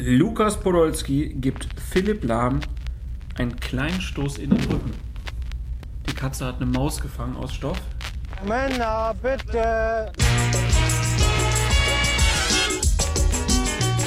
[0.00, 2.60] Lukas Podolski gibt Philipp Lahm
[3.36, 4.94] einen kleinen Stoß in den Rücken.
[6.08, 7.80] Die Katze hat eine Maus gefangen aus Stoff.
[8.46, 10.12] Männer, bitte!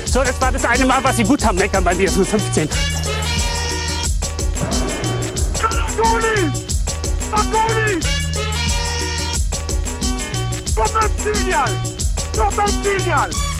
[0.05, 2.69] So, das war das eine Mal, was Sie gut haben, meckern bei mir, nur 15.
[5.97, 6.51] Toni!
[7.31, 7.99] Toni!
[10.73, 11.69] Potenzial!
[12.33, 13.50] Potenzial!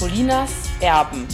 [0.00, 1.28] Colinas Erben.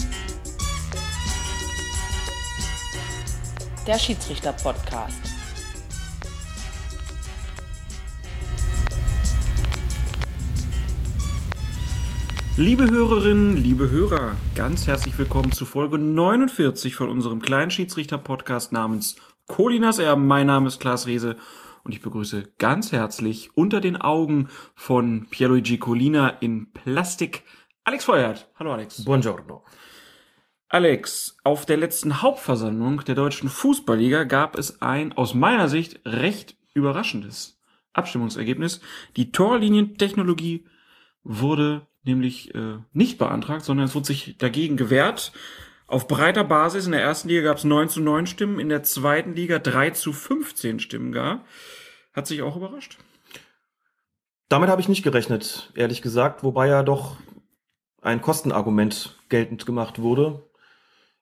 [3.87, 5.23] Der Schiedsrichter-Podcast.
[12.57, 19.15] Liebe Hörerinnen, liebe Hörer, ganz herzlich willkommen zu Folge 49 von unserem kleinen Schiedsrichter-Podcast namens
[19.47, 20.27] Colinas Erben.
[20.27, 21.37] Mein Name ist Klaas Rehse
[21.85, 27.45] und ich begrüße ganz herzlich unter den Augen von Pierluigi Colina in Plastik
[27.89, 28.51] Alex Feuert.
[28.57, 29.05] Hallo Alex.
[29.05, 29.63] Buongiorno.
[30.69, 36.57] Alex, auf der letzten Hauptversammlung der deutschen Fußballliga gab es ein aus meiner Sicht recht
[36.75, 37.61] überraschendes
[37.93, 38.81] Abstimmungsergebnis.
[39.17, 40.67] Die Torlinientechnologie
[41.23, 45.31] wurde nämlich äh, nicht beantragt, sondern es wurde sich dagegen gewehrt.
[45.87, 48.83] Auf breiter Basis in der ersten Liga gab es 9 zu 9 Stimmen, in der
[48.83, 51.45] zweiten Liga 3 zu 15 Stimmen gar.
[52.13, 52.99] Hat sich auch überrascht.
[54.49, 57.17] Damit habe ich nicht gerechnet, ehrlich gesagt, wobei ja doch
[58.07, 60.43] ein Kostenargument geltend gemacht wurde.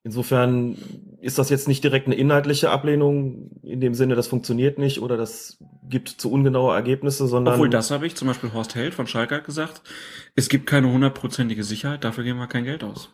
[0.06, 0.76] Insofern
[1.22, 5.16] ist das jetzt nicht direkt eine inhaltliche Ablehnung in dem Sinne, das funktioniert nicht oder
[5.16, 5.56] das
[5.88, 7.54] gibt zu ungenaue Ergebnisse, sondern.
[7.54, 9.80] Obwohl das habe ich, zum Beispiel Horst Held von Schalke gesagt,
[10.34, 13.10] es gibt keine hundertprozentige Sicherheit, dafür geben wir kein Geld aus.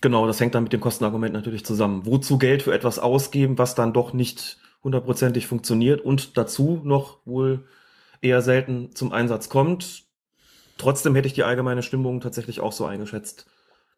[0.00, 2.06] Genau, das hängt dann mit dem Kostenargument natürlich zusammen.
[2.06, 7.66] Wozu Geld für etwas ausgeben, was dann doch nicht hundertprozentig funktioniert und dazu noch wohl
[8.22, 10.09] eher selten zum Einsatz kommt.
[10.80, 13.44] Trotzdem hätte ich die allgemeine Stimmung tatsächlich auch so eingeschätzt,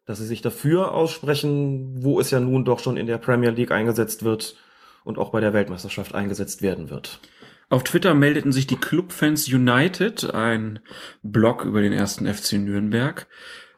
[0.05, 3.71] dass sie sich dafür aussprechen, wo es ja nun doch schon in der Premier League
[3.71, 4.57] eingesetzt wird
[5.05, 7.21] und auch bei der Weltmeisterschaft eingesetzt werden wird.
[7.69, 10.79] Auf Twitter meldeten sich die Clubfans United, ein
[11.21, 13.27] Blog über den ersten FC Nürnberg.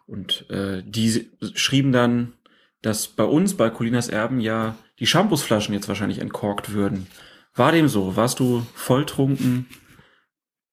[0.08, 2.34] Und äh, die schrieben dann,
[2.82, 7.06] dass bei uns, bei Colinas Erben, ja die Shampoosflaschen jetzt wahrscheinlich entkorkt würden.
[7.54, 8.16] War dem so?
[8.16, 9.68] Warst du volltrunken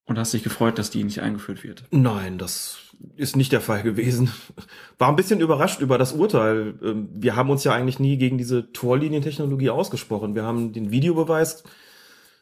[0.06, 1.84] und hast dich gefreut, dass die nicht eingeführt wird?
[1.90, 2.78] Nein, das
[3.16, 4.30] ist nicht der Fall gewesen.
[4.98, 6.74] War ein bisschen überrascht über das Urteil.
[6.82, 10.34] Ähm, Wir haben uns ja eigentlich nie gegen diese Torlinientechnologie ausgesprochen.
[10.34, 11.64] Wir haben den Videobeweis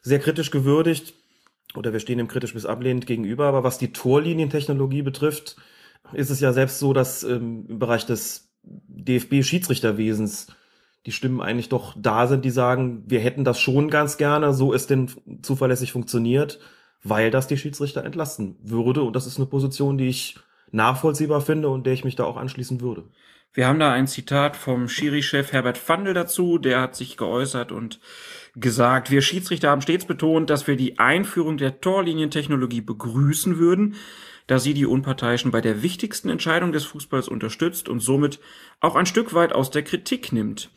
[0.01, 1.13] sehr kritisch gewürdigt
[1.75, 3.45] oder wir stehen dem kritisch bis ablehnend gegenüber.
[3.45, 5.55] Aber was die Torlinientechnologie betrifft,
[6.13, 10.47] ist es ja selbst so, dass ähm, im Bereich des DFB-Schiedsrichterwesens
[11.05, 14.73] die Stimmen eigentlich doch da sind, die sagen, wir hätten das schon ganz gerne, so
[14.73, 15.09] es denn
[15.41, 16.59] zuverlässig funktioniert,
[17.03, 19.03] weil das die Schiedsrichter entlasten würde.
[19.03, 20.37] Und das ist eine Position, die ich
[20.71, 23.03] nachvollziehbar finde und der ich mich da auch anschließen würde.
[23.53, 27.99] Wir haben da ein Zitat vom Schiri-Chef Herbert Fandl dazu, der hat sich geäußert und
[28.55, 33.95] gesagt, wir Schiedsrichter haben stets betont, dass wir die Einführung der Torlinientechnologie begrüßen würden,
[34.47, 38.39] da sie die Unparteiischen bei der wichtigsten Entscheidung des Fußballs unterstützt und somit
[38.79, 40.71] auch ein Stück weit aus der Kritik nimmt.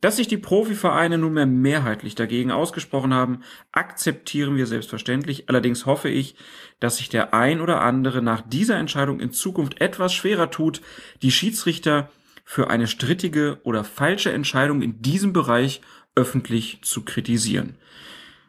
[0.00, 3.40] Dass sich die Profivereine nunmehr mehrheitlich dagegen ausgesprochen haben,
[3.72, 5.48] akzeptieren wir selbstverständlich.
[5.48, 6.36] Allerdings hoffe ich,
[6.80, 10.82] dass sich der ein oder andere nach dieser Entscheidung in Zukunft etwas schwerer tut,
[11.22, 12.10] die Schiedsrichter
[12.44, 15.80] für eine strittige oder falsche Entscheidung in diesem Bereich
[16.14, 17.76] öffentlich zu kritisieren.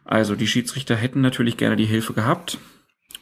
[0.03, 2.59] Also die Schiedsrichter hätten natürlich gerne die Hilfe gehabt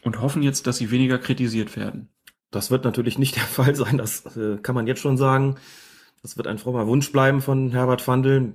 [0.01, 2.09] und hoffen jetzt, dass sie weniger kritisiert werden.
[2.51, 5.55] Das wird natürlich nicht der Fall sein, das äh, kann man jetzt schon sagen.
[6.23, 8.53] Das wird ein frommer Wunsch bleiben von Herbert Vandel.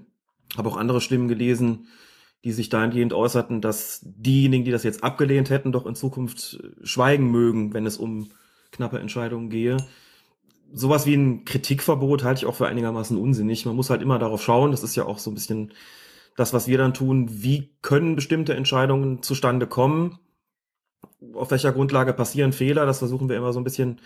[0.56, 1.86] Habe auch andere Stimmen gelesen,
[2.42, 6.86] die sich dahingehend äußerten, dass diejenigen, die das jetzt abgelehnt hätten, doch in Zukunft äh,
[6.86, 8.30] schweigen mögen, wenn es um
[8.72, 9.76] knappe Entscheidungen gehe.
[10.72, 13.66] Sowas wie ein Kritikverbot halte ich auch für einigermaßen unsinnig.
[13.66, 15.72] Man muss halt immer darauf schauen, das ist ja auch so ein bisschen
[16.36, 20.18] das, was wir dann tun, wie können bestimmte Entscheidungen zustande kommen,
[21.34, 24.00] auf welcher Grundlage passieren Fehler, das versuchen wir immer so ein bisschen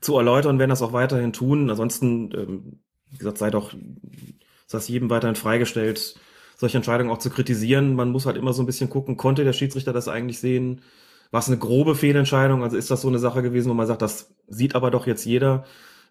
[0.00, 1.70] zu erläutern, werden das auch weiterhin tun.
[1.70, 2.80] Ansonsten, ähm,
[3.10, 6.16] wie gesagt, sei doch, ist das jedem weiterhin freigestellt,
[6.56, 7.94] solche Entscheidungen auch zu kritisieren.
[7.94, 10.82] Man muss halt immer so ein bisschen gucken, konnte der Schiedsrichter das eigentlich sehen?
[11.30, 12.62] War es eine grobe Fehlentscheidung?
[12.62, 15.24] Also ist das so eine Sache gewesen, wo man sagt, das sieht aber doch jetzt
[15.24, 15.64] jeder?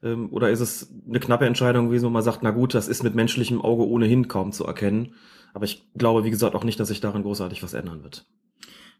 [0.03, 3.03] Ähm, oder ist es eine knappe Entscheidung gewesen, wo man sagt, na gut, das ist
[3.03, 5.15] mit menschlichem Auge ohnehin kaum zu erkennen?
[5.53, 8.25] Aber ich glaube, wie gesagt, auch nicht, dass sich daran großartig was ändern wird.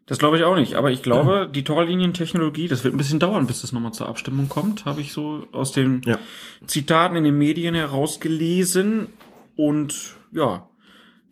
[0.06, 3.46] Das glaube ich auch nicht, aber ich glaube, die Torlinientechnologie, das wird ein bisschen dauern,
[3.46, 6.18] bis das nochmal zur Abstimmung kommt, habe ich so aus den Ja.
[6.66, 9.08] Zitaten in den Medien herausgelesen.
[9.54, 10.66] Und ja,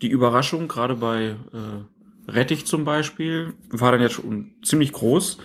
[0.03, 5.39] die Überraschung, gerade bei äh, Rettich zum Beispiel, war dann jetzt schon ziemlich groß.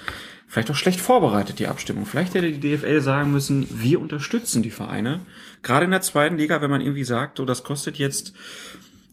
[0.46, 2.04] Vielleicht auch schlecht vorbereitet, die Abstimmung.
[2.04, 5.20] Vielleicht hätte die DFL sagen müssen, wir unterstützen die Vereine.
[5.62, 8.34] Gerade in der zweiten Liga, wenn man irgendwie sagt, oh, das kostet jetzt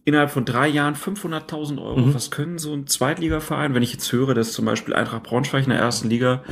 [0.10, 2.00] innerhalb von drei Jahren 500.000 Euro.
[2.00, 2.14] Mhm.
[2.14, 5.70] Was können so ein Zweitligaverein, wenn ich jetzt höre, dass zum Beispiel Eintracht Braunschweig in
[5.70, 6.44] der ersten Liga,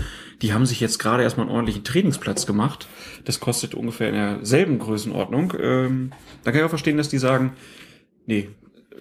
[0.42, 2.88] die haben sich jetzt gerade erstmal einen ordentlichen Trainingsplatz gemacht.
[3.26, 5.54] Das kostet ungefähr in derselben Größenordnung.
[5.60, 6.12] Ähm,
[6.44, 7.54] da kann ich auch verstehen, dass die sagen,
[8.26, 8.50] nee,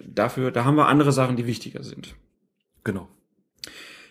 [0.05, 2.15] dafür, da haben wir andere Sachen, die wichtiger sind.
[2.83, 3.07] Genau.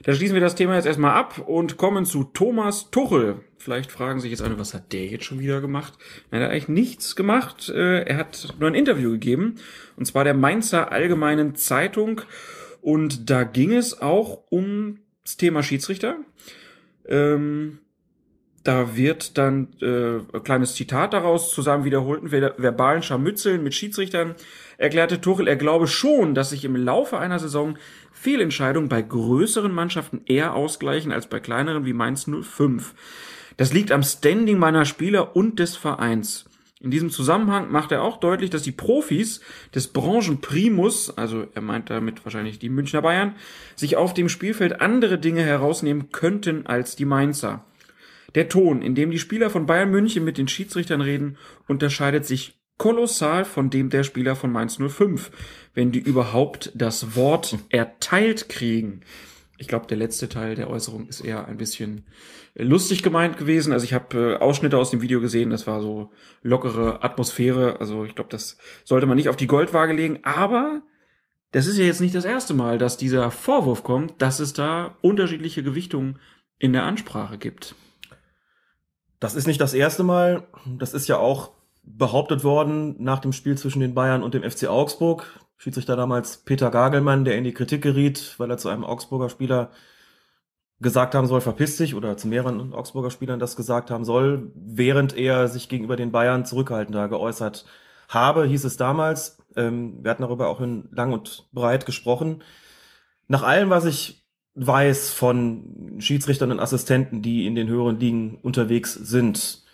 [0.02, 3.40] Dann schließen wir das Thema jetzt erstmal ab und kommen zu Thomas Tuchel.
[3.66, 5.94] Vielleicht fragen sich jetzt alle, was hat der jetzt schon wieder gemacht?
[6.30, 7.68] Nein, er hat eigentlich nichts gemacht.
[7.68, 9.56] Äh, Er hat nur ein Interview gegeben.
[9.96, 12.20] Und zwar der Mainzer Allgemeinen Zeitung.
[12.80, 16.14] Und da ging es auch ums Thema Schiedsrichter.
[17.08, 17.80] Ähm,
[18.62, 24.36] da wird dann äh, ein kleines Zitat daraus zusammen wiederholten ver verbalen Scharmützeln mit Schiedsrichtern
[24.78, 27.78] erklärte Tuchel, er glaube schon, dass sich im Laufe einer Saison
[28.12, 32.94] Fehlentscheidungen bei größeren Mannschaften eher ausgleichen als bei kleineren wie Mainz 05.
[33.56, 36.44] Das liegt am Standing meiner Spieler und des Vereins.
[36.78, 39.40] In diesem Zusammenhang macht er auch deutlich, dass die Profis
[39.74, 43.34] des Branchenprimus, also er meint damit wahrscheinlich die Münchner Bayern,
[43.76, 47.64] sich auf dem Spielfeld andere Dinge herausnehmen könnten als die Mainzer.
[48.34, 52.60] Der Ton, in dem die Spieler von Bayern München mit den Schiedsrichtern reden, unterscheidet sich
[52.76, 55.30] kolossal von dem der Spieler von Mainz 05,
[55.72, 59.00] wenn die überhaupt das Wort erteilt kriegen.
[59.56, 62.04] Ich glaube, der letzte Teil der Äußerung ist eher ein bisschen
[62.58, 63.72] lustig gemeint gewesen.
[63.72, 66.10] Also ich habe äh, Ausschnitte aus dem Video gesehen, das war so
[66.42, 67.80] lockere Atmosphäre.
[67.80, 70.20] Also ich glaube, das sollte man nicht auf die Goldwaage legen.
[70.22, 70.82] Aber
[71.52, 74.96] das ist ja jetzt nicht das erste Mal, dass dieser Vorwurf kommt, dass es da
[75.02, 76.18] unterschiedliche Gewichtungen
[76.58, 77.74] in der Ansprache gibt.
[79.20, 80.46] Das ist nicht das erste Mal.
[80.78, 81.52] Das ist ja auch
[81.82, 85.40] behauptet worden nach dem Spiel zwischen den Bayern und dem FC Augsburg.
[85.56, 89.70] Schiedsrichter damals Peter Gagelmann, der in die Kritik geriet, weil er zu einem Augsburger Spieler
[90.80, 95.16] gesagt haben soll, verpiss dich, oder zu mehreren Augsburger Spielern das gesagt haben soll, während
[95.16, 97.64] er sich gegenüber den Bayern zurückhaltender geäußert
[98.08, 99.38] habe, hieß es damals.
[99.56, 102.42] Ähm, wir hatten darüber auch in lang und breit gesprochen.
[103.28, 108.94] Nach allem, was ich weiß von Schiedsrichtern und Assistenten, die in den höheren Ligen unterwegs
[108.94, 109.64] sind,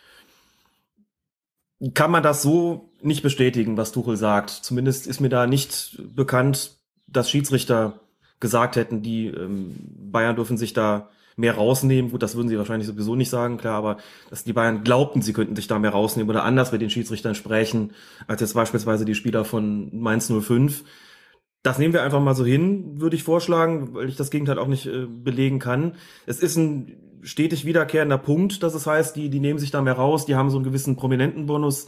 [1.94, 4.50] kann man das so nicht bestätigen, was Tuchel sagt.
[4.50, 8.00] Zumindest ist mir da nicht bekannt, dass Schiedsrichter
[8.43, 9.75] gesagt hätten, die ähm,
[10.11, 12.11] Bayern dürfen sich da mehr rausnehmen.
[12.11, 13.97] Gut, das würden sie wahrscheinlich sowieso nicht sagen, klar, aber
[14.29, 17.35] dass die Bayern glaubten, sie könnten sich da mehr rausnehmen oder anders mit den Schiedsrichtern
[17.35, 17.93] sprechen,
[18.27, 20.85] als jetzt beispielsweise die Spieler von Mainz 05.
[21.62, 24.67] Das nehmen wir einfach mal so hin, würde ich vorschlagen, weil ich das Gegenteil auch
[24.67, 25.95] nicht äh, belegen kann.
[26.27, 29.95] Es ist ein stetig wiederkehrender Punkt, dass es heißt, die, die nehmen sich da mehr
[29.95, 31.87] raus, die haben so einen gewissen prominenten Bonus,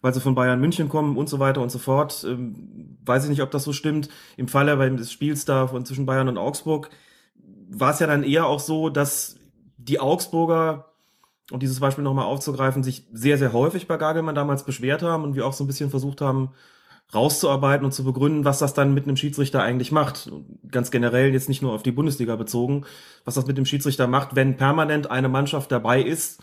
[0.00, 2.24] weil sie von Bayern München kommen und so weiter und so fort.
[2.28, 4.08] Ähm, weiß ich nicht, ob das so stimmt.
[4.36, 6.90] Im Falle des Spiels da von zwischen Bayern und Augsburg
[7.68, 9.36] war es ja dann eher auch so, dass
[9.76, 10.92] die Augsburger,
[11.50, 15.34] um dieses Beispiel nochmal aufzugreifen, sich sehr, sehr häufig bei Gagelmann damals beschwert haben und
[15.34, 16.50] wir auch so ein bisschen versucht haben,
[17.14, 20.32] rauszuarbeiten und zu begründen, was das dann mit einem Schiedsrichter eigentlich macht.
[20.70, 22.86] Ganz generell jetzt nicht nur auf die Bundesliga bezogen,
[23.24, 26.42] was das mit dem Schiedsrichter macht, wenn permanent eine Mannschaft dabei ist,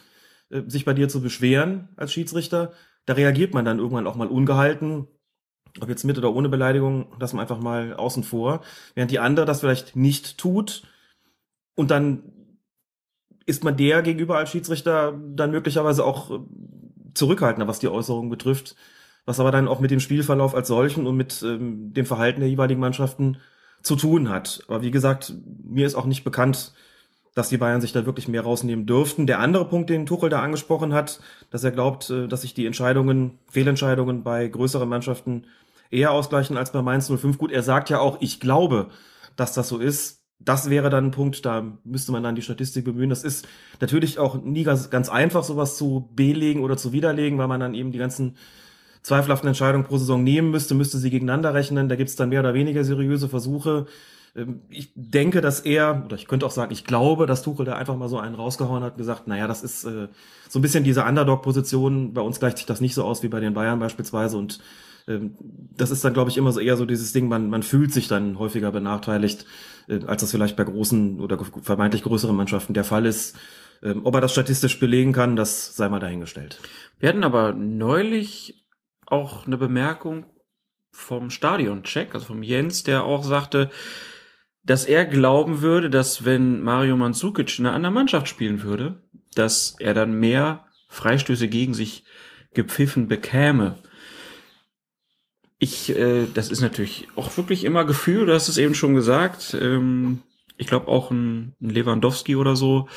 [0.50, 2.74] äh, sich bei dir zu beschweren als Schiedsrichter.
[3.10, 5.08] Da reagiert man dann irgendwann auch mal ungehalten,
[5.82, 8.62] ob jetzt mit oder ohne Beleidigung, das man einfach mal außen vor,
[8.94, 10.84] während die andere das vielleicht nicht tut
[11.74, 12.22] und dann
[13.48, 16.40] ist man der gegenüber als Schiedsrichter dann möglicherweise auch äh,
[17.16, 18.76] zurückhaltender, was die Äußerungen betrifft,
[19.26, 22.50] was aber dann auch mit dem Spielverlauf als solchen und mit ähm, dem Verhalten der
[22.50, 23.38] jeweiligen Mannschaften
[23.82, 24.62] zu tun hat.
[24.68, 25.34] Aber wie gesagt,
[25.64, 26.76] mir ist auch nicht bekannt,
[27.40, 29.26] dass die Bayern sich da wirklich mehr rausnehmen dürften.
[29.26, 32.66] Der andere Punkt, den Tuchel da angesprochen hat, dass er glaubt, äh, dass sich die
[32.66, 35.46] Entscheidungen, Fehlentscheidungen bei größeren Mannschaften
[35.90, 37.38] eher ausgleichen als bei Mainz 05.
[37.38, 38.90] Gut, er sagt ja auch, ich glaube,
[39.38, 40.22] dass das so ist.
[40.38, 43.10] Das wäre dann ein Punkt, da müsste man dann die Statistik bemühen.
[43.10, 43.48] Das ist
[43.80, 47.74] natürlich auch nie ganz, ganz einfach, sowas zu belegen oder zu widerlegen, weil man dann
[47.74, 48.36] eben die ganzen
[49.02, 51.88] zweifelhaften Entscheidungen pro Saison nehmen müsste, müsste sie gegeneinander rechnen.
[51.88, 53.86] Da gibt es dann mehr oder weniger seriöse Versuche.
[54.36, 57.76] Ähm, Ich denke, dass er, oder ich könnte auch sagen, ich glaube, dass Tuchel da
[57.76, 60.08] einfach mal so einen rausgehauen hat und gesagt, naja, das ist äh,
[60.48, 62.14] so ein bisschen diese Underdog-Position.
[62.14, 64.38] Bei uns gleicht sich das nicht so aus wie bei den Bayern beispielsweise.
[64.38, 64.60] Und
[65.08, 65.36] ähm,
[65.76, 68.08] das ist dann, glaube ich, immer so eher so dieses Ding, man, man fühlt sich
[68.08, 69.46] dann häufiger benachteiligt,
[69.88, 73.38] äh, als das vielleicht bei großen oder vermeintlich größeren Mannschaften der Fall ist.
[73.82, 76.60] Ähm, Ob er das statistisch belegen kann, das sei mal dahingestellt.
[77.00, 78.66] Wir hatten aber neulich
[79.06, 80.26] auch eine Bemerkung
[80.92, 83.70] vom Stadioncheck, also vom Jens, der auch sagte,
[84.64, 89.02] dass er glauben würde, dass wenn Mario Mandzukic in einer anderen Mannschaft spielen würde,
[89.36, 92.04] dass er dann mehr Freistöße gegen sich
[92.54, 93.76] gepfiffen bekäme.
[95.60, 99.56] Ich, äh, das ist natürlich auch wirklich immer Gefühl, du hast es eben schon gesagt.
[99.60, 100.24] Ähm,
[100.58, 102.88] ich glaube auch ein, ein Lewandowski oder so.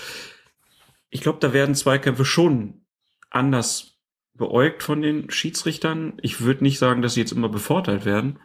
[1.11, 2.85] Ich glaube, da werden Zweikämpfe schon
[3.31, 3.99] anders
[4.35, 6.15] beäugt von den Schiedsrichtern.
[6.23, 8.39] Ich würde nicht sagen, dass sie jetzt immer bevorteilt werden.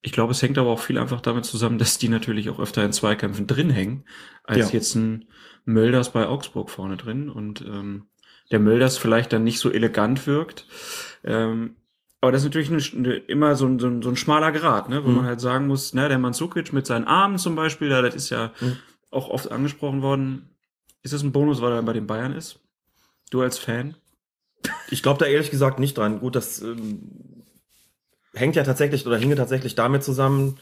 [0.00, 2.84] Ich glaube, es hängt aber auch viel einfach damit zusammen, dass die natürlich auch öfter
[2.84, 4.04] in Zweikämpfen drin hängen,
[4.44, 4.78] als Ja.
[4.78, 5.26] jetzt ein
[5.64, 7.28] Mölders bei Augsburg vorne drin.
[7.28, 8.06] Und ähm,
[8.50, 10.66] der Mölders vielleicht dann nicht so elegant wirkt.
[11.24, 11.76] Ähm,
[12.20, 15.04] aber das ist natürlich eine, immer so ein, so, ein, so ein schmaler Grad, ne?
[15.04, 15.16] wo Mhm.
[15.16, 18.30] man halt sagen muss, ne, der Mandzukic mit seinen Armen zum Beispiel, da, das ist
[18.30, 18.76] ja Mhm.
[19.10, 20.48] auch oft angesprochen worden.
[21.02, 22.60] Ist das ein Bonus, weil er bei den Bayern ist?
[23.30, 23.96] Du als Fan?
[24.90, 26.18] Ich glaube da ehrlich gesagt nicht dran.
[26.20, 27.44] Gut, das ähm,
[28.34, 30.58] hängt ja tatsächlich oder hinge tatsächlich damit zusammen,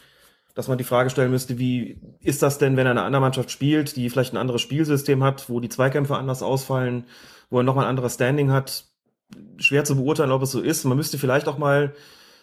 [0.55, 3.51] dass man die Frage stellen müsste, wie ist das denn, wenn er eine andere Mannschaft
[3.51, 7.05] spielt, die vielleicht ein anderes Spielsystem hat, wo die Zweikämpfe anders ausfallen,
[7.49, 8.85] wo er nochmal ein anderes Standing hat?
[9.57, 10.85] Schwer zu beurteilen, ob es so ist.
[10.85, 11.93] Man müsste vielleicht auch mal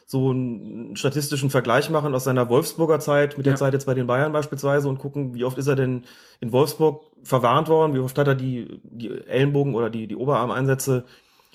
[0.06, 3.58] so einen statistischen Vergleich machen aus seiner Wolfsburger Zeit mit der Ja.
[3.58, 6.04] Zeit jetzt bei den Bayern beispielsweise und gucken, wie oft ist er denn
[6.40, 11.04] in Wolfsburg verwarnt worden, wie oft hat er die, die Ellenbogen oder die, die Oberarmeinsätze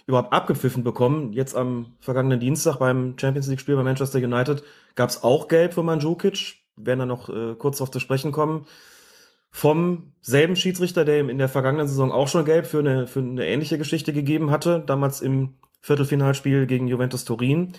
[0.10, 1.32] überhaupt abgepfiffen bekommen.
[1.34, 4.64] Jetzt am vergangenen Dienstag beim Champions League-Spiel bei Manchester United
[4.96, 6.56] gab es auch Gelb für Mandzukic.
[6.76, 8.66] Wir werden da noch äh, kurz darauf zu sprechen kommen.
[9.52, 13.20] Vom selben Schiedsrichter, der ihm in der vergangenen Saison auch schon Gelb für eine, für
[13.20, 17.74] eine ähnliche Geschichte gegeben hatte, damals im Viertelfinalspiel gegen Juventus Turin.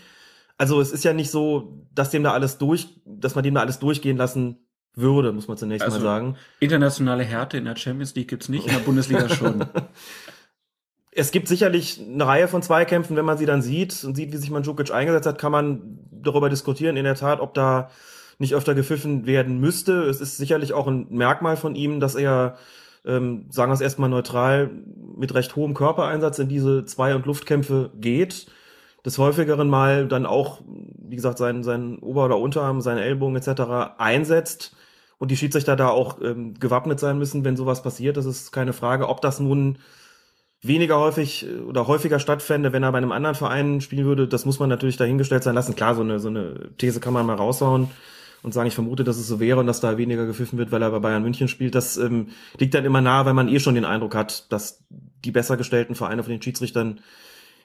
[0.56, 3.60] Also es ist ja nicht so, dass dem da alles durch, dass man dem da
[3.60, 4.58] alles durchgehen lassen
[4.94, 6.36] würde, muss man zunächst Also- mal sagen.
[6.60, 9.64] Internationale Härte in der Champions League gibt's nicht, in der Bundesliga schon.
[11.12, 14.36] Es gibt sicherlich eine Reihe von Zweikämpfen, wenn man sie dann sieht und sieht, wie
[14.36, 17.90] sich Mandzukic eingesetzt hat, kann man darüber diskutieren, in der Tat, ob da
[18.38, 20.02] nicht öfter gepfiffen werden müsste.
[20.04, 22.56] Es ist sicherlich auch ein Merkmal von ihm, dass er,
[23.04, 24.70] ähm, sagen wir es erstmal neutral,
[25.16, 28.46] mit recht hohem Körpereinsatz in diese Zwei- und Luftkämpfe geht.
[29.04, 33.98] Des häufigeren Mal dann auch, wie gesagt, seinen, seinen Ober- oder Unterarm, seine Ellbogen etc.
[33.98, 34.76] einsetzt
[35.18, 38.16] und die Schiedsrichter da auch ähm, gewappnet sein müssen, wenn sowas passiert.
[38.16, 39.78] Das ist keine Frage, ob das nun
[40.62, 44.28] weniger häufig äh, oder häufiger stattfände, wenn er bei einem anderen Verein spielen würde.
[44.28, 45.76] Das muss man natürlich dahingestellt sein lassen.
[45.76, 47.90] Klar, so eine, so eine These kann man mal raushauen
[48.42, 50.82] und sagen, ich vermute, dass es so wäre und dass da weniger gepfiffen wird, weil
[50.82, 51.74] er bei Bayern München spielt.
[51.74, 54.82] Das ähm, liegt dann immer nahe, weil man eh schon den Eindruck hat, dass
[55.24, 57.00] die besser gestellten Vereine von den Schiedsrichtern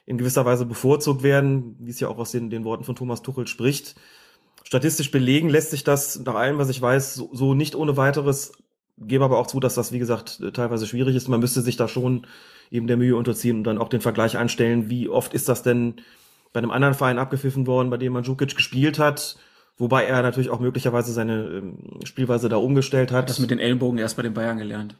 [0.04, 3.22] in gewisser Weise bevorzugt werden, wie es ja auch aus den, den Worten von Thomas
[3.22, 3.96] Tuchel spricht.
[4.62, 8.52] Statistisch belegen lässt sich das nach allem, was ich weiß, so, so nicht ohne weiteres.
[8.98, 11.28] Gebe aber auch zu, dass das, wie gesagt, äh, teilweise schwierig ist.
[11.28, 12.26] Man müsste sich da schon
[12.70, 15.94] eben der Mühe unterziehen und dann auch den Vergleich anstellen, wie oft ist das denn
[16.52, 19.36] bei einem anderen Verein abgepfiffen worden, bei dem Mandzukic gespielt hat,
[19.76, 23.28] wobei er natürlich auch möglicherweise seine ähm, Spielweise da umgestellt hat.
[23.28, 24.96] Das mit den Ellenbogen erst bei den Bayern gelernt.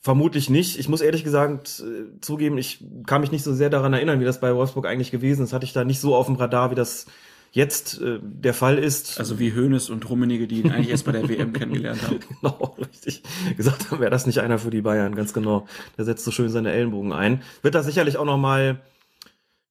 [0.00, 0.78] Vermutlich nicht.
[0.78, 4.24] Ich muss ehrlich gesagt äh, zugeben, ich kann mich nicht so sehr daran erinnern, wie
[4.24, 5.52] das bei Wolfsburg eigentlich gewesen ist.
[5.52, 7.06] Hatte ich da nicht so auf dem Radar, wie das
[7.52, 9.18] jetzt äh, der Fall ist.
[9.18, 12.18] Also wie Hoeneß und Rummenigge, die ihn eigentlich erst bei der WM kennengelernt haben.
[12.40, 13.22] genau, richtig.
[13.56, 15.66] Gesagt haben, wäre das nicht einer für die Bayern, ganz genau.
[15.96, 17.42] Der setzt so schön seine Ellenbogen ein.
[17.62, 18.80] Wird da sicherlich auch noch mal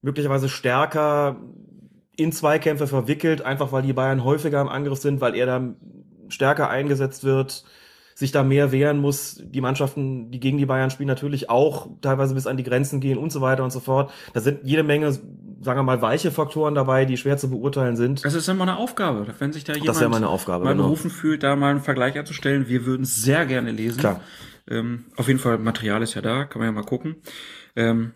[0.02, 1.36] möglicherweise stärker
[2.16, 5.74] in Zweikämpfe verwickelt, einfach weil die Bayern häufiger im Angriff sind, weil er da
[6.28, 7.64] stärker eingesetzt wird,
[8.14, 9.40] sich da mehr wehren muss.
[9.44, 13.18] Die Mannschaften, die gegen die Bayern spielen, natürlich auch teilweise bis an die Grenzen gehen
[13.18, 14.10] und so weiter und so fort.
[14.34, 15.16] Da sind jede Menge,
[15.60, 18.24] sagen wir mal, weiche Faktoren dabei, die schwer zu beurteilen sind.
[18.24, 19.26] Das ist ja mal eine Aufgabe.
[19.38, 20.84] Wenn sich da jemand Das wäre meine Aufgabe, mal genau.
[20.84, 23.98] berufen fühlt, da mal einen Vergleich anzustellen, wir würden es sehr gerne lesen.
[23.98, 24.20] Klar.
[24.68, 27.16] Ähm, auf jeden Fall, Material ist ja da, kann man ja mal gucken.
[27.74, 28.12] Ähm,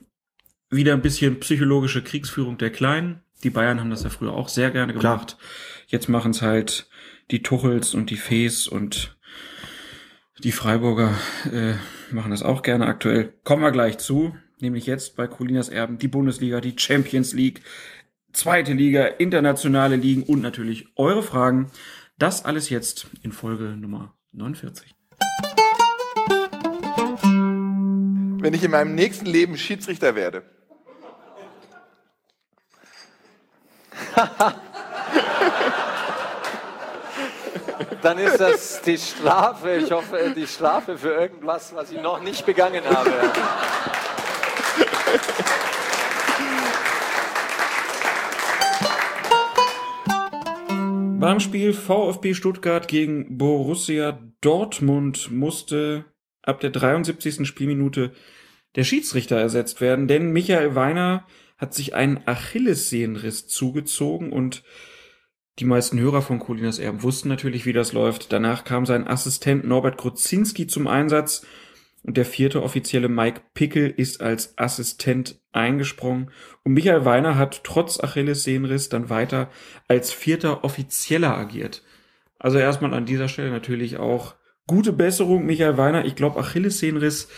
[0.71, 3.23] wieder ein bisschen psychologische Kriegsführung der Kleinen.
[3.43, 5.17] Die Bayern haben das ja früher auch sehr gerne Klar.
[5.17, 5.37] gemacht.
[5.87, 6.89] Jetzt machen es halt
[7.31, 9.17] die Tuchels und die Fees und
[10.39, 11.15] die Freiburger
[11.51, 11.75] äh,
[12.13, 13.35] machen das auch gerne aktuell.
[13.45, 17.63] Kommen wir gleich zu, nämlich jetzt bei Colinas Erben die Bundesliga, die Champions League,
[18.33, 21.71] zweite Liga, internationale Ligen und natürlich eure Fragen.
[22.19, 24.95] Das alles jetzt in Folge Nummer 49.
[28.43, 30.43] wenn ich in meinem nächsten Leben Schiedsrichter werde.
[38.03, 39.77] Dann ist das die Strafe.
[39.77, 43.13] Ich hoffe, die Strafe für irgendwas, was ich noch nicht begangen habe.
[51.21, 56.05] Beim Spiel VfB Stuttgart gegen Borussia Dortmund musste
[56.43, 57.47] ab der 73.
[57.47, 58.13] Spielminute
[58.75, 61.27] der Schiedsrichter ersetzt werden, denn Michael Weiner
[61.59, 64.65] hat sich einen Achillessehnenriss zugezogen und
[65.59, 68.33] die meisten Hörer von Colinas Erben wussten natürlich, wie das läuft.
[68.33, 71.47] Danach kam sein Assistent Norbert Kruzinski zum Einsatz
[72.03, 76.31] Und der vierte offizielle Mike Pickel ist als Assistent eingesprungen.
[76.65, 79.51] Und Michael Weiner hat trotz Achillessehnenriss dann weiter
[79.87, 81.83] als vierter Offizieller agiert.
[82.39, 84.35] Also erstmal an dieser Stelle natürlich auch
[84.67, 86.05] gute Besserung, Michael Weiner.
[86.05, 87.29] Ich glaube, Achillessehnenriss,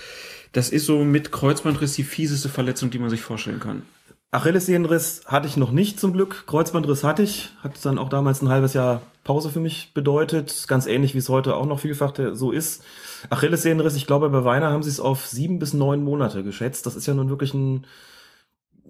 [0.52, 3.82] das ist so mit Kreuzbandriss die fieseste Verletzung, die man sich vorstellen kann.
[4.34, 6.44] Achillessehnenriss hatte ich noch nicht zum Glück.
[6.46, 7.50] Kreuzbandriss hatte ich.
[7.62, 10.66] Hat dann auch damals ein halbes Jahr Pause für mich bedeutet.
[10.66, 12.82] Ganz ähnlich, wie es heute auch noch vielfach so ist.
[13.30, 16.84] Achillessehnenriss, ich glaube, bei Weiner haben sie es auf sieben bis neun Monate geschätzt.
[16.84, 17.86] Das ist ja nun wirklich ein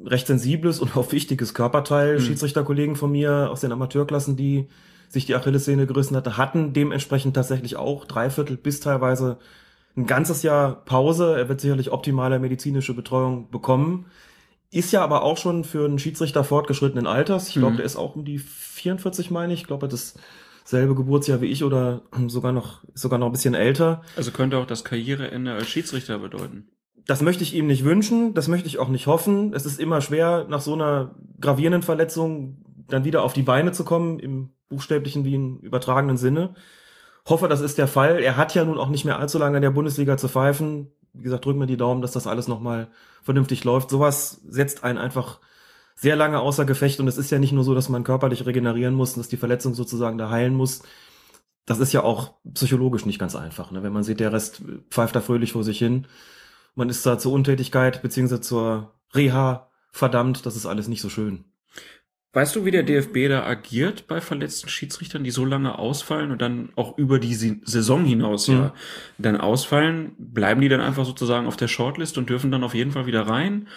[0.05, 2.17] recht sensibles und auch wichtiges Körperteil.
[2.17, 2.21] Mhm.
[2.21, 4.69] Schiedsrichterkollegen von mir aus den Amateurklassen, die
[5.09, 9.39] sich die Achillessehne gerissen hatte, hatten dementsprechend tatsächlich auch dreiviertel bis teilweise
[9.97, 11.37] ein ganzes Jahr Pause.
[11.37, 14.07] Er wird sicherlich optimale medizinische Betreuung bekommen.
[14.75, 17.47] Ist ja aber auch schon für einen Schiedsrichter fortgeschrittenen Alters.
[17.47, 17.77] Ich glaube, mhm.
[17.77, 19.61] der ist auch um die 44, meine ich.
[19.61, 20.15] Ich glaube, das
[20.65, 24.03] selbe Geburtsjahr wie ich oder sogar noch, sogar noch ein bisschen älter.
[24.17, 26.67] Also könnte auch das Karriereende als Schiedsrichter bedeuten.
[27.07, 29.53] Das möchte ich ihm nicht wünschen, das möchte ich auch nicht hoffen.
[29.55, 33.85] Es ist immer schwer, nach so einer gravierenden Verletzung dann wieder auf die Beine zu
[33.85, 36.55] kommen, im buchstäblichen wie im übertragenen Sinne.
[37.29, 38.19] Hoffe, das ist der Fall.
[38.19, 41.23] Er hat ja nun auch nicht mehr allzu lange in der Bundesliga zu pfeifen wie
[41.23, 42.89] gesagt, drücken wir die Daumen, dass das alles nochmal
[43.23, 43.91] vernünftig läuft.
[43.91, 45.41] Sowas setzt einen einfach
[45.95, 48.95] sehr lange außer Gefecht und es ist ja nicht nur so, dass man körperlich regenerieren
[48.95, 50.83] muss und dass die Verletzung sozusagen da heilen muss.
[51.67, 53.71] Das ist ja auch psychologisch nicht ganz einfach.
[53.71, 53.83] Ne?
[53.83, 56.07] Wenn man sieht, der Rest pfeift da fröhlich vor sich hin.
[56.75, 60.45] Man ist da zur Untätigkeit beziehungsweise zur Reha verdammt.
[60.45, 61.45] Das ist alles nicht so schön.
[62.35, 66.43] Weißt du, wie der DFB da agiert bei verletzten Schiedsrichtern, die so lange ausfallen und
[66.43, 68.75] dann auch über die Saison hinaus ja, ja
[69.19, 70.13] dann ausfallen?
[70.19, 73.23] Bleiben die dann einfach sozusagen auf der Shortlist und dürfen dann auf jeden Fall wieder
[73.23, 73.69] rein?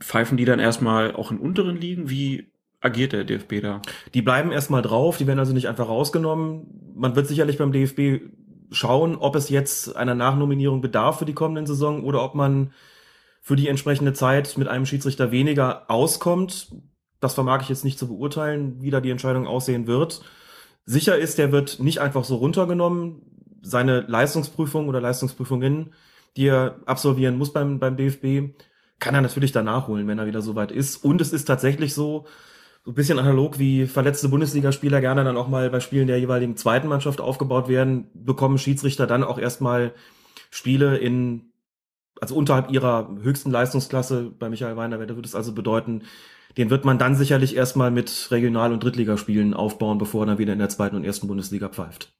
[0.00, 2.10] Pfeifen die dann erstmal auch in unteren Ligen?
[2.10, 2.50] Wie
[2.80, 3.80] agiert der DFB da?
[4.12, 6.92] Die bleiben erstmal drauf, die werden also nicht einfach rausgenommen.
[6.96, 8.24] Man wird sicherlich beim DFB
[8.72, 12.72] schauen, ob es jetzt einer Nachnominierung bedarf für die kommenden Saison oder ob man
[13.40, 16.72] für die entsprechende Zeit mit einem Schiedsrichter weniger auskommt.
[17.20, 20.22] Das vermag ich jetzt nicht zu beurteilen, wie da die Entscheidung aussehen wird.
[20.86, 23.22] Sicher ist, der wird nicht einfach so runtergenommen.
[23.62, 25.92] Seine Leistungsprüfung oder Leistungsprüfungen,
[26.36, 28.54] die er absolvieren muss beim, beim DFB,
[28.98, 30.96] kann er natürlich danach holen, wenn er wieder soweit ist.
[31.04, 32.26] Und es ist tatsächlich so,
[32.84, 36.56] so ein bisschen analog wie verletzte Bundesligaspieler gerne dann auch mal bei Spielen der jeweiligen
[36.56, 39.92] zweiten Mannschaft aufgebaut werden, bekommen Schiedsrichter dann auch erstmal
[40.50, 41.52] Spiele in,
[42.20, 46.02] also unterhalb ihrer höchsten Leistungsklasse bei Michael Weiner, da würde es also bedeuten,
[46.56, 50.52] den wird man dann sicherlich erstmal mit Regional- und Drittligaspielen aufbauen, bevor er dann wieder
[50.52, 52.12] in der zweiten und ersten Bundesliga pfeift.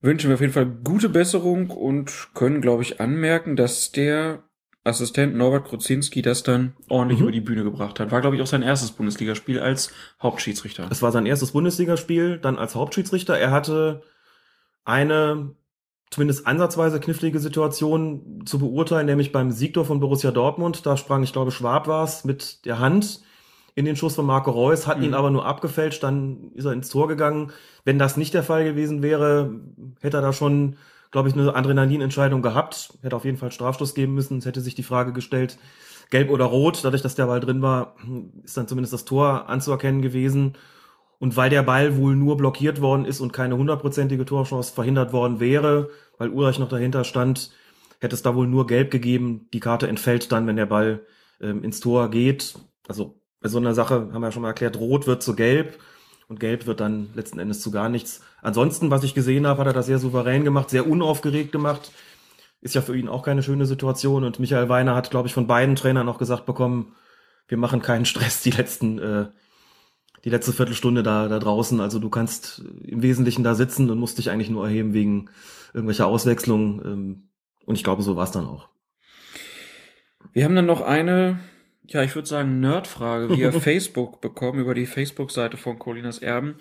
[0.00, 4.44] Wünschen wir auf jeden Fall gute Besserung und können, glaube ich, anmerken, dass der
[4.84, 7.24] Assistent Norbert Kruzinski das dann ordentlich mhm.
[7.24, 8.10] über die Bühne gebracht hat.
[8.10, 9.92] War, glaube ich, auch sein erstes Bundesligaspiel als
[10.22, 10.88] Hauptschiedsrichter.
[10.90, 13.36] Es war sein erstes Bundesligaspiel, dann als Hauptschiedsrichter.
[13.36, 14.02] Er hatte
[14.84, 15.54] eine
[16.10, 20.86] zumindest ansatzweise knifflige Situation zu beurteilen, nämlich beim Siegtor von Borussia Dortmund.
[20.86, 23.20] Da sprang, ich glaube, Schwab war es, mit der Hand
[23.74, 25.04] in den Schuss von Marco Reus, hat mhm.
[25.04, 27.52] ihn aber nur abgefälscht, dann ist er ins Tor gegangen.
[27.84, 29.54] Wenn das nicht der Fall gewesen wäre,
[30.00, 30.76] hätte er da schon,
[31.12, 34.38] glaube ich, eine Adrenalinentscheidung gehabt, hätte auf jeden Fall Strafstoß geben müssen.
[34.38, 35.58] Es hätte sich die Frage gestellt,
[36.10, 36.80] gelb oder rot.
[36.82, 37.94] Dadurch, dass der Ball drin war,
[38.42, 40.54] ist dann zumindest das Tor anzuerkennen gewesen.
[41.18, 45.40] Und weil der Ball wohl nur blockiert worden ist und keine hundertprozentige Torchance verhindert worden
[45.40, 47.50] wäre, weil Ulreich noch dahinter stand,
[48.00, 49.48] hätte es da wohl nur gelb gegeben.
[49.52, 51.00] Die Karte entfällt dann, wenn der Ball
[51.40, 52.54] ähm, ins Tor geht.
[52.86, 55.78] Also bei so einer Sache haben wir ja schon mal erklärt, rot wird zu gelb
[56.28, 58.22] und gelb wird dann letzten Endes zu gar nichts.
[58.42, 61.90] Ansonsten, was ich gesehen habe, hat er das sehr souverän gemacht, sehr unaufgeregt gemacht.
[62.60, 64.24] Ist ja für ihn auch keine schöne Situation.
[64.24, 66.94] Und Michael Weiner hat, glaube ich, von beiden Trainern auch gesagt bekommen,
[67.46, 69.26] wir machen keinen Stress die letzten äh,
[70.24, 71.80] die letzte Viertelstunde da, da draußen.
[71.80, 75.30] Also du kannst im Wesentlichen da sitzen und musst dich eigentlich nur erheben wegen
[75.72, 76.82] irgendwelcher Auswechslungen.
[76.84, 77.22] Ähm,
[77.64, 78.68] und ich glaube, so war es dann auch.
[80.32, 81.38] Wir haben dann noch eine,
[81.86, 86.56] ja, ich würde sagen, Nerdfrage via Facebook bekommen, über die Facebook-Seite von Colinas Erben.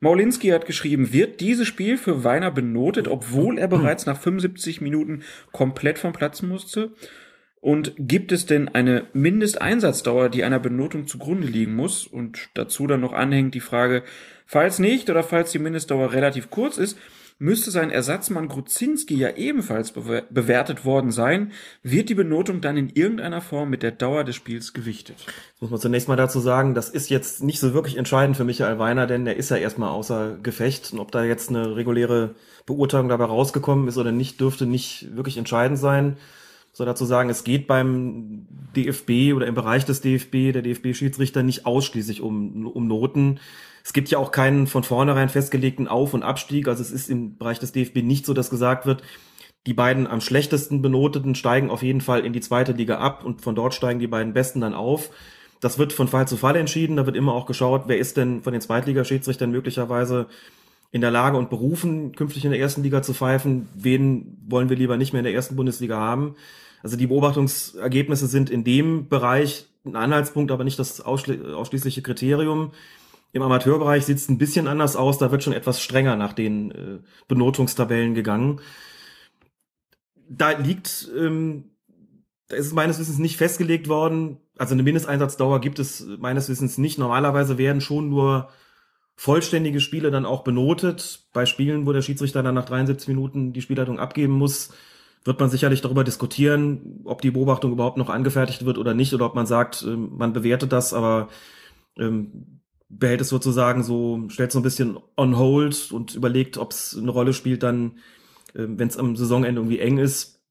[0.00, 5.22] Maulinski hat geschrieben, wird dieses Spiel für Weiner benotet, obwohl er bereits nach 75 Minuten
[5.52, 6.92] komplett vom Platz musste?
[7.62, 12.08] Und gibt es denn eine Mindesteinsatzdauer, die einer Benotung zugrunde liegen muss?
[12.08, 14.02] Und dazu dann noch anhängt die Frage,
[14.46, 16.98] falls nicht oder falls die Mindestdauer relativ kurz ist,
[17.38, 21.52] müsste sein Ersatzmann Gruzinski ja ebenfalls bewertet worden sein.
[21.84, 25.18] Wird die Benotung dann in irgendeiner Form mit der Dauer des Spiels gewichtet?
[25.24, 28.44] Das muss man zunächst mal dazu sagen, das ist jetzt nicht so wirklich entscheidend für
[28.44, 30.92] Michael Weiner, denn der ist ja erstmal außer Gefecht.
[30.92, 32.34] Und ob da jetzt eine reguläre
[32.66, 36.16] Beurteilung dabei rausgekommen ist oder nicht, dürfte nicht wirklich entscheidend sein
[36.72, 41.66] soll dazu sagen, es geht beim DFB oder im Bereich des DFB, der DFB-Schiedsrichter, nicht
[41.66, 43.40] ausschließlich um, um Noten.
[43.84, 46.68] Es gibt ja auch keinen von vornherein festgelegten Auf- und Abstieg.
[46.68, 49.02] Also es ist im Bereich des DFB nicht so, dass gesagt wird,
[49.66, 53.42] Die beiden am schlechtesten benoteten steigen auf jeden Fall in die zweite Liga ab und
[53.42, 55.10] von dort steigen die beiden Besten dann auf.
[55.60, 56.96] Das wird von Fall zu Fall entschieden.
[56.96, 60.26] Da wird immer auch geschaut, wer ist denn von den Zweitligaschiedsrichtern möglicherweise
[60.92, 63.68] in der Lage und berufen, künftig in der ersten Liga zu pfeifen.
[63.74, 66.36] Wen wollen wir lieber nicht mehr in der ersten Bundesliga haben?
[66.82, 72.72] Also die Beobachtungsergebnisse sind in dem Bereich ein Anhaltspunkt, aber nicht das ausschli ausschließliche Kriterium.
[73.32, 75.16] Im Amateurbereich sieht es ein bisschen anders aus.
[75.16, 78.60] Da wird schon etwas strenger nach den äh, Benotungstabellen gegangen.
[80.28, 81.70] Da liegt, ähm,
[82.48, 84.36] da ist es meines Wissens nicht festgelegt worden.
[84.58, 86.98] Also eine Mindesteinsatzdauer gibt es meines Wissens nicht.
[86.98, 88.50] Normalerweise werden schon nur
[89.16, 91.26] vollständige Spiele dann auch benotet.
[91.32, 94.70] Bei Spielen, wo der Schiedsrichter dann nach 73 Minuten die Spielleitung abgeben muss,
[95.24, 99.26] wird man sicherlich darüber diskutieren, ob die Beobachtung überhaupt noch angefertigt wird oder nicht, oder
[99.26, 101.28] ob man sagt, ähm, man bewertet das, aber
[101.96, 106.96] ähm, behält es sozusagen so, stellt so ein bisschen on hold und überlegt, ob es
[106.98, 107.98] eine Rolle spielt dann,
[108.54, 110.42] ähm, wenn es am Saisonende irgendwie eng ist.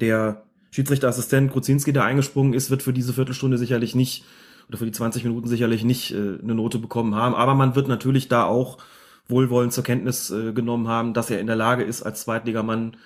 [0.00, 4.24] Der Schiedsrichterassistent Kruzinski, der eingesprungen ist, wird für diese Viertelstunde sicherlich nicht
[4.70, 7.34] oder für die 20 Minuten sicherlich nicht äh, eine Note bekommen haben.
[7.34, 8.78] Aber man wird natürlich da auch
[9.26, 12.96] wohlwollend zur Kenntnis äh, genommen haben, dass er in der Lage ist, als Zweitligamann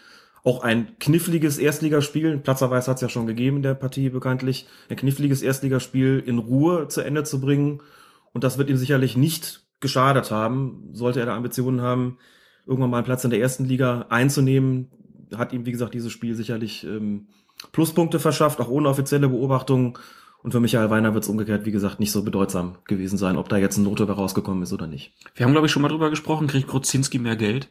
[0.43, 4.97] auch ein kniffliges Erstligaspiel, Platzerweis hat es ja schon gegeben in der Partie bekanntlich, ein
[4.97, 7.81] kniffliges Erstligaspiel in Ruhe zu Ende zu bringen.
[8.35, 12.19] Und das wird ihm sicherlich nicht geschadet haben, sollte er da Ambitionen haben,
[12.67, 14.91] irgendwann mal einen Platz in der ersten Liga einzunehmen,
[15.35, 17.29] hat ihm, wie gesagt, dieses Spiel sicherlich ähm,
[17.73, 19.99] Pluspunkte verschafft, auch ohne offizielle Beobachtung.
[20.45, 23.49] Und für Michael Weiner wird es umgekehrt, wie gesagt, nicht so bedeutsam gewesen sein, ob
[23.49, 25.15] da jetzt eine Note rausgekommen ist oder nicht.
[25.35, 27.71] Wir haben, glaube ich, schon mal drüber gesprochen, kriegt Gruzinski mehr Geld?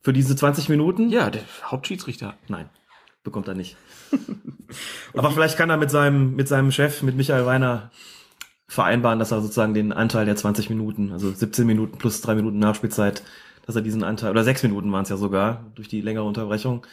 [0.00, 1.10] Für diese 20 Minuten?
[1.10, 2.38] Ja, der Hauptschiedsrichter.
[2.48, 2.70] Nein,
[3.24, 3.76] bekommt er nicht.
[5.12, 7.90] Aber vielleicht kann er mit seinem, mit seinem Chef, mit Michael Weiner,
[8.66, 12.58] vereinbaren, dass er sozusagen den Anteil der 20 Minuten, also 17 Minuten plus drei Minuten
[12.58, 13.22] Nachspielzeit,
[13.66, 16.86] dass er diesen Anteil, oder sechs Minuten waren es ja sogar, durch die längere Unterbrechung,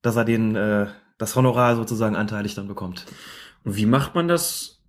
[0.00, 0.86] dass er den, äh,
[1.18, 3.04] das Honorar sozusagen anteilig dann bekommt.
[3.64, 4.80] Und wie macht man das?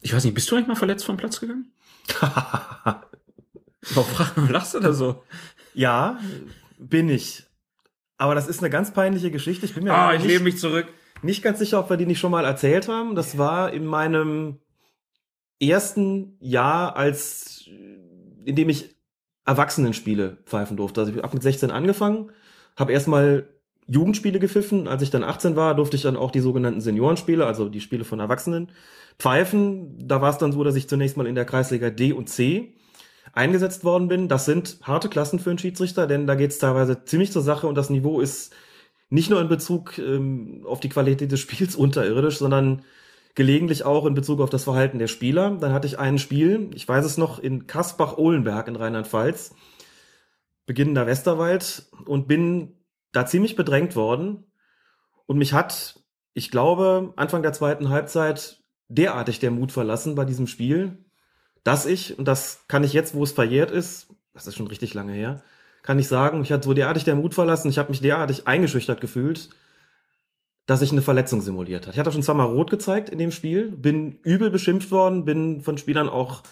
[0.00, 1.72] Ich weiß nicht, bist du eigentlich mal verletzt vom Platz gegangen?
[3.94, 5.22] Warum lachst du da so?
[5.74, 6.18] Ja,
[6.78, 7.44] bin ich.
[8.16, 9.66] Aber das ist eine ganz peinliche Geschichte.
[9.66, 10.86] Ich bin mir Ah, ich nicht, mich zurück.
[11.22, 13.14] nicht ganz sicher, ob wir die nicht schon mal erzählt haben.
[13.16, 14.60] Das war in meinem
[15.60, 17.64] ersten Jahr, als
[18.44, 18.96] in dem ich
[19.44, 21.00] Erwachsenenspiele pfeifen durfte.
[21.00, 22.30] Also ich habe mit 16 angefangen,
[22.76, 23.48] habe erstmal
[23.86, 24.88] Jugendspiele gepfiffen.
[24.88, 28.04] Als ich dann 18 war, durfte ich dann auch die sogenannten Seniorenspiele, also die Spiele
[28.04, 28.70] von Erwachsenen,
[29.18, 29.96] pfeifen.
[29.98, 32.74] Da war es dann so, dass ich zunächst mal in der Kreisliga D und C
[33.32, 34.28] eingesetzt worden bin.
[34.28, 37.66] Das sind harte Klassen für einen Schiedsrichter, denn da geht es teilweise ziemlich zur Sache
[37.66, 38.54] und das Niveau ist
[39.10, 42.82] nicht nur in Bezug ähm, auf die Qualität des Spiels unterirdisch, sondern
[43.34, 45.56] gelegentlich auch in Bezug auf das Verhalten der Spieler.
[45.58, 49.54] Dann hatte ich ein Spiel, ich weiß es noch, in Kaspach-Ohlenberg in Rheinland-Pfalz,
[50.66, 52.74] beginnender Westerwald und bin
[53.12, 54.44] da ziemlich bedrängt worden
[55.26, 56.00] und mich hat,
[56.34, 61.04] ich glaube, Anfang der zweiten Halbzeit derartig der Mut verlassen bei diesem Spiel,
[61.64, 64.94] dass ich, und das kann ich jetzt, wo es verjährt ist, das ist schon richtig
[64.94, 65.42] lange her,
[65.82, 69.00] kann ich sagen, mich hat so derartig der Mut verlassen, ich habe mich derartig eingeschüchtert
[69.00, 69.50] gefühlt,
[70.66, 71.94] dass ich eine Verletzung simuliert hat.
[71.94, 75.76] Ich hatte schon zweimal rot gezeigt in dem Spiel, bin übel beschimpft worden, bin von
[75.76, 76.42] Spielern auch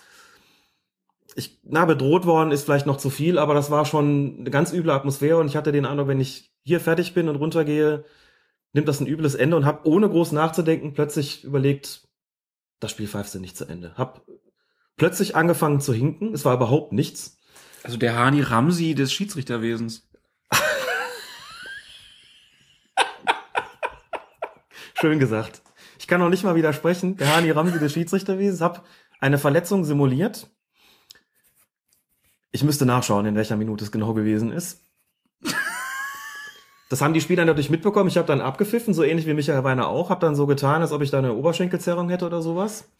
[1.41, 4.73] ich, na, bedroht worden ist vielleicht noch zu viel, aber das war schon eine ganz
[4.73, 8.05] üble Atmosphäre und ich hatte den Eindruck, wenn ich hier fertig bin und runtergehe,
[8.73, 12.09] nimmt das ein übles Ende und habe ohne groß nachzudenken plötzlich überlegt,
[12.79, 13.95] das Spiel pfeifst du nicht zu Ende.
[13.97, 14.25] Hab
[14.97, 17.39] plötzlich angefangen zu hinken, es war überhaupt nichts.
[17.83, 20.09] Also der Hani Ramsi des Schiedsrichterwesens.
[24.95, 25.63] Schön gesagt.
[25.99, 27.17] Ich kann noch nicht mal widersprechen.
[27.17, 28.87] Der Hani Ramsi des Schiedsrichterwesens hab
[29.21, 30.51] eine Verletzung simuliert.
[32.53, 34.83] Ich müsste nachschauen, in welcher Minute es genau gewesen ist.
[36.91, 38.09] Das haben die Spieler natürlich mitbekommen.
[38.09, 40.11] Ich habe dann abgepfiffen, so ähnlich wie Michael Weiner auch.
[40.11, 42.91] Habe dann so getan, als ob ich da eine Oberschenkelzerrung hätte oder sowas.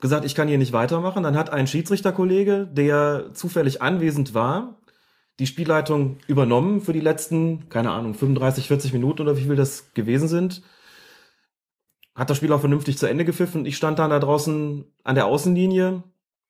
[0.00, 1.22] Gesagt, ich kann hier nicht weitermachen.
[1.22, 4.80] Dann hat ein Schiedsrichterkollege, der zufällig anwesend war,
[5.38, 9.94] die Spielleitung übernommen für die letzten, keine Ahnung, 35, 40 Minuten oder wie viel das
[9.94, 10.62] gewesen sind.
[12.16, 13.64] Hat das Spiel auch vernünftig zu Ende gepfiffen.
[13.64, 16.02] Ich stand dann da draußen an der Außenlinie,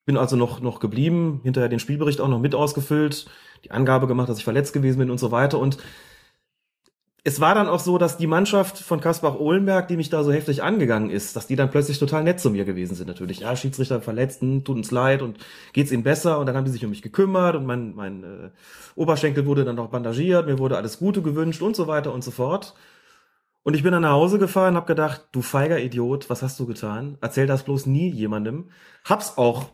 [0.05, 3.25] bin also noch, noch geblieben, hinterher den Spielbericht auch noch mit ausgefüllt,
[3.63, 5.59] die Angabe gemacht, dass ich verletzt gewesen bin und so weiter.
[5.59, 5.77] Und
[7.27, 10.61] es war dann auch so, dass die Mannschaft von Kaspach-Ohlenberg, die mich da so heftig
[10.61, 13.39] angegangen ist, dass die dann plötzlich total nett zu mir gewesen sind natürlich.
[13.39, 15.39] Ja, Schiedsrichter verletzt, hm, tut uns leid und
[15.73, 18.49] geht's ihnen besser und dann haben die sich um mich gekümmert und mein, mein äh,
[18.93, 22.29] Oberschenkel wurde dann auch bandagiert, mir wurde alles Gute gewünscht und so weiter und so
[22.29, 22.75] fort.
[23.63, 26.67] Und ich bin dann nach Hause gefahren, hab gedacht, du feiger Idiot, was hast du
[26.67, 27.17] getan?
[27.21, 28.69] Erzähl das bloß nie jemandem.
[29.03, 29.71] Hab's auch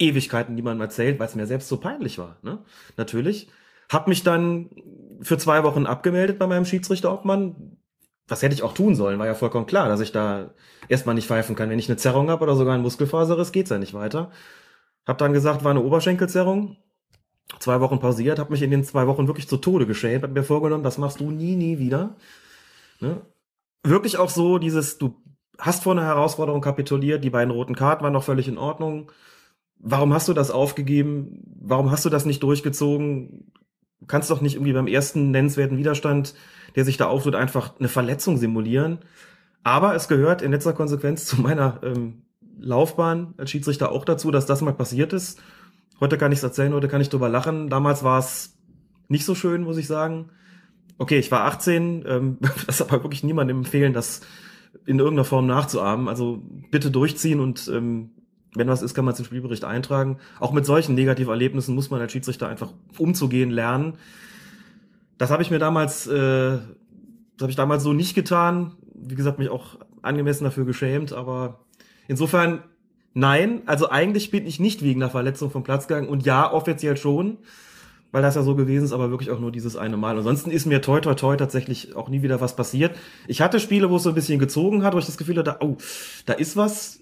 [0.00, 2.58] Ewigkeiten niemandem erzählt, weil es mir selbst so peinlich war, ne?
[2.96, 3.48] Natürlich
[3.90, 4.70] Hab mich dann
[5.20, 7.76] für zwei Wochen abgemeldet bei meinem Schiedsrichterobmann.
[8.28, 10.54] Was hätte ich auch tun sollen, war ja vollkommen klar, dass ich da
[10.88, 11.68] erstmal nicht pfeifen kann.
[11.68, 14.30] Wenn ich eine Zerrung habe oder sogar ein Muskelfaserriss, geht's ja nicht weiter.
[15.06, 16.76] Hab dann gesagt, war eine Oberschenkelzerrung.
[17.58, 20.44] Zwei Wochen pausiert, hab mich in den zwei Wochen wirklich zu Tode geschämt, hab mir
[20.44, 22.14] vorgenommen, das machst du nie, nie wieder.
[23.00, 23.20] Ne?
[23.82, 25.16] Wirklich auch so dieses, du
[25.58, 29.10] hast vor einer Herausforderung kapituliert, die beiden roten Karten waren noch völlig in Ordnung.
[29.82, 31.42] Warum hast du das aufgegeben?
[31.60, 33.50] Warum hast du das nicht durchgezogen?
[34.00, 36.34] Du kannst doch nicht irgendwie beim ersten nennenswerten Widerstand,
[36.76, 38.98] der sich da auftut, einfach eine Verletzung simulieren.
[39.62, 42.22] Aber es gehört in letzter Konsequenz zu meiner ähm,
[42.58, 45.40] Laufbahn als Schiedsrichter auch dazu, dass das mal passiert ist.
[45.98, 47.68] Heute kann ich es erzählen, heute kann ich drüber lachen.
[47.68, 48.58] Damals war es
[49.08, 50.30] nicht so schön, muss ich sagen.
[50.98, 54.20] Okay, ich war 18, ähm, das aber wirklich niemandem empfehlen, das
[54.86, 56.08] in irgendeiner Form nachzuahmen.
[56.08, 58.10] Also bitte durchziehen und ähm,
[58.54, 60.18] wenn was ist, kann man es im Spielbericht eintragen.
[60.40, 63.94] Auch mit solchen Negativerlebnissen muss man als Schiedsrichter einfach umzugehen lernen.
[65.18, 68.72] Das habe ich mir damals, äh, das habe ich damals so nicht getan.
[68.94, 71.60] Wie gesagt, mich auch angemessen dafür geschämt, aber
[72.08, 72.62] insofern
[73.14, 73.62] nein.
[73.66, 77.38] Also eigentlich bin ich nicht wegen einer Verletzung vom Platz gegangen und ja, offiziell schon,
[78.12, 80.16] weil das ja so gewesen ist, aber wirklich auch nur dieses eine Mal.
[80.16, 82.96] Ansonsten ist mir toi toi toi tatsächlich auch nie wieder was passiert.
[83.28, 85.58] Ich hatte Spiele, wo es so ein bisschen gezogen hat, wo ich das Gefühl hatte,
[85.60, 85.76] oh,
[86.26, 86.99] da ist was,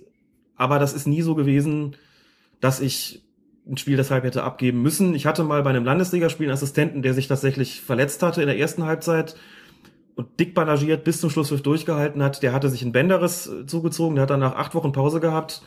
[0.59, 1.97] aber das ist nie so gewesen,
[2.61, 3.25] dass ich
[3.66, 5.14] ein Spiel deshalb hätte abgeben müssen.
[5.14, 8.59] Ich hatte mal bei einem Landesligaspiel einen Assistenten, der sich tatsächlich verletzt hatte in der
[8.59, 9.37] ersten Halbzeit
[10.16, 12.42] und dick bandagiert bis zum Schlusspfiff durchgehalten hat.
[12.42, 15.62] Der hatte sich ein Bänderes äh, zugezogen, der hat danach acht Wochen Pause gehabt.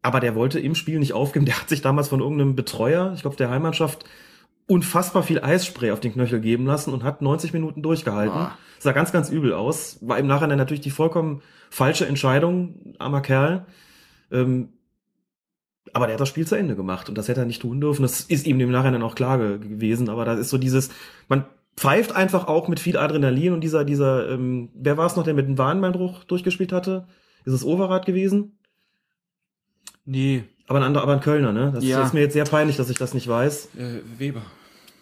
[0.00, 1.44] Aber der wollte im Spiel nicht aufgeben.
[1.44, 4.04] Der hat sich damals von irgendeinem Betreuer, ich glaube der Heimmannschaft,
[4.68, 8.34] unfassbar viel Eisspray auf den Knöchel geben lassen und hat 90 Minuten durchgehalten.
[8.34, 8.58] Boah.
[8.78, 9.98] Sah ganz, ganz übel aus.
[10.02, 13.66] War im Nachhinein natürlich die vollkommen falsche Entscheidung, armer Kerl.
[14.30, 14.70] Ähm,
[15.94, 18.02] aber der hat das Spiel zu Ende gemacht und das hätte er nicht tun dürfen.
[18.02, 20.90] Das ist ihm im Nachhinein auch klar ge- gewesen, aber da ist so dieses,
[21.28, 21.44] man
[21.76, 25.34] pfeift einfach auch mit viel Adrenalin und dieser, dieser, ähm, wer war es noch, der
[25.34, 27.06] mit dem Warnbeinbruch durchgespielt hatte?
[27.44, 28.58] Ist es Overath gewesen?
[30.04, 31.70] Nee, Aber ein anderer, aber ein Kölner, ne?
[31.74, 32.02] Das Ja.
[32.04, 33.70] ist mir jetzt sehr peinlich, dass ich das nicht weiß.
[33.78, 34.42] äh, Weber.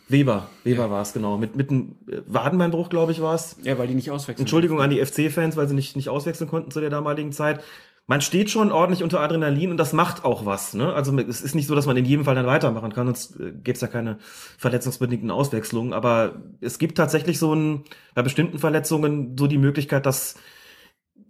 [0.08, 0.90] Weber, Weber Ja.
[0.90, 1.36] war es, genau.
[1.38, 3.56] Mit, mit einem äh, Wadenbeinbruch, glaube ich, war es.
[3.64, 4.44] Ja, weil die nicht auswechseln.
[4.44, 7.64] Entschuldigung an die FC-Fans, weil sie nicht, nicht auswechseln konnten zu der damaligen Zeit.
[8.08, 10.74] Man steht schon ordentlich unter Adrenalin und das macht auch was.
[10.74, 10.92] Ne?
[10.92, 13.50] Also es ist nicht so, dass man in jedem Fall dann weitermachen kann, sonst äh,
[13.50, 14.18] gäbe es ja keine
[14.58, 15.92] verletzungsbedingten Auswechslungen.
[15.92, 20.36] Aber es gibt tatsächlich so ein, bei bestimmten Verletzungen so die Möglichkeit, das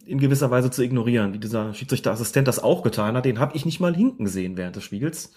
[0.04, 3.24] in gewisser Weise zu ignorieren, wie dieser Schiedsrichterassistent das auch getan hat.
[3.24, 5.32] Den habe ich nicht mal hinken gesehen während des Spiels.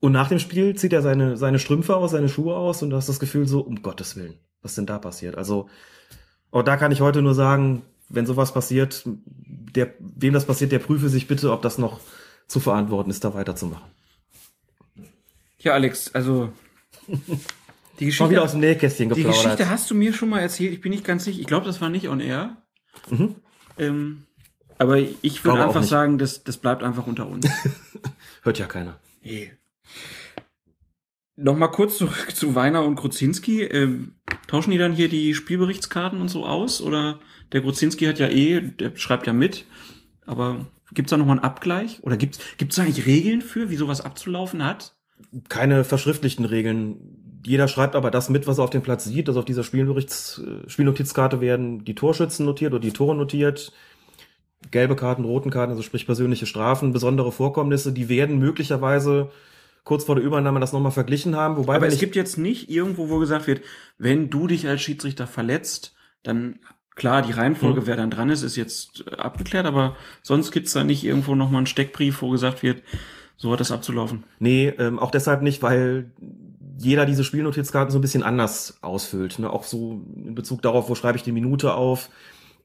[0.00, 2.96] Und nach dem Spiel zieht er seine, seine Strümpfe aus, seine Schuhe aus und du
[2.96, 5.36] hast das Gefühl so, um Gottes Willen, was denn da passiert?
[5.36, 5.68] Also,
[6.50, 10.78] auch da kann ich heute nur sagen, wenn sowas passiert, der, wem das passiert, der
[10.78, 12.00] prüfe sich bitte, ob das noch
[12.46, 13.90] zu verantworten ist, da weiterzumachen.
[15.58, 16.52] Ja, Alex, also
[17.98, 19.42] die Geschichte, wieder aus dem Nähkästchen die geplaudert.
[19.42, 20.72] Geschichte hast du mir schon mal erzählt.
[20.72, 21.40] Ich bin nicht ganz sicher.
[21.40, 22.56] Ich glaube, das war nicht on air.
[23.08, 23.36] Mhm.
[23.78, 24.26] Ähm,
[24.78, 27.48] aber ich würde einfach sagen, das, das bleibt einfach unter uns.
[28.42, 28.98] Hört ja keiner.
[29.22, 29.52] Nee.
[31.36, 33.62] Nochmal kurz zurück zu Weiner und Gruzinski.
[33.62, 34.16] Ähm,
[34.48, 36.82] tauschen die dann hier die Spielberichtskarten und so aus?
[36.82, 37.20] Oder
[37.52, 39.64] der Gruzinski hat ja eh, der schreibt ja mit.
[40.26, 41.98] Aber gibt's da nochmal einen Abgleich?
[42.02, 44.94] Oder gibt's gibt's da eigentlich Regeln für, wie sowas abzulaufen hat?
[45.48, 47.40] Keine verschriftlichten Regeln.
[47.44, 49.28] Jeder schreibt aber das mit, was er auf dem Platz sieht.
[49.28, 53.72] Also auf dieser Spielberichts, äh, Spielnotizkarte werden die Torschützen notiert oder die Tore notiert.
[54.70, 59.30] Gelbe Karten, roten Karten, also sprich persönliche Strafen, besondere Vorkommnisse, die werden möglicherweise
[59.82, 61.56] kurz vor der Übernahme das nochmal verglichen haben.
[61.56, 63.62] Wobei, Aber es gibt jetzt nicht irgendwo, wo gesagt wird,
[63.98, 66.60] wenn du dich als Schiedsrichter verletzt, dann
[66.94, 67.86] klar, die Reihenfolge, Mhm.
[67.86, 71.58] wer dann dran ist, ist jetzt äh, abgeklärt, aber sonst gibt's da nicht irgendwo nochmal
[71.58, 72.82] einen Steckbrief, wo gesagt wird,
[73.36, 74.24] so hat das abzulaufen.
[74.38, 76.10] Nee, ähm, auch deshalb nicht, weil
[76.78, 79.38] jeder diese Spielnotizkarten so ein bisschen anders ausfüllt.
[79.38, 79.50] Ne?
[79.50, 82.08] Auch so in Bezug darauf, wo schreibe ich die Minute auf.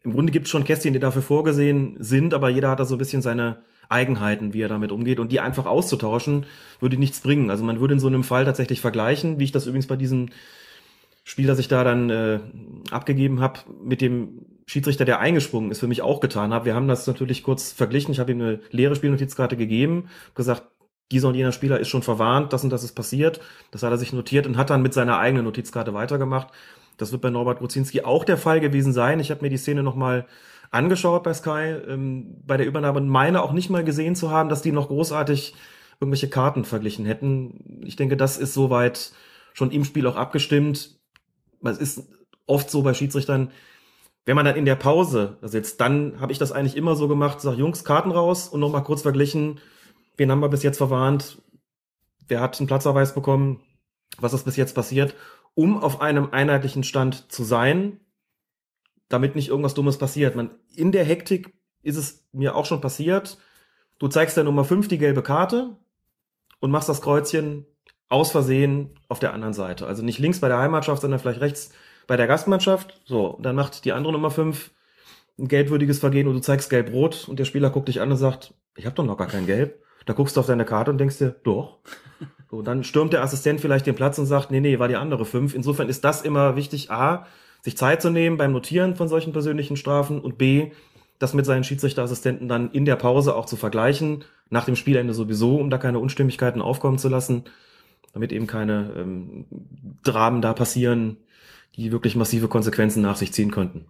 [0.03, 2.95] Im Grunde gibt es schon Kästchen, die dafür vorgesehen sind, aber jeder hat da so
[2.95, 3.57] ein bisschen seine
[3.89, 5.19] Eigenheiten, wie er damit umgeht.
[5.19, 6.45] Und die einfach auszutauschen,
[6.79, 7.49] würde nichts bringen.
[7.49, 10.29] Also man würde in so einem Fall tatsächlich vergleichen, wie ich das übrigens bei diesem
[11.29, 12.39] Spiel, das ich da dann äh,
[12.89, 16.63] abgegeben habe, mit dem Schiedsrichter, der eingesprungen ist, für mich auch getan habe.
[16.63, 18.13] Wir haben das natürlich kurz verglichen.
[18.13, 20.63] Ich habe ihm eine leere Spielnotizkarte gegeben, gesagt,
[21.11, 23.41] dieser und jener Spieler ist schon verwarnt, das und das ist passiert.
[23.71, 26.47] Das hat er sich notiert und hat dann mit seiner eigenen Notizkarte weitergemacht.
[26.95, 29.19] Das wird bei Norbert Gruzinski auch der Fall gewesen sein.
[29.19, 30.27] Ich habe mir die Szene nochmal
[30.71, 34.61] angeschaut bei Sky ähm, bei der Übernahme meine auch nicht mal gesehen zu haben, dass
[34.61, 35.55] die noch großartig
[35.99, 37.81] irgendwelche Karten verglichen hätten.
[37.83, 39.11] Ich denke, das ist soweit
[39.53, 40.96] schon im Spiel auch abgestimmt.
[41.63, 42.07] Es ist
[42.45, 43.51] oft so bei Schiedsrichtern,
[44.25, 47.39] wenn man dann in der Pause sitzt, dann habe ich das eigentlich immer so gemacht,
[47.39, 49.61] sag Jungs, Karten raus und nochmal kurz verglichen,
[50.17, 51.41] wen haben wir bis jetzt verwarnt,
[52.27, 53.61] wer hat einen Platzverweis bekommen,
[54.17, 55.15] was ist bis jetzt passiert,
[55.53, 58.01] um auf einem einheitlichen Stand zu sein,
[59.07, 60.35] damit nicht irgendwas Dummes passiert.
[60.35, 63.37] Man, in der Hektik ist es mir auch schon passiert.
[63.97, 65.77] Du zeigst der Nummer 5 die gelbe Karte
[66.59, 67.65] und machst das Kreuzchen
[68.09, 69.87] aus Versehen auf der anderen Seite.
[69.87, 71.71] Also nicht links bei der Heimatschaft, sondern vielleicht rechts
[72.07, 73.01] bei der Gastmannschaft.
[73.05, 74.71] So, dann macht die andere Nummer 5
[75.39, 78.53] ein geldwürdiges Vergehen und du zeigst gelb-rot und der Spieler guckt dich an und sagt,
[78.75, 79.81] ich habe doch noch gar kein Gelb.
[80.05, 81.79] Da guckst du auf deine Karte und denkst dir, doch.
[82.49, 85.25] So, dann stürmt der Assistent vielleicht den Platz und sagt, nee, nee, war die andere
[85.25, 85.53] 5.
[85.53, 87.27] Insofern ist das immer wichtig, A,
[87.61, 90.71] sich Zeit zu nehmen beim Notieren von solchen persönlichen Strafen und B,
[91.19, 95.57] das mit seinen Schiedsrichterassistenten dann in der Pause auch zu vergleichen, nach dem Spielende sowieso,
[95.57, 97.43] um da keine Unstimmigkeiten aufkommen zu lassen,
[98.17, 99.45] damit eben keine ähm,
[100.03, 101.17] Dramen da passieren,
[101.75, 103.85] die wirklich massive Konsequenzen nach sich ziehen könnten.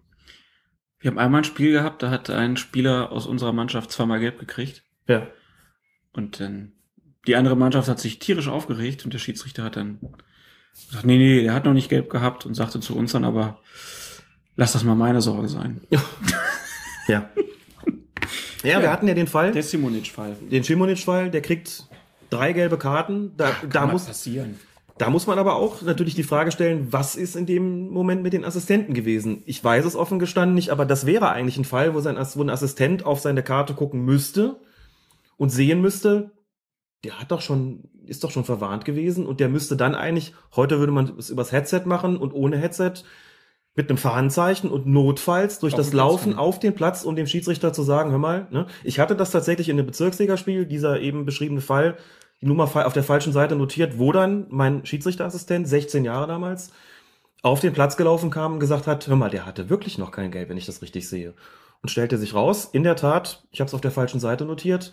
[0.99, 4.37] Wir haben einmal ein Spiel gehabt, da hat ein Spieler aus unserer Mannschaft zweimal gelb
[4.37, 4.83] gekriegt.
[5.07, 5.27] Ja.
[6.11, 6.73] Und dann
[7.25, 9.99] die andere Mannschaft hat sich tierisch aufgeregt und der Schiedsrichter hat dann
[10.89, 13.61] gesagt, nee, nee, der hat noch nicht gelb gehabt und sagte zu uns dann aber,
[14.57, 15.81] lass das mal meine Sorge sein.
[17.09, 17.29] Ja.
[18.63, 20.35] Ja, wir hatten ja den Fall, Der Simonic-Fall.
[20.51, 21.87] den Schimonic-Fall, der kriegt
[22.29, 23.33] drei gelbe Karten.
[23.37, 24.59] Da, da, Kann mal muss, passieren.
[24.97, 28.33] da muss man aber auch natürlich die Frage stellen, was ist in dem Moment mit
[28.33, 29.43] den Assistenten gewesen?
[29.45, 32.41] Ich weiß es offen gestanden nicht, aber das wäre eigentlich ein Fall, wo, sein, wo
[32.41, 34.59] ein Assistent auf seine Karte gucken müsste
[35.37, 36.31] und sehen müsste,
[37.03, 40.79] der hat doch schon, ist doch schon verwarnt gewesen und der müsste dann eigentlich, heute
[40.79, 43.03] würde man es übers Headset machen und ohne Headset
[43.77, 46.39] mit einem Fahnenzeichen und notfalls durch Auf das Platz Laufen rennen.
[46.39, 48.65] auf den Platz, um dem Schiedsrichter zu sagen, hör mal, ne?
[48.83, 51.95] ich hatte das tatsächlich in einem Bezirksligaspiel, dieser eben beschriebene Fall,
[52.41, 56.71] die Nummer auf der falschen Seite notiert, wo dann mein Schiedsrichterassistent, 16 Jahre damals,
[57.43, 60.31] auf den Platz gelaufen kam und gesagt hat, hör mal, der hatte wirklich noch kein
[60.31, 61.35] Geld, wenn ich das richtig sehe.
[61.83, 64.91] Und stellte sich raus, in der Tat, ich habe es auf der falschen Seite notiert,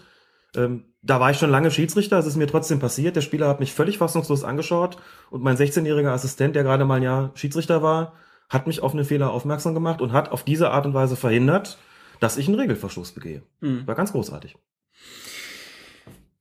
[0.54, 3.16] ähm, da war ich schon lange Schiedsrichter, es ist mir trotzdem passiert.
[3.16, 4.98] Der Spieler hat mich völlig fassungslos angeschaut
[5.30, 8.12] und mein 16-jähriger Assistent, der gerade mal ein Jahr Schiedsrichter war,
[8.54, 11.78] hat mich auf einen Fehler aufmerksam gemacht und hat auf diese Art und Weise verhindert,
[12.20, 13.42] dass ich einen Regelverstoß begehe.
[13.60, 13.86] Mhm.
[13.86, 14.56] War ganz großartig.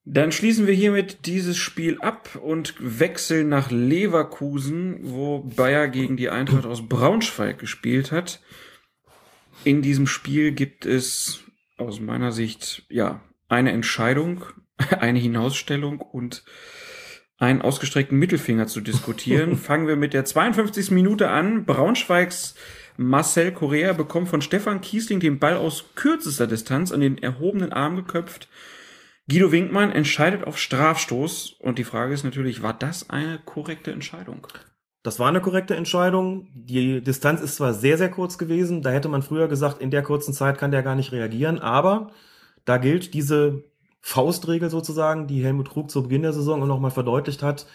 [0.05, 6.29] Dann schließen wir hiermit dieses Spiel ab und wechseln nach Leverkusen, wo Bayer gegen die
[6.29, 8.41] Eintracht aus Braunschweig gespielt hat.
[9.63, 11.45] In diesem Spiel gibt es
[11.77, 14.43] aus meiner Sicht ja eine Entscheidung,
[14.99, 16.43] eine Hinausstellung und
[17.43, 19.57] einen ausgestreckten Mittelfinger zu diskutieren.
[19.57, 20.91] Fangen wir mit der 52.
[20.91, 21.65] Minute an.
[21.65, 22.55] Braunschweigs
[22.97, 27.95] Marcel Correa bekommt von Stefan Kiesling den Ball aus kürzester Distanz an den erhobenen Arm
[27.95, 28.47] geköpft.
[29.29, 34.47] Guido Winkmann entscheidet auf Strafstoß und die Frage ist natürlich, war das eine korrekte Entscheidung?
[35.01, 36.47] Das war eine korrekte Entscheidung.
[36.53, 38.81] Die Distanz ist zwar sehr, sehr kurz gewesen.
[38.81, 41.59] Da hätte man früher gesagt, in der kurzen Zeit kann der gar nicht reagieren.
[41.59, 42.11] Aber
[42.63, 43.63] da gilt diese
[44.05, 47.65] Faustregel sozusagen, die Helmut Krug zu Beginn der Saison nochmal verdeutlicht hat.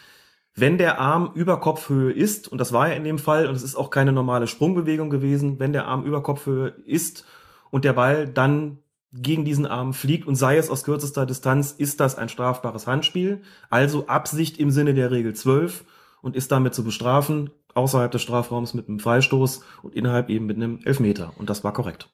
[0.54, 3.62] Wenn der Arm über Kopfhöhe ist, und das war ja in dem Fall, und es
[3.62, 7.24] ist auch keine normale Sprungbewegung gewesen, wenn der Arm über Kopfhöhe ist
[7.70, 8.78] und der Ball dann
[9.10, 13.40] gegen diesen Arm fliegt und sei es aus kürzester Distanz, ist das ein strafbares Handspiel.
[13.70, 15.86] Also Absicht im Sinne der Regel 12
[16.20, 20.56] und ist damit zu bestrafen, außerhalb des Strafraums mit einem Freistoß und innerhalb eben mit
[20.56, 21.32] einem Elfmeter.
[21.38, 22.10] Und das war korrekt.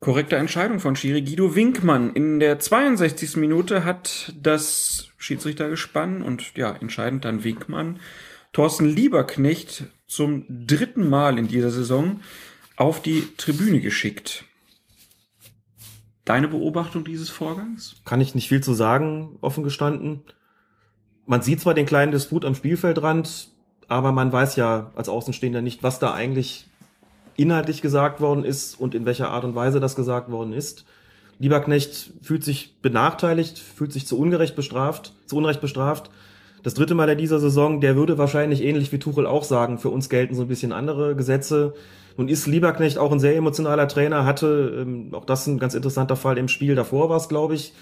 [0.00, 2.14] Korrekte Entscheidung von Schiri Guido Winkmann.
[2.14, 3.36] In der 62.
[3.36, 8.00] Minute hat das Schiedsrichtergespann und ja, entscheidend dann Winkmann
[8.52, 12.20] Thorsten Lieberknecht zum dritten Mal in dieser Saison
[12.76, 14.44] auf die Tribüne geschickt.
[16.24, 17.96] Deine Beobachtung dieses Vorgangs?
[18.04, 20.22] Kann ich nicht viel zu sagen, offen gestanden.
[21.26, 23.50] Man sieht zwar den kleinen Disput am Spielfeldrand,
[23.86, 26.69] aber man weiß ja als Außenstehender nicht, was da eigentlich
[27.36, 30.84] inhaltlich gesagt worden ist und in welcher Art und Weise das gesagt worden ist.
[31.38, 36.10] Lieberknecht fühlt sich benachteiligt, fühlt sich zu ungerecht bestraft, zu Unrecht bestraft.
[36.62, 39.88] Das dritte Mal in dieser Saison, der würde wahrscheinlich ähnlich wie Tuchel auch sagen, für
[39.88, 41.72] uns gelten so ein bisschen andere Gesetze.
[42.18, 46.16] Nun ist Lieberknecht auch ein sehr emotionaler Trainer, hatte ähm, auch das ein ganz interessanter
[46.16, 47.72] Fall im Spiel davor war es, glaube ich,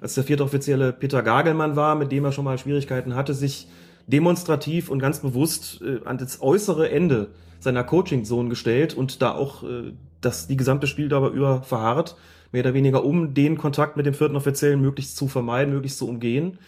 [0.00, 3.68] als der vierte Offizielle Peter Gagelmann war, mit dem er schon mal Schwierigkeiten hatte, sich
[4.06, 7.28] demonstrativ und ganz bewusst äh, an das äußere Ende
[7.62, 12.16] seiner Coaching-Zone gestellt und da auch äh, das die gesamte Spieldauer über verharrt,
[12.52, 16.08] mehr oder weniger um den Kontakt mit dem vierten Offiziellen möglichst zu vermeiden, möglichst zu
[16.08, 16.58] umgehen.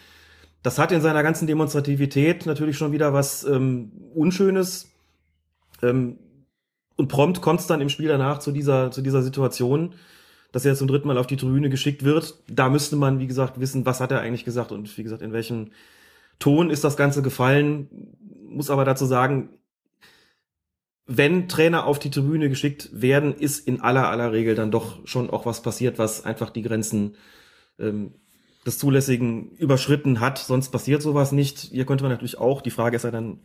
[0.62, 4.90] Das hat in seiner ganzen Demonstrativität natürlich schon wieder was ähm, Unschönes.
[5.82, 6.18] Ähm,
[6.96, 9.94] und prompt kommt es dann im Spiel danach zu dieser, zu dieser Situation,
[10.52, 12.38] dass er zum dritten Mal auf die Tribüne geschickt wird.
[12.48, 15.32] Da müsste man, wie gesagt, wissen, was hat er eigentlich gesagt und wie gesagt, in
[15.32, 15.72] welchem
[16.38, 17.88] Ton ist das Ganze gefallen.
[18.48, 19.50] Muss aber dazu sagen,
[21.06, 25.30] wenn Trainer auf die Tribüne geschickt werden, ist in aller aller Regel dann doch schon
[25.30, 27.16] auch was passiert, was einfach die Grenzen
[27.78, 28.12] ähm,
[28.64, 31.58] des Zulässigen überschritten hat, sonst passiert sowas nicht.
[31.58, 33.40] Hier könnte man natürlich auch, die Frage ist ja dann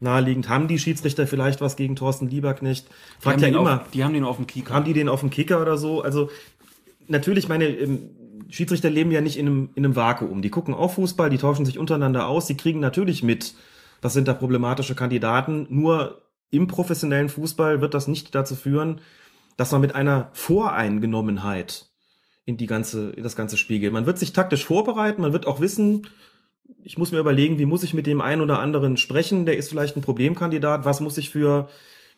[0.00, 2.86] naheliegend, haben die Schiedsrichter vielleicht was gegen Thorsten Lieberknecht?
[3.20, 4.72] Fragt ja immer, auf, die haben den auf dem Kicker.
[4.72, 6.00] haben die den auf dem Kicker oder so?
[6.00, 6.30] Also
[7.06, 8.10] natürlich, meine ähm,
[8.48, 10.40] Schiedsrichter leben ja nicht in einem, in einem Vakuum.
[10.40, 13.54] Die gucken auf Fußball, die tauschen sich untereinander aus, die kriegen natürlich mit,
[14.00, 15.66] was sind da problematische Kandidaten.
[15.68, 19.00] Nur im professionellen Fußball wird das nicht dazu führen,
[19.56, 21.86] dass man mit einer Voreingenommenheit
[22.44, 23.92] in die ganze, in das ganze Spiel geht.
[23.92, 26.06] Man wird sich taktisch vorbereiten, man wird auch wissen,
[26.82, 29.68] ich muss mir überlegen, wie muss ich mit dem einen oder anderen sprechen, der ist
[29.68, 31.68] vielleicht ein Problemkandidat, was muss ich für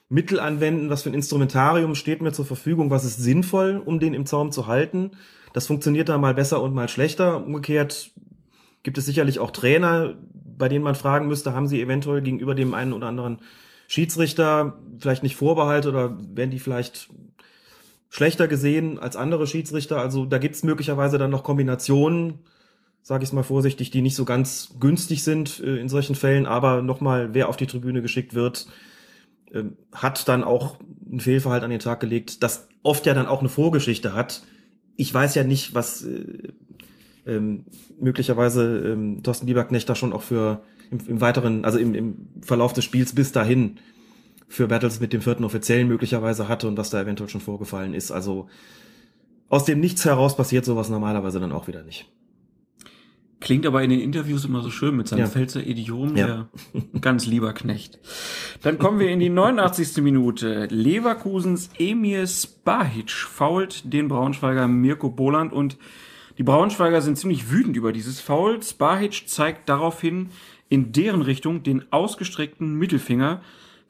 [0.09, 4.15] Mittel anwenden, was für ein Instrumentarium steht mir zur Verfügung, was ist sinnvoll, um den
[4.15, 5.13] im Zaum zu halten.
[5.53, 7.45] Das funktioniert da mal besser und mal schlechter.
[7.45, 8.13] Umgekehrt
[8.83, 12.73] gibt es sicherlich auch Trainer, bei denen man fragen müsste, haben sie eventuell gegenüber dem
[12.73, 13.41] einen oder anderen
[13.87, 17.09] Schiedsrichter vielleicht nicht Vorbehalte oder werden die vielleicht
[18.09, 20.01] schlechter gesehen als andere Schiedsrichter?
[20.01, 22.41] Also da gibt's möglicherweise dann noch Kombinationen,
[23.03, 26.47] sage ich mal vorsichtig, die nicht so ganz günstig sind äh, in solchen Fällen.
[26.47, 28.67] Aber nochmal, wer auf die Tribüne geschickt wird,
[29.53, 30.79] ähm, hat dann auch
[31.11, 34.43] ein Fehlverhalten an den Tag gelegt, das oft ja dann auch eine Vorgeschichte hat.
[34.97, 36.53] Ich weiß ja nicht, was äh,
[37.27, 37.65] ähm,
[38.01, 42.73] möglicherweise ähm, Thorsten Lieberknecht da schon auch für im, im weiteren, also im, im Verlauf
[42.73, 43.79] des Spiels bis dahin
[44.49, 48.11] für Battles mit dem vierten Offiziellen möglicherweise hatte und was da eventuell schon vorgefallen ist.
[48.13, 48.49] Also
[49.49, 52.07] aus dem Nichts heraus passiert sowas normalerweise dann auch wieder nicht.
[53.39, 55.27] Klingt aber in den Interviews immer so schön mit seinem Ja.
[55.27, 56.27] Pfälzer Idiom, Ja.
[56.27, 56.49] der
[57.01, 57.99] ganz lieber Knecht.
[58.63, 60.03] Dann kommen wir in die 89.
[60.03, 60.67] Minute.
[60.71, 65.77] Leverkusens Emir Spahic fault den Braunschweiger Mirko Boland und
[66.39, 68.63] die Braunschweiger sind ziemlich wütend über dieses Foul.
[68.63, 70.31] Spahic zeigt daraufhin
[70.69, 73.41] in deren Richtung den ausgestreckten Mittelfinger,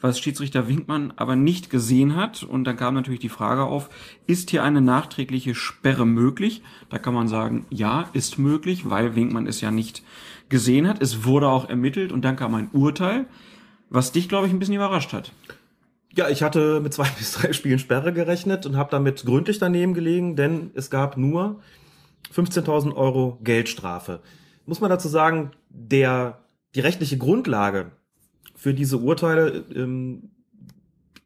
[0.00, 2.42] was Schiedsrichter Winkmann aber nicht gesehen hat.
[2.42, 3.88] Und dann kam natürlich die Frage auf,
[4.26, 6.62] ist hier eine nachträgliche Sperre möglich?
[6.90, 10.02] Da kann man sagen, ja, ist möglich, weil Winkmann es ja nicht
[10.48, 11.00] gesehen hat.
[11.00, 13.26] Es wurde auch ermittelt und dann kam ein Urteil,
[13.88, 15.32] was dich, glaube ich, ein bisschen überrascht hat.
[16.14, 19.94] Ja, ich hatte mit zwei bis drei Spielen Sperre gerechnet und habe damit gründlich daneben
[19.94, 21.60] gelegen, denn es gab nur
[22.34, 24.20] 15.000 Euro Geldstrafe.
[24.66, 26.38] Muss man dazu sagen, der,
[26.76, 27.92] die rechtliche Grundlage
[28.54, 30.30] für diese Urteile ähm,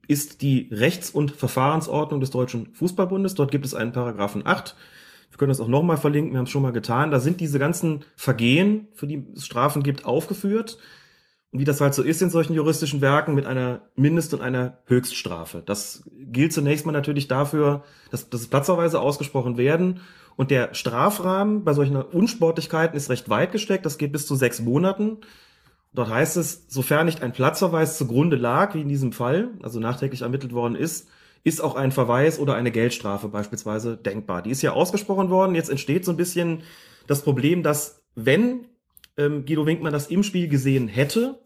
[0.06, 3.34] ist die Rechts- und Verfahrensordnung des Deutschen Fußballbundes.
[3.34, 4.76] Dort gibt es einen Paragraphen 8.
[5.30, 7.10] Wir können das auch nochmal verlinken, wir haben es schon mal getan.
[7.10, 10.78] Da sind diese ganzen Vergehen, für die es Strafen gibt, aufgeführt.
[11.52, 14.78] Und wie das halt so ist in solchen juristischen Werken mit einer Mindest- und einer
[14.86, 15.62] Höchststrafe.
[15.66, 17.82] Das gilt zunächst mal natürlich dafür,
[18.12, 20.00] dass, dass platzerweise ausgesprochen werden.
[20.40, 23.84] Und der Strafrahmen bei solchen Unsportlichkeiten ist recht weit gesteckt.
[23.84, 25.18] Das geht bis zu sechs Monaten.
[25.92, 30.22] Dort heißt es, sofern nicht ein Platzverweis zugrunde lag, wie in diesem Fall, also nachträglich
[30.22, 31.10] ermittelt worden ist,
[31.44, 34.40] ist auch ein Verweis oder eine Geldstrafe beispielsweise denkbar.
[34.40, 35.54] Die ist ja ausgesprochen worden.
[35.54, 36.62] Jetzt entsteht so ein bisschen
[37.06, 38.64] das Problem, dass wenn
[39.18, 41.38] ähm, Guido Winkmann das im Spiel gesehen hätte,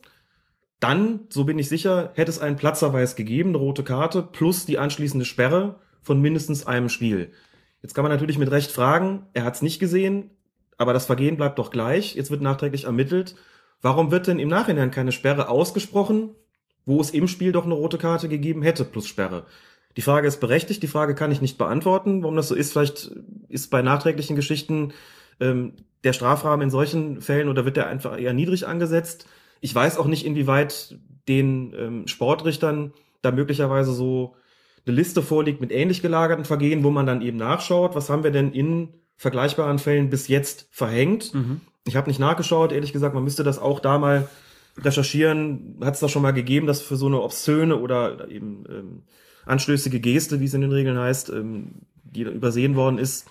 [0.79, 4.79] dann, so bin ich sicher, hätte es einen Platzverweis gegeben, eine rote Karte, plus die
[4.79, 7.33] anschließende Sperre von mindestens einem Spiel.
[7.85, 10.31] Jetzt kann man natürlich mit Recht fragen, er hat es nicht gesehen,
[10.79, 12.15] aber das Vergehen bleibt doch gleich.
[12.15, 13.37] Jetzt wird nachträglich ermittelt.
[13.83, 16.31] Warum wird denn im Nachhinein keine Sperre ausgesprochen,
[16.87, 19.45] wo es im Spiel doch eine rote Karte gegeben hätte plus Sperre?
[19.99, 22.73] Die Frage ist berechtigt, die Frage kann ich nicht beantworten, warum das so ist.
[22.73, 23.11] Vielleicht
[23.51, 24.95] ist bei nachträglichen Geschichten
[25.39, 25.75] ähm,
[26.05, 29.27] der Strafrahmen in solchen Fällen oder wird der einfach eher niedrig angesetzt.
[29.61, 34.37] Ich weiß auch nicht, inwieweit den ähm, Sportrichtern da möglicherweise so
[34.87, 38.31] eine Liste vorliegt mit ähnlich gelagerten Vergehen, wo man dann eben nachschaut, was haben wir
[38.31, 41.33] denn in vergleichbaren Fällen bis jetzt verhängt.
[41.87, 44.29] Ich habe nicht nachgeschaut, ehrlich gesagt, man müsste das auch da mal
[44.79, 45.77] recherchieren.
[45.83, 49.03] Hat es da schon mal gegeben, dass für so eine obszöne oder eben ähm,
[49.47, 53.27] anstößige Geste, wie es in den Regeln heißt, ähm, die übersehen worden ist,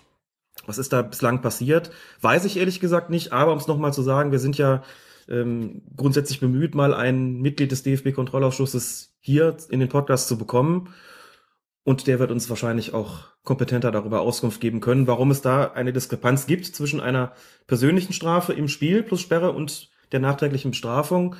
[0.65, 1.91] was ist da bislang passiert?
[2.21, 4.83] Weiß ich ehrlich gesagt nicht, aber um es nochmal zu sagen, wir sind ja
[5.27, 10.93] ähm, grundsätzlich bemüht, mal ein Mitglied des DFB-Kontrollausschusses hier in den Podcast zu bekommen.
[11.85, 15.91] Und der wird uns wahrscheinlich auch kompetenter darüber Auskunft geben können, warum es da eine
[15.91, 17.33] Diskrepanz gibt zwischen einer
[17.67, 21.35] persönlichen Strafe im Spiel plus Sperre und der nachträglichen Bestrafung.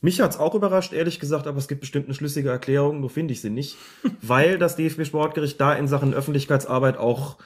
[0.00, 3.32] Mich hat's auch überrascht, ehrlich gesagt, aber es gibt bestimmt eine schlüssige Erklärung, nur finde
[3.32, 3.76] ich sie nicht,
[4.22, 7.38] weil das DFB-Sportgericht da in Sachen Öffentlichkeitsarbeit auch,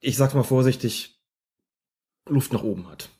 [0.00, 1.18] ich sag's mal vorsichtig,
[2.28, 3.10] Luft nach oben hat.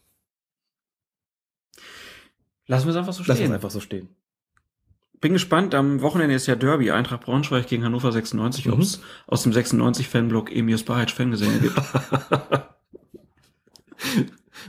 [2.66, 3.46] Lassen wir es einfach so Lass stehen.
[3.46, 4.08] uns einfach so stehen.
[5.20, 9.42] Bin gespannt, am Wochenende ist ja Derby, Eintracht Braunschweig gegen Hannover 96, ob es aus
[9.42, 11.80] dem 96-Fanblock Emir Spahic Fangesänge gibt.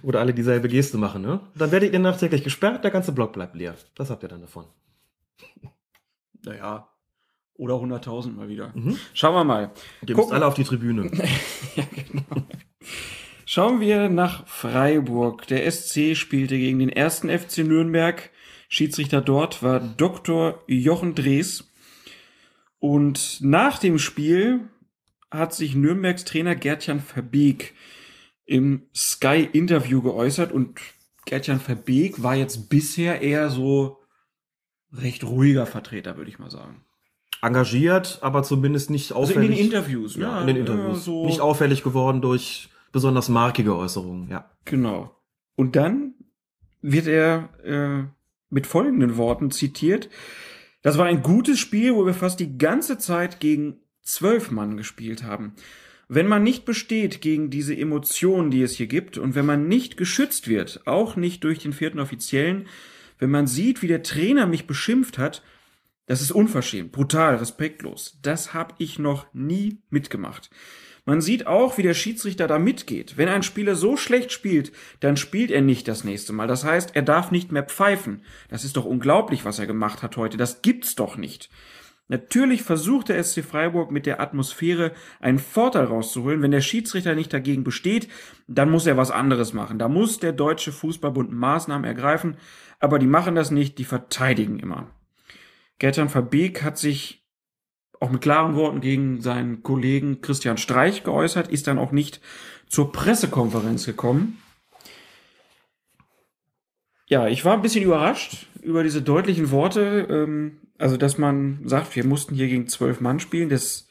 [0.01, 1.39] Oder alle dieselbe Geste machen, ne?
[1.55, 3.75] Dann werdet ihr nachträglich gesperrt, der ganze Block bleibt leer.
[3.95, 4.65] Das habt ihr dann davon.
[6.45, 6.87] naja,
[7.55, 8.71] oder 100.000 mal wieder.
[8.75, 8.97] Mhm.
[9.13, 9.71] Schauen wir mal.
[10.05, 11.09] Ihr müsst alle auf die Tribüne.
[11.75, 12.45] ja, genau.
[13.45, 15.47] Schauen wir nach Freiburg.
[15.47, 18.31] Der SC spielte gegen den ersten FC Nürnberg.
[18.69, 20.63] Schiedsrichter dort war Dr.
[20.67, 21.71] Jochen Drees.
[22.79, 24.67] Und nach dem Spiel
[25.31, 27.73] hat sich Nürnbergs Trainer Gertjan Verbeek
[28.45, 30.79] im Sky-Interview geäußert und
[31.25, 33.97] Gertjan Verbeek war jetzt bisher eher so
[34.93, 36.85] recht ruhiger Vertreter, würde ich mal sagen.
[37.41, 39.49] Engagiert, aber zumindest nicht Also auffällig.
[39.49, 40.41] in den Interviews, ja, ne?
[40.41, 40.97] in den Interviews.
[40.97, 44.49] Ja, so Nicht auffällig geworden durch besonders markige Äußerungen, ja.
[44.65, 45.11] Genau.
[45.55, 46.13] Und dann
[46.81, 48.03] wird er äh,
[48.55, 50.09] mit folgenden Worten zitiert.
[50.81, 55.23] Das war ein gutes Spiel, wo wir fast die ganze Zeit gegen zwölf Mann gespielt
[55.23, 55.53] haben.
[56.07, 59.97] Wenn man nicht besteht gegen diese Emotionen, die es hier gibt, und wenn man nicht
[59.97, 62.67] geschützt wird, auch nicht durch den vierten Offiziellen,
[63.19, 65.43] wenn man sieht, wie der Trainer mich beschimpft hat,
[66.05, 68.19] das ist unverschämt, brutal, respektlos.
[68.21, 70.49] Das habe ich noch nie mitgemacht.
[71.05, 73.15] Man sieht auch, wie der Schiedsrichter da mitgeht.
[73.15, 76.47] Wenn ein Spieler so schlecht spielt, dann spielt er nicht das nächste Mal.
[76.47, 78.23] Das heißt, er darf nicht mehr pfeifen.
[78.49, 80.37] Das ist doch unglaublich, was er gemacht hat heute.
[80.37, 81.49] Das gibt's doch nicht.
[82.07, 86.41] Natürlich versucht der SC Freiburg mit der Atmosphäre einen Vorteil rauszuholen.
[86.41, 88.07] Wenn der Schiedsrichter nicht dagegen besteht,
[88.47, 89.79] dann muss er was anderes machen.
[89.79, 92.37] Da muss der Deutsche Fußballbund Maßnahmen ergreifen.
[92.79, 94.91] Aber die machen das nicht, die verteidigen immer.
[95.79, 97.24] Gertan Verbeek hat sich
[97.99, 102.21] auch mit klaren Worten gegen seinen Kollegen Christian Streich geäußert, ist dann auch nicht
[102.67, 104.37] zur Pressekonferenz gekommen.
[107.07, 110.07] Ja, ich war ein bisschen überrascht über diese deutlichen Worte.
[110.09, 113.87] Ähm, also, dass man sagt, wir mussten hier gegen zwölf Mann spielen, das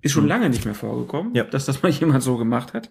[0.00, 1.44] ist schon lange nicht mehr vorgekommen, Ja.
[1.44, 2.90] dass das mal jemand so gemacht hat.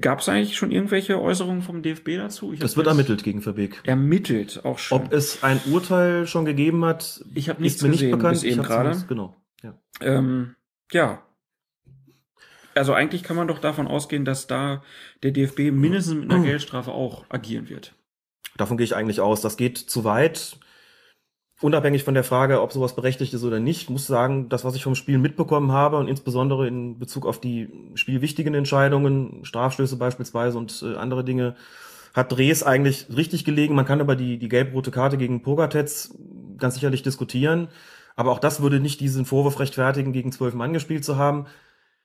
[0.00, 2.52] Gab es eigentlich schon irgendwelche Äußerungen vom DFB dazu?
[2.52, 3.80] Ich Das wird ermittelt gegen Verbeek.
[3.84, 5.00] Ermittelt, auch schon.
[5.00, 8.34] Ob es ein Urteil schon gegeben hat, Ich hab ist nichts mir nicht gesehen bekannt.
[8.34, 8.90] bis eben gerade.
[8.90, 9.36] nicht- Genau.
[9.62, 9.74] Ja.
[10.00, 10.56] Ähm,
[10.92, 11.22] ja.
[12.74, 14.82] Also eigentlich kann man doch davon ausgehen, dass da
[15.22, 17.94] der DFB mindestens mit einer Geldstrafe auch agieren wird.
[18.56, 19.40] Davon gehe ich eigentlich aus.
[19.40, 20.58] Das geht zu weit.
[21.62, 24.82] Unabhängig von der Frage, ob sowas berechtigt ist oder nicht, muss sagen, das, was ich
[24.82, 30.84] vom Spiel mitbekommen habe und insbesondere in Bezug auf die spielwichtigen Entscheidungen, Strafstöße beispielsweise und
[30.86, 31.56] äh, andere Dinge,
[32.12, 33.74] hat Drees eigentlich richtig gelegen.
[33.74, 36.14] Man kann über die, die gelb-rote Karte gegen Pogatetz
[36.58, 37.68] ganz sicherlich diskutieren.
[38.16, 41.46] Aber auch das würde nicht diesen Vorwurf rechtfertigen, gegen zwölf Mann gespielt zu haben.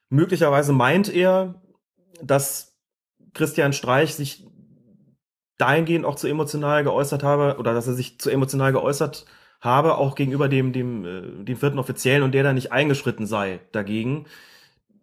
[0.10, 1.62] Möglicherweise meint er,
[2.22, 2.78] dass
[3.34, 4.46] Christian Streich sich
[5.58, 9.26] dahingehend auch zu emotional geäußert habe oder dass er sich zu emotional geäußert
[9.62, 13.62] habe, auch gegenüber dem, dem, äh, dem vierten Offiziellen und der da nicht eingeschritten sei
[13.72, 14.26] dagegen.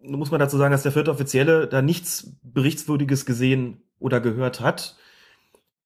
[0.03, 4.97] Muss man dazu sagen, dass der vierte Offizielle da nichts Berichtswürdiges gesehen oder gehört hat.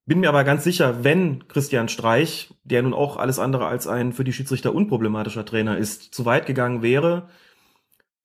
[0.05, 4.13] Bin mir aber ganz sicher, wenn Christian Streich, der nun auch alles andere als ein
[4.13, 7.29] für die Schiedsrichter unproblematischer Trainer ist, zu weit gegangen wäre,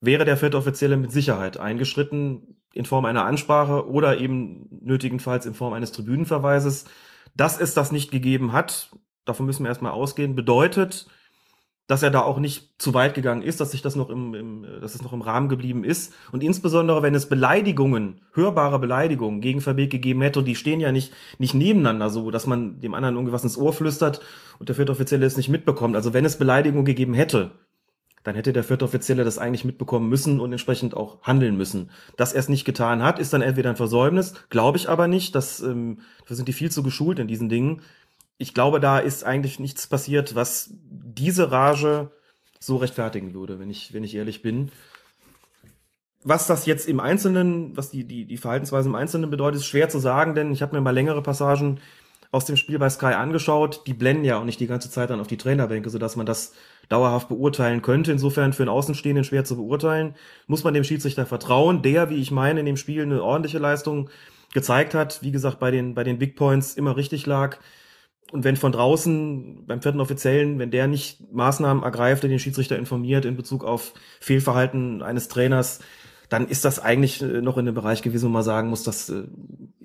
[0.02, 5.54] wäre der vierte Offizielle mit Sicherheit eingeschritten in Form einer Ansprache oder eben nötigenfalls in
[5.54, 6.86] Form eines Tribünenverweises.
[7.36, 8.92] Dass es das nicht gegeben hat,
[9.26, 11.08] davon müssen wir erstmal ausgehen, bedeutet,
[11.88, 14.68] dass er da auch nicht zu weit gegangen ist, dass sich das noch im, im
[14.82, 16.14] dass es noch im Rahmen geblieben ist.
[16.32, 20.92] Und insbesondere, wenn es Beleidigungen, hörbare Beleidigungen gegen Verbeek gegeben hätte, und die stehen ja
[20.92, 24.22] nicht, nicht nebeneinander so, dass man dem anderen irgendwas ins Ohr flüstert
[24.60, 25.96] und der vierte Offizielle es nicht mitbekommt.
[25.96, 27.52] Also wenn es Beleidigungen gegeben hätte,
[28.24, 31.92] dann hätte der vierte Offizielle das eigentlich mitbekommen müssen und entsprechend auch handeln müssen.
[32.18, 35.34] Dass er es nicht getan hat, ist dann entweder ein Versäumnis, glaube ich aber nicht.
[35.34, 37.82] Das, ähm, dafür sind die viel zu geschult in diesen Dingen.
[38.38, 42.12] Ich glaube, da ist eigentlich nichts passiert, was diese Rage
[42.60, 44.72] so rechtfertigen würde, wenn ich, wenn ich ehrlich bin.
[46.24, 49.90] Was das jetzt im Einzelnen, was die, die, die Verhaltensweise im Einzelnen bedeutet, ist schwer
[49.90, 51.80] zu sagen, denn ich habe mir mal längere Passagen
[52.32, 53.88] aus dem Spiel bei Sky angeschaut.
[53.88, 56.54] Die blenden ja auch nicht die ganze Zeit dann auf die Trainerbänke, sodass man das
[56.90, 58.12] dauerhaft beurteilen könnte.
[58.12, 60.16] Insofern für einen Außenstehenden schwer zu beurteilen.
[60.48, 64.10] Muss man dem Schiedsrichter vertrauen, der, wie ich meine, in dem Spiel eine ordentliche Leistung
[64.54, 65.22] gezeigt hat.
[65.22, 67.58] Wie gesagt, bei den, bei den Big Points immer richtig lag.
[68.32, 72.78] Und wenn von draußen beim vierten Offiziellen, wenn der nicht Maßnahmen ergreift, der den Schiedsrichter
[72.78, 75.80] informiert in Bezug auf Fehlverhalten eines Trainers,
[76.30, 79.10] dann ist das eigentlich äh, noch in dem Bereich gewesen, wo man sagen muss, das
[79.10, 79.24] äh,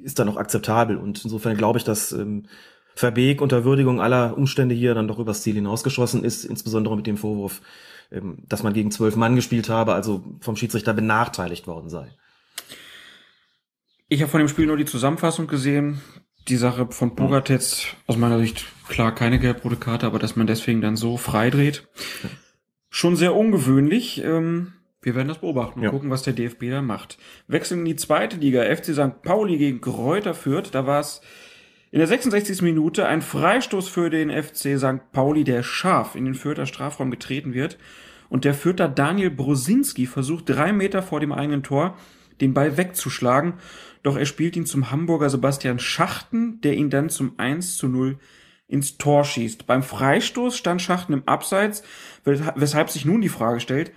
[0.02, 0.96] ist dann noch akzeptabel.
[0.96, 2.46] Und insofern glaube ich, dass ähm,
[2.94, 7.16] Verbeek unter Würdigung aller Umstände hier dann doch übers Ziel hinausgeschossen ist, insbesondere mit dem
[7.16, 7.62] Vorwurf,
[8.10, 12.10] ähm, dass man gegen zwölf Mann gespielt habe, also vom Schiedsrichter benachteiligt worden sei.
[14.08, 16.02] Ich habe von dem Spiel nur die Zusammenfassung gesehen.
[16.48, 20.80] Die Sache von Pogatetz, aus meiner Sicht, klar, keine gelb-rote Karte, aber dass man deswegen
[20.80, 21.86] dann so freidreht.
[22.90, 24.22] Schon sehr ungewöhnlich.
[24.24, 25.90] Ähm, wir werden das beobachten und Ja.
[25.90, 27.18] gucken, was der DFB da macht.
[27.46, 28.62] Wechseln in die zweite Liga.
[28.64, 29.22] FC St.
[29.22, 30.74] Pauli gegen Kräuter führt.
[30.74, 31.20] Da war es
[31.90, 32.60] in der 66.
[32.62, 35.12] Minute ein Freistoß für den FC St.
[35.12, 37.78] Pauli, der scharf in den Fürther Strafraum getreten wird.
[38.28, 41.96] Und der Fürther Daniel Brosinski versucht drei Meter vor dem eigenen Tor
[42.40, 43.54] den Ball wegzuschlagen,
[44.02, 48.18] doch er spielt ihn zum Hamburger Sebastian Schachten, der ihn dann zum 1 zu 0
[48.66, 49.66] ins Tor schießt.
[49.66, 51.82] Beim Freistoß stand Schachten im Abseits,
[52.24, 53.92] weshalb sich nun die Frage stellt,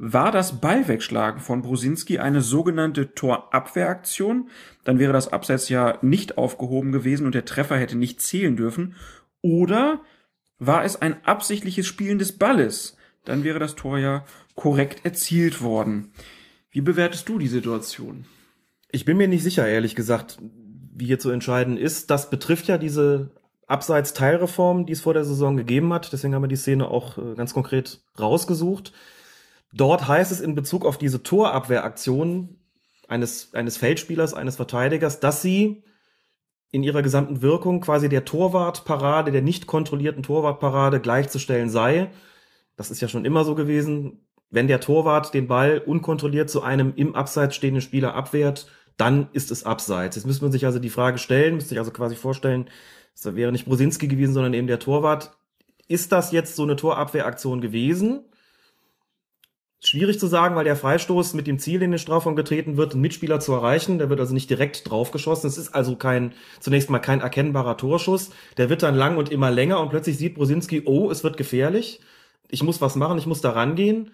[0.00, 4.48] war das Ballwegschlagen von Brusinski eine sogenannte Torabwehraktion?
[4.84, 8.94] Dann wäre das Abseits ja nicht aufgehoben gewesen und der Treffer hätte nicht zählen dürfen.
[9.42, 10.02] Oder
[10.60, 12.96] war es ein absichtliches Spielen des Balles?
[13.24, 16.12] Dann wäre das Tor ja korrekt erzielt worden.
[16.70, 18.24] Wie bewertest du die Situation?
[18.90, 20.38] Ich bin mir nicht sicher, ehrlich gesagt,
[20.94, 22.10] wie hier zu entscheiden ist.
[22.10, 23.30] Das betrifft ja diese
[23.66, 26.12] Abseits-Teilreform, die es vor der Saison gegeben hat.
[26.12, 28.92] Deswegen haben wir die Szene auch äh, ganz konkret rausgesucht.
[29.72, 32.56] Dort heißt es in Bezug auf diese Torabwehraktion
[33.06, 35.82] eines, eines Feldspielers, eines Verteidigers, dass sie
[36.70, 42.10] in ihrer gesamten Wirkung quasi der Torwartparade, der nicht kontrollierten Torwartparade gleichzustellen sei.
[42.76, 44.26] Das ist ja schon immer so gewesen.
[44.50, 48.66] Wenn der Torwart den Ball unkontrolliert zu einem im Abseits stehenden Spieler abwehrt,
[48.98, 50.16] dann ist es Abseits.
[50.16, 52.68] Jetzt müsste man sich also die Frage stellen, müsste sich also quasi vorstellen,
[53.14, 55.32] es wäre nicht Brosinski gewesen, sondern eben der Torwart.
[55.86, 58.24] Ist das jetzt so eine Torabwehraktion gewesen?
[59.80, 63.00] Schwierig zu sagen, weil der Freistoß mit dem Ziel in den Strafraum getreten wird, einen
[63.00, 63.98] Mitspieler zu erreichen.
[63.98, 65.48] Der wird also nicht direkt draufgeschossen.
[65.48, 68.30] Es ist also kein, zunächst mal kein erkennbarer Torschuss.
[68.56, 72.00] Der wird dann lang und immer länger und plötzlich sieht Brosinski, oh, es wird gefährlich.
[72.48, 74.10] Ich muss was machen, ich muss da rangehen.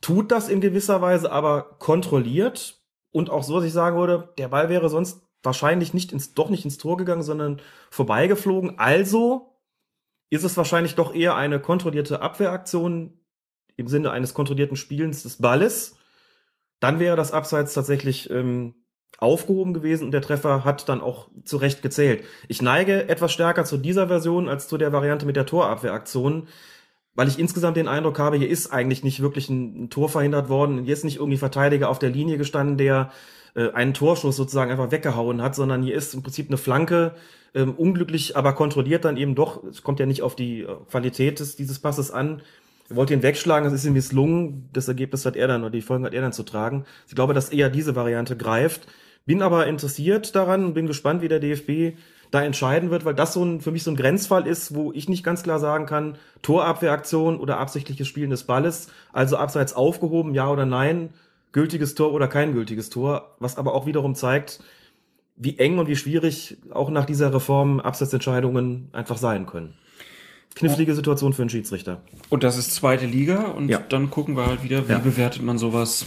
[0.00, 2.79] Tut das in gewisser Weise aber kontrolliert
[3.12, 6.50] und auch so, dass ich sagen würde, der Ball wäre sonst wahrscheinlich nicht ins, doch
[6.50, 8.78] nicht ins Tor gegangen, sondern vorbeigeflogen.
[8.78, 9.56] Also
[10.28, 13.20] ist es wahrscheinlich doch eher eine kontrollierte Abwehraktion,
[13.76, 15.96] im Sinne eines kontrollierten Spielens des Balles,
[16.80, 18.74] dann wäre das Abseits tatsächlich ähm,
[19.18, 22.24] aufgehoben gewesen und der Treffer hat dann auch zu Recht gezählt.
[22.48, 26.48] Ich neige etwas stärker zu dieser Version als zu der Variante mit der Torabwehraktion,
[27.14, 30.48] weil ich insgesamt den Eindruck habe, hier ist eigentlich nicht wirklich ein, ein Tor verhindert
[30.48, 30.84] worden.
[30.84, 33.10] Hier ist nicht irgendwie Verteidiger auf der Linie gestanden, der
[33.54, 37.14] äh, einen Torschuss sozusagen einfach weggehauen hat, sondern hier ist im Prinzip eine Flanke,
[37.54, 39.64] ähm, unglücklich, aber kontrolliert dann eben doch.
[39.64, 42.42] Es kommt ja nicht auf die äh, Qualität des, dieses Passes an,
[42.90, 44.68] er wollte ihn wegschlagen, das ist ihm misslungen.
[44.72, 46.84] Das Ergebnis hat er dann, oder die Folgen hat er dann zu tragen.
[47.06, 48.88] Ich glaube, dass eher diese Variante greift.
[49.26, 51.96] Bin aber interessiert daran und bin gespannt, wie der DFB
[52.30, 55.08] da entscheiden wird, weil das so ein, für mich so ein Grenzfall ist, wo ich
[55.08, 60.48] nicht ganz klar sagen kann, Torabwehraktion oder absichtliches Spielen des Balles, also abseits aufgehoben, ja
[60.48, 61.10] oder nein,
[61.52, 64.60] gültiges Tor oder kein gültiges Tor, was aber auch wiederum zeigt,
[65.36, 69.74] wie eng und wie schwierig auch nach dieser Reform Abseitsentscheidungen einfach sein können
[70.54, 72.00] knifflige Situation für einen Schiedsrichter.
[72.28, 73.78] Und das ist zweite Liga und Ja.
[73.88, 74.98] dann gucken wir halt wieder, wie Ja.
[74.98, 76.06] bewertet man sowas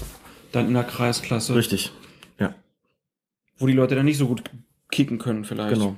[0.52, 1.92] dann in der Kreisklasse, Richtig.
[3.58, 4.44] Wo die Leute dann nicht so gut
[4.92, 5.74] kicken können vielleicht.
[5.76, 5.96] Genau.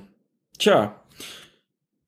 [0.58, 1.00] Tja,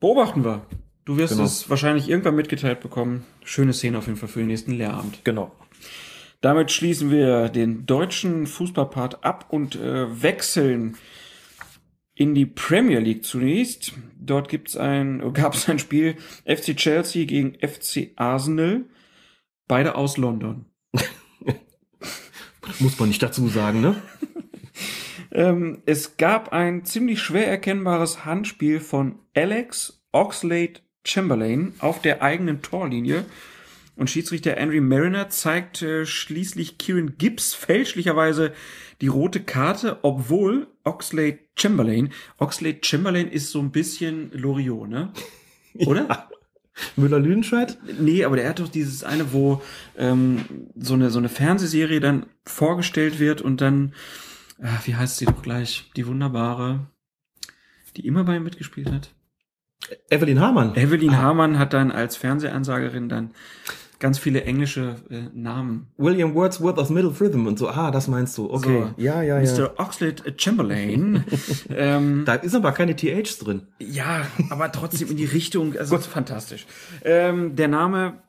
[0.00, 0.66] beobachten wir.
[1.04, 1.44] Du wirst Genau.
[1.44, 3.24] es wahrscheinlich irgendwann mitgeteilt bekommen.
[3.44, 5.24] Schöne Szene auf jeden Fall für den nächsten Lehrabend.
[5.24, 5.52] Genau.
[6.40, 10.96] Damit schließen wir den deutschen Fußballpart ab und äh, wechseln
[12.14, 13.92] in die Premier League zunächst.
[14.20, 18.84] Dort gibt's ein, gab es ein Spiel FC Chelsea gegen FC Arsenal,
[19.66, 20.66] beide aus London.
[22.80, 23.96] Muss man nicht dazu sagen, ne?
[25.32, 32.62] Ähm, es gab ein ziemlich schwer erkennbares Handspiel von Alex Oxlade Chamberlain auf der eigenen
[32.62, 33.24] Torlinie.
[33.96, 38.52] Und Schiedsrichter Henry Mariner zeigt äh, schließlich Kieran Gibbs fälschlicherweise
[39.00, 45.12] die rote Karte, obwohl Oxlade Chamberlain, Oxlade Chamberlain ist so ein bisschen Loriot, ne?
[45.74, 46.28] Oder?
[46.96, 47.78] Müller-Lüdenscheid?
[47.98, 49.62] Nee, aber der hat doch dieses eine, wo
[49.96, 53.94] ähm, so eine so eine Fernsehserie dann vorgestellt wird und dann,
[54.62, 56.86] ah, wie heißt sie doch gleich, die wunderbare,
[57.96, 59.14] die immer bei ihm mitgespielt hat.
[60.10, 60.74] Evelyn Hamann.
[60.74, 63.30] Evelyn Hamann hat dann als Fernsehansagerin dann
[64.00, 65.88] ganz viele englische äh, Namen.
[65.96, 67.68] William Wordsworth of Middle Rhythm und so.
[67.68, 68.50] Ah, das meinst du.
[68.50, 68.84] Okay.
[68.96, 69.52] So, ja, ja, ja.
[69.52, 69.74] Mr.
[69.78, 71.24] Oxlade Chamberlain.
[71.70, 73.62] ähm, Da ist aber keine THs drin.
[73.78, 76.66] Ja, aber trotzdem in die Richtung, also fantastisch.
[77.04, 78.22] Ähm, der Name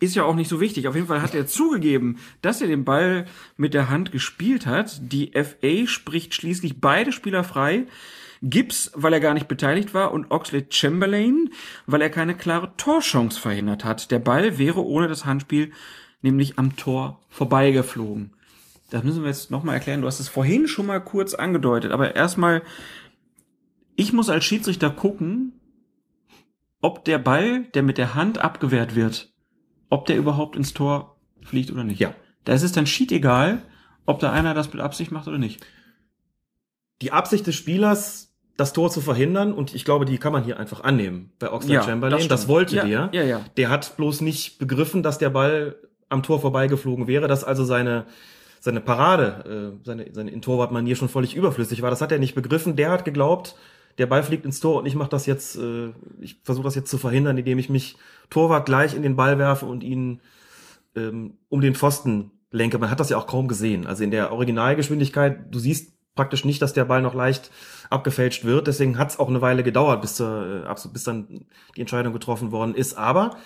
[0.00, 0.88] ist ja auch nicht so wichtig.
[0.88, 3.26] Auf jeden Fall hat er zugegeben, dass er den Ball
[3.56, 5.12] mit der Hand gespielt hat.
[5.12, 7.86] Die FA spricht schließlich beide Spieler frei.
[8.42, 11.50] Gibbs, weil er gar nicht beteiligt war, und Oxlade Chamberlain,
[11.86, 14.10] weil er keine klare Torchance verhindert hat.
[14.10, 15.72] Der Ball wäre ohne das Handspiel
[16.22, 18.32] nämlich am Tor vorbeigeflogen.
[18.90, 20.00] Das müssen wir jetzt nochmal erklären.
[20.00, 22.62] Du hast es vorhin schon mal kurz angedeutet, aber erstmal
[23.94, 25.52] ich muss als Schiedsrichter gucken,
[26.80, 29.29] ob der Ball, der mit der Hand abgewehrt wird,
[29.90, 32.00] ob der überhaupt ins Tor fliegt oder nicht.
[32.00, 32.14] Ja.
[32.44, 33.62] Da ist es dann schied egal,
[34.06, 35.64] ob da einer das mit Absicht macht oder nicht.
[37.02, 40.58] Die Absicht des Spielers, das Tor zu verhindern, und ich glaube, die kann man hier
[40.58, 42.18] einfach annehmen bei Oxlade Ja, Chamberlain.
[42.20, 43.08] das Das, wollte Ja, der.
[43.12, 43.40] ja, ja.
[43.56, 45.76] Der hat bloß nicht begriffen, dass der Ball
[46.08, 48.04] am Tor vorbeigeflogen wäre, dass also seine,
[48.58, 51.90] seine Parade, äh, seine, seine in Torwartmanier schon völlig überflüssig war.
[51.90, 52.76] Das hat er nicht begriffen.
[52.76, 53.54] Der hat geglaubt,
[53.98, 56.90] der Ball fliegt ins Tor und ich mache das jetzt, äh, ich versuche das jetzt
[56.90, 57.96] zu verhindern, indem ich mich
[58.30, 60.20] Torwart gleich in den Ball werfe und ihn
[60.96, 62.78] ähm, um den Pfosten lenke.
[62.78, 63.86] Man hat das ja auch kaum gesehen.
[63.86, 67.50] Also in der Originalgeschwindigkeit, du siehst praktisch nicht, dass der Ball noch leicht
[67.88, 68.66] abgefälscht wird.
[68.66, 72.52] Deswegen hat es auch eine Weile gedauert, bis, zur, äh, bis dann die Entscheidung getroffen
[72.52, 72.94] worden ist.
[72.94, 73.36] Aber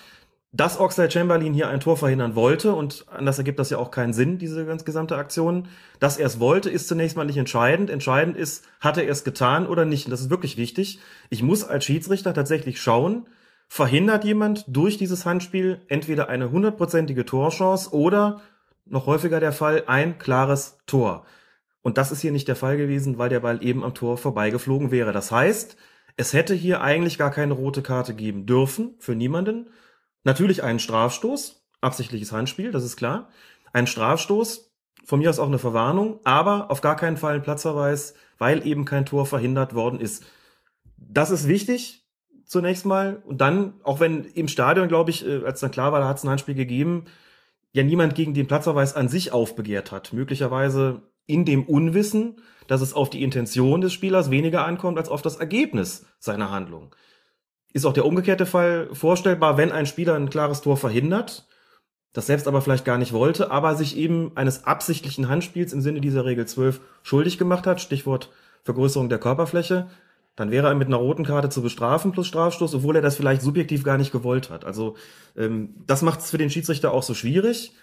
[0.56, 4.12] dass Oxlade Chamberlain hier ein Tor verhindern wollte und anders ergibt das ja auch keinen
[4.12, 5.66] Sinn, diese ganz gesamte Aktion.
[5.98, 7.90] Dass er es wollte, ist zunächst mal nicht entscheidend.
[7.90, 10.06] Entscheidend ist, hat er es getan oder nicht.
[10.06, 11.00] Und das ist wirklich wichtig.
[11.28, 13.26] Ich muss als Schiedsrichter tatsächlich schauen,
[13.66, 18.40] verhindert jemand durch dieses Handspiel entweder eine hundertprozentige Torchance oder
[18.86, 21.26] noch häufiger der Fall ein klares Tor.
[21.82, 24.92] Und das ist hier nicht der Fall gewesen, weil der Ball eben am Tor vorbeigeflogen
[24.92, 25.12] wäre.
[25.12, 25.76] Das heißt,
[26.16, 29.66] es hätte hier eigentlich gar keine rote Karte geben dürfen für niemanden.
[30.24, 33.28] Natürlich einen Strafstoß, absichtliches Handspiel, das ist klar.
[33.72, 34.72] Ein Strafstoß,
[35.04, 38.86] von mir aus auch eine Verwarnung, aber auf gar keinen Fall ein Platzverweis, weil eben
[38.86, 40.24] kein Tor verhindert worden ist.
[40.96, 42.06] Das ist wichtig,
[42.46, 43.22] zunächst mal.
[43.26, 46.16] Und dann, auch wenn im Stadion, glaube ich, äh, als dann klar war, da hat
[46.16, 47.04] es ein Handspiel gegeben,
[47.72, 50.14] ja niemand gegen den Platzverweis an sich aufbegehrt hat.
[50.14, 55.20] Möglicherweise in dem Unwissen, dass es auf die Intention des Spielers weniger ankommt als auf
[55.20, 56.94] das Ergebnis seiner Handlung
[57.74, 61.46] ist auch der umgekehrte Fall vorstellbar, wenn ein Spieler ein klares Tor verhindert,
[62.14, 66.00] das selbst aber vielleicht gar nicht wollte, aber sich eben eines absichtlichen Handspiels im Sinne
[66.00, 68.30] dieser Regel 12 schuldig gemacht hat, Stichwort
[68.62, 69.88] Vergrößerung der Körperfläche,
[70.36, 73.42] dann wäre er mit einer roten Karte zu bestrafen plus Strafstoß, obwohl er das vielleicht
[73.42, 74.64] subjektiv gar nicht gewollt hat.
[74.64, 74.96] Also
[75.36, 77.74] ähm, das macht es für den Schiedsrichter auch so schwierig.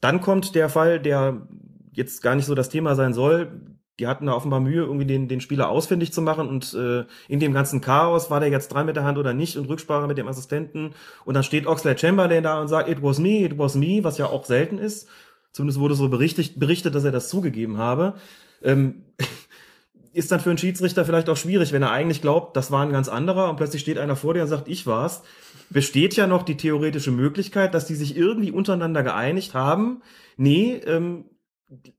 [0.00, 1.46] Dann kommt der Fall, der
[1.92, 5.28] jetzt gar nicht so das Thema sein soll, die hatten da offenbar Mühe, irgendwie den,
[5.28, 8.84] den Spieler ausfindig zu machen und äh, in dem ganzen Chaos, war der jetzt drei
[8.84, 12.42] mit der Hand oder nicht und Rücksprache mit dem Assistenten und dann steht Oxlade Chamberlain
[12.42, 15.08] da und sagt, it was me, it was me, was ja auch selten ist.
[15.52, 18.14] Zumindest wurde so berichtet, berichtet dass er das zugegeben habe.
[18.62, 19.04] Ähm,
[20.12, 22.92] ist dann für einen Schiedsrichter vielleicht auch schwierig, wenn er eigentlich glaubt, das war ein
[22.92, 25.22] ganz anderer und plötzlich steht einer vor dir und sagt, ich war's.
[25.70, 30.02] Besteht ja noch die theoretische Möglichkeit, dass die sich irgendwie untereinander geeinigt haben.
[30.36, 31.24] Nee, ähm,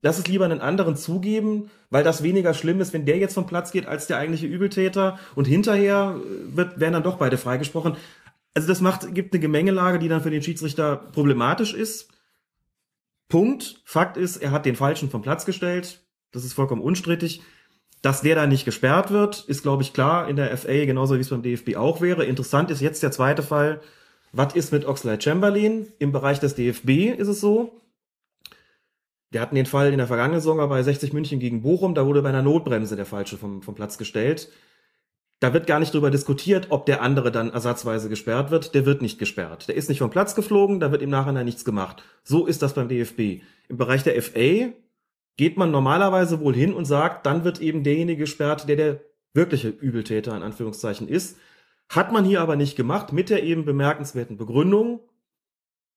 [0.02, 3.46] lass es lieber einen anderen zugeben, weil das weniger schlimm ist, wenn der jetzt vom
[3.46, 7.96] Platz geht als der eigentliche Übeltäter und hinterher äh, wird, werden dann doch beide freigesprochen.
[8.54, 12.08] Also das macht, gibt eine Gemengelage, die dann für den Schiedsrichter problematisch ist.
[13.28, 13.82] Punkt.
[13.84, 16.00] Fakt ist, er hat den Falschen vom Platz gestellt.
[16.32, 17.42] Das ist vollkommen unstrittig.
[18.02, 21.20] Dass der da nicht gesperrt wird, ist, glaube ich, klar in der FA, genauso wie
[21.20, 22.24] es beim DFB auch wäre.
[22.24, 23.80] Interessant ist jetzt der zweite Fall.
[24.32, 25.88] Was ist mit Oxlade Chamberlain?
[25.98, 27.80] Im Bereich des DFB ist es so,
[29.36, 32.22] wir hatten den Fall in der vergangenen Saison bei 60 München gegen Bochum, da wurde
[32.22, 34.50] bei einer Notbremse der Falsche vom, vom Platz gestellt.
[35.40, 38.74] Da wird gar nicht drüber diskutiert, ob der andere dann ersatzweise gesperrt wird.
[38.74, 39.68] Der wird nicht gesperrt.
[39.68, 42.02] Der ist nicht vom Platz geflogen, da wird im Nachhinein nichts gemacht.
[42.24, 43.42] So ist das beim DFB.
[43.68, 44.72] Im Bereich der FA
[45.36, 49.00] geht man normalerweise wohl hin und sagt, dann wird eben derjenige gesperrt, der der
[49.34, 51.36] wirkliche Übeltäter in Anführungszeichen ist.
[51.90, 55.00] Hat man hier aber nicht gemacht, mit der eben bemerkenswerten Begründung,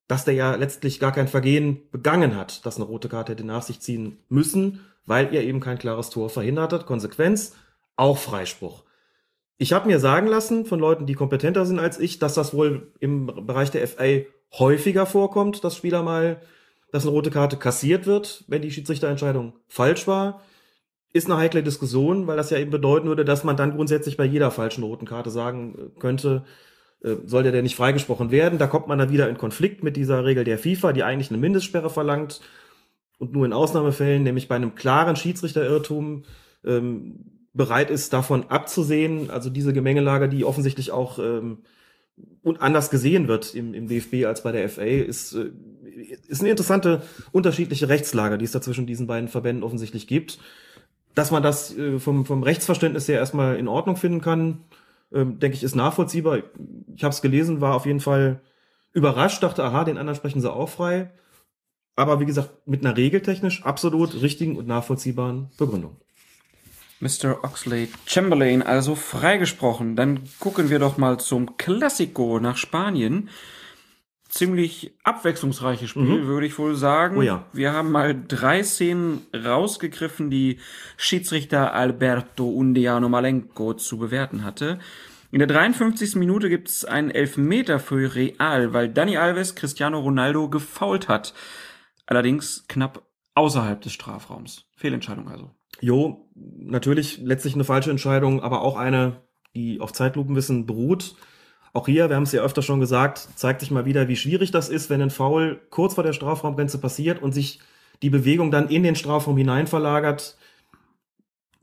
[0.10, 3.62] dass der ja letztlich gar kein Vergehen begangen hat, das eine rote Karte hätte nach
[3.62, 6.88] sich ziehen müssen, weil er eben kein klares Tor verhindert hat.
[6.88, 7.56] Konsequenz,
[7.96, 8.84] auch Freispruch.
[9.60, 12.92] Ich habe mir sagen lassen von Leuten, die kompetenter sind als ich, dass das wohl
[13.00, 14.22] im Bereich der FA
[14.58, 16.42] häufiger vorkommt, dass Spieler mal,
[16.92, 20.42] dass eine rote Karte kassiert wird, wenn die Schiedsrichterentscheidung falsch war.
[21.14, 24.26] Ist eine heikle Diskussion, weil das ja eben bedeuten würde, dass man dann grundsätzlich bei
[24.26, 26.69] jeder falschen roten Karte sagen könnte, äh,
[27.02, 28.60] sollte der nicht freigesprochen werden.
[28.60, 31.40] Da kommt man dann wieder in Konflikt mit dieser Regel der FIFA, die eigentlich eine
[31.40, 32.42] Mindestsperre verlangt
[33.20, 36.24] und nur in Ausnahmefällen, nämlich bei einem klaren Schiedsrichterirrtum,
[36.66, 39.30] ähm, bereit ist, davon abzusehen.
[39.30, 41.60] Also diese Gemengelage, die offensichtlich auch ähm,
[42.44, 45.52] und anders gesehen wird im, im DFB als bei der FA, ist, äh,
[46.28, 50.40] ist eine interessante unterschiedliche Rechtslage, die es da zwischen diesen beiden Verbänden offensichtlich gibt.
[51.16, 54.60] Dass man das äh, vom, vom Rechtsverständnis her erstmal in Ordnung finden kann,
[55.14, 56.40] ähm, denke ich, ist nachvollziehbar.
[56.96, 58.42] Ich habe es gelesen, war auf jeden Fall
[58.94, 61.12] überrascht, dachte, aha, den anderen sprechen sie auch frei.
[61.96, 65.98] Aber wie gesagt, mit einer regeltechnisch absolut richtigen und nachvollziehbaren Begründung.
[67.02, 67.44] Mr.
[67.44, 69.96] Oxley Chamberlain also freigesprochen.
[69.96, 73.30] Dann gucken wir doch mal zum Classico nach Spanien.
[74.30, 76.28] Ziemlich abwechslungsreiches Spiel, mhm.
[76.28, 77.18] würde ich wohl sagen.
[77.18, 77.46] Oh ja.
[77.52, 80.60] Wir haben mal drei Szenen rausgegriffen, die
[80.98, 84.80] Schiedsrichter Alberto Undiano Malenko zu bewerten hatte.
[85.32, 86.16] In der 53.
[86.16, 91.34] Minute gibt es einen Elfmeter für Real, weil Dani Alves Cristiano Ronaldo gefault hat.
[92.08, 93.04] Allerdings knapp
[93.36, 94.66] außerhalb des Strafraums.
[94.76, 95.52] Fehlentscheidung also.
[95.82, 99.22] Jo, natürlich letztlich eine falsche Entscheidung, aber auch eine,
[99.56, 101.16] die auf Zeitlupenwissen beruht.
[101.74, 104.52] Auch hier, wir haben es ja öfter schon gesagt, zeigt sich mal wieder, wie schwierig
[104.52, 107.60] das ist, wenn ein Foul kurz vor der Strafraumgrenze passiert und sich
[108.02, 110.38] die Bewegung dann in den Strafraum hinein verlagert,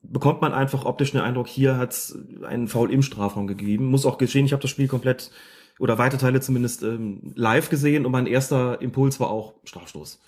[0.03, 3.87] bekommt man einfach optisch den Eindruck, hier hat es einen Foul im Strafraum gegeben.
[3.87, 5.31] Muss auch geschehen, ich habe das Spiel komplett
[5.79, 10.21] oder weite Teile zumindest ähm, live gesehen und mein erster Impuls war auch Strafstoß.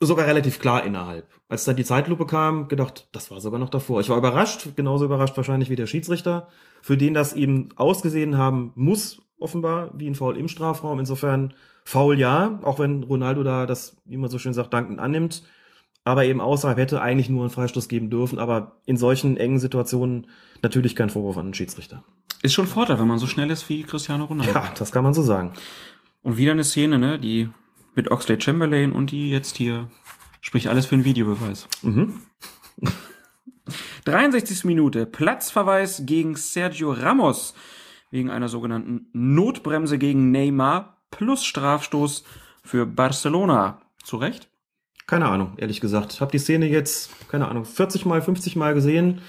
[0.00, 1.28] Sogar relativ klar innerhalb.
[1.48, 4.00] Als dann die Zeitlupe kam, gedacht, das war sogar noch davor.
[4.00, 6.48] Ich war überrascht, genauso überrascht wahrscheinlich wie der Schiedsrichter,
[6.82, 10.98] für den das eben ausgesehen haben muss, offenbar, wie ein Foul im Strafraum.
[10.98, 11.54] Insofern
[11.84, 15.42] Foul ja, auch wenn Ronaldo da das, wie man so schön sagt, dankend annimmt
[16.04, 20.26] aber eben außerhalb hätte eigentlich nur einen Freistoß geben dürfen, aber in solchen engen Situationen
[20.60, 22.02] natürlich kein Vorwurf an den Schiedsrichter.
[22.42, 24.52] Ist schon Vorteil, wenn man so schnell ist wie Cristiano Ronaldo.
[24.52, 25.52] Ja, das kann man so sagen.
[26.22, 27.48] Und wieder eine Szene, ne, die
[27.94, 29.88] mit Oxlade Chamberlain und die jetzt hier
[30.40, 31.68] spricht alles für einen Videobeweis.
[31.82, 32.14] Mhm.
[34.04, 34.64] 63.
[34.64, 37.54] Minute, Platzverweis gegen Sergio Ramos
[38.10, 42.24] wegen einer sogenannten Notbremse gegen Neymar plus Strafstoß
[42.62, 43.80] für Barcelona.
[44.04, 44.48] Zu Recht?
[45.06, 46.12] Keine Ahnung, ehrlich gesagt.
[46.12, 49.20] Ich habe die Szene jetzt, keine Ahnung, 40 mal, 50 mal gesehen.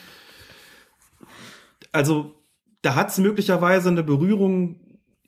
[1.91, 2.35] Also,
[2.81, 4.79] da hat es möglicherweise eine Berührung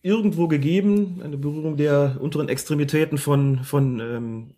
[0.01, 4.55] irgendwo gegeben, eine Berührung der unteren Extremitäten von, von ähm,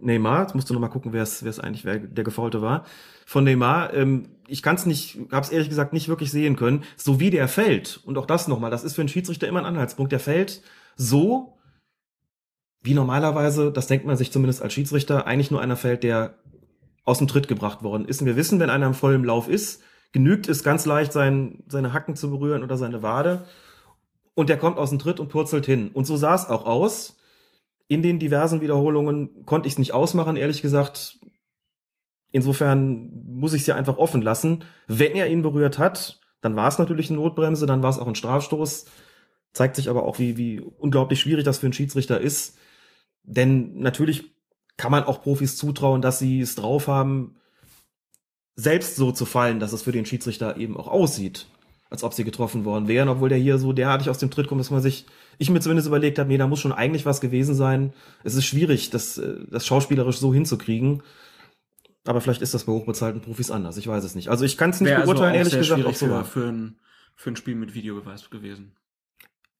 [0.00, 0.42] Neymar.
[0.42, 2.84] Jetzt musst du noch mal gucken, wer es eigentlich wer der Gefaulte war.
[3.26, 3.94] Von Neymar.
[3.94, 6.84] Ähm, ich kann es nicht, habe es ehrlich gesagt nicht wirklich sehen können.
[6.96, 8.00] So wie der fällt.
[8.04, 8.70] Und auch das noch mal.
[8.70, 10.12] Das ist für einen Schiedsrichter immer ein Anhaltspunkt.
[10.12, 10.62] Der fällt
[10.96, 11.58] so,
[12.82, 16.34] wie normalerweise, das denkt man sich zumindest als Schiedsrichter, eigentlich nur einer fällt, der
[17.04, 18.20] aus dem Tritt gebracht worden ist.
[18.20, 19.82] Und wir wissen, wenn einer im vollen Lauf ist,
[20.12, 23.46] genügt es ganz leicht, sein, seine Hacken zu berühren oder seine Wade.
[24.34, 25.90] Und der kommt aus dem Tritt und purzelt hin.
[25.92, 27.17] Und so sah es auch aus.
[27.88, 31.18] In den diversen Wiederholungen konnte ich es nicht ausmachen, ehrlich gesagt.
[32.30, 34.64] Insofern muss ich es ja einfach offen lassen.
[34.86, 38.06] Wenn er ihn berührt hat, dann war es natürlich eine Notbremse, dann war es auch
[38.06, 38.86] ein Strafstoß.
[39.54, 42.58] Zeigt sich aber auch, wie, wie unglaublich schwierig das für einen Schiedsrichter ist,
[43.22, 44.34] denn natürlich
[44.76, 47.36] kann man auch Profis zutrauen, dass sie es drauf haben,
[48.54, 51.46] selbst so zu fallen, dass es für den Schiedsrichter eben auch aussieht,
[51.90, 54.60] als ob sie getroffen worden wären, obwohl der hier so derartig aus dem Tritt kommt,
[54.60, 55.06] dass man sich,
[55.38, 57.92] ich mir zumindest überlegt habe, nee, da muss schon eigentlich was gewesen sein.
[58.24, 61.02] Es ist schwierig, das, äh, das schauspielerisch so hinzukriegen.
[62.04, 63.76] Aber vielleicht ist das bei hochbezahlten Profis anders.
[63.76, 64.28] Ich weiß es nicht.
[64.28, 65.86] Also ich kann es nicht Wäre beurteilen, also ehrlich gesagt.
[65.86, 66.78] Auch so für, für, ein,
[67.16, 68.72] für ein Spiel mit Videobeweis gewesen.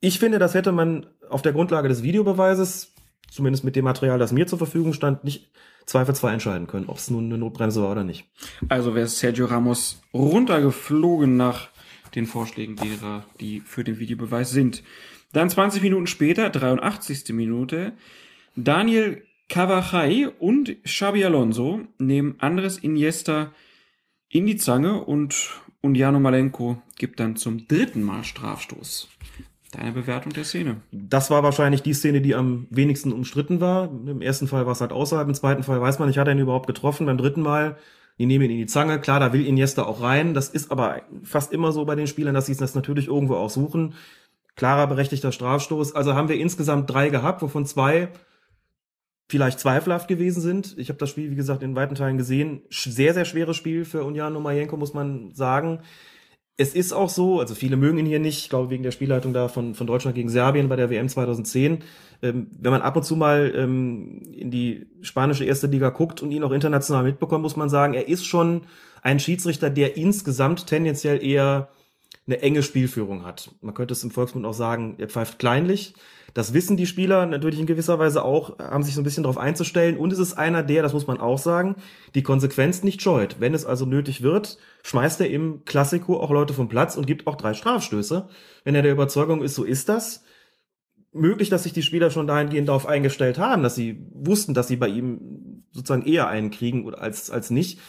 [0.01, 2.95] Ich finde, das hätte man auf der Grundlage des Videobeweises,
[3.31, 5.51] zumindest mit dem Material, das mir zur Verfügung stand, nicht
[5.87, 8.27] zweifelsfrei entscheiden können, ob es nun eine Notbremse war oder nicht.
[8.69, 11.69] Also wäre Sergio Ramos runtergeflogen nach
[12.15, 14.83] den Vorschlägen derer, die für den Videobeweis sind.
[15.33, 17.35] Dann 20 Minuten später, 83.
[17.35, 17.93] Minute,
[18.57, 23.53] Daniel Cavachai und Xabi Alonso nehmen Andres Iniesta
[24.29, 25.51] in die Zange und
[25.81, 29.09] Undiano Malenko gibt dann zum dritten Mal Strafstoß.
[29.73, 30.81] Deine Bewertung der Szene.
[30.93, 33.85] Das war wahrscheinlich die Szene, die am wenigsten umstritten war.
[33.85, 36.35] Im ersten Fall war es halt außerhalb, im zweiten Fall weiß man nicht, hat er
[36.35, 37.07] ihn überhaupt getroffen.
[37.07, 37.77] Beim dritten Mal,
[38.19, 39.01] die nehmen ihn in die Zange.
[39.01, 40.35] Klar, da will Iniesta auch rein.
[40.35, 43.51] Das ist aber fast immer so bei den Spielern, dass sie das natürlich irgendwo auch
[43.51, 43.95] suchen.
[44.57, 45.95] Klarer, berechtigter Strafstoß.
[45.95, 48.09] Also haben wir insgesamt drei gehabt, wovon zwei
[49.31, 50.75] vielleicht zweifelhaft gewesen sind.
[50.79, 52.63] Ich habe das Spiel, wie gesagt, in weiten Teilen gesehen.
[52.71, 55.81] Sehr, sehr schweres Spiel für Unjano Majenko, muss man sagen.
[56.57, 59.33] Es ist auch so, also viele mögen ihn hier nicht, ich glaube wegen der Spielleitung
[59.33, 61.85] da von, von Deutschland gegen Serbien bei der WM 2010.
[62.23, 66.31] Ähm, wenn man ab und zu mal ähm, in die spanische erste Liga guckt und
[66.31, 68.63] ihn auch international mitbekommt, muss man sagen, er ist schon
[69.03, 71.69] ein Schiedsrichter, der insgesamt tendenziell eher
[72.27, 73.51] eine enge Spielführung hat.
[73.61, 75.95] Man könnte es im Volksmund auch sagen, er pfeift kleinlich.
[76.35, 79.39] Das wissen die Spieler natürlich in gewisser Weise auch, haben sich so ein bisschen darauf
[79.39, 79.97] einzustellen.
[79.97, 81.77] Und es ist einer, der, das muss man auch sagen,
[82.15, 83.37] die Konsequenz nicht scheut.
[83.41, 87.27] Wenn es also nötig wird, schmeißt er im Klassiko auch Leute vom Platz und gibt
[87.27, 88.29] auch drei Strafstöße.
[88.65, 90.23] Wenn er der Überzeugung ist, so ist das.
[91.13, 94.77] Möglich, dass sich die Spieler schon dahingehend darauf eingestellt haben, dass sie wussten, dass sie
[94.77, 97.81] bei ihm sozusagen eher einen kriegen als, als nicht.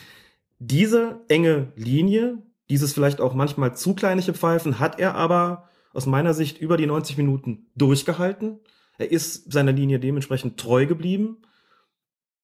[0.59, 6.33] Diese enge Linie, dieses vielleicht auch manchmal zu kleinliche Pfeifen, hat er aber aus meiner
[6.33, 8.59] Sicht über die 90 Minuten durchgehalten.
[8.97, 11.37] Er ist seiner Linie dementsprechend treu geblieben.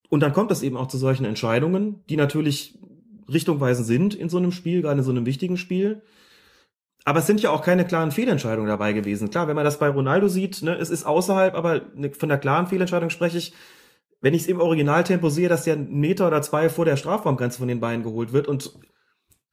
[0.10, 2.80] Und dann kommt es eben auch zu solchen Entscheidungen, die natürlich
[3.30, 6.02] richtungweisend sind in so einem Spiel, gerade in so einem wichtigen Spiel.
[7.06, 9.30] Aber es sind ja auch keine klaren Fehlentscheidungen dabei gewesen.
[9.30, 12.40] Klar, wenn man das bei Ronaldo sieht, ne, es ist außerhalb, aber ne, von der
[12.40, 13.54] klaren Fehlentscheidung spreche ich,
[14.22, 17.60] wenn ich es im Originaltempo sehe, dass der einen Meter oder zwei vor der Strafraumgrenze
[17.60, 18.74] von den Beinen geholt wird und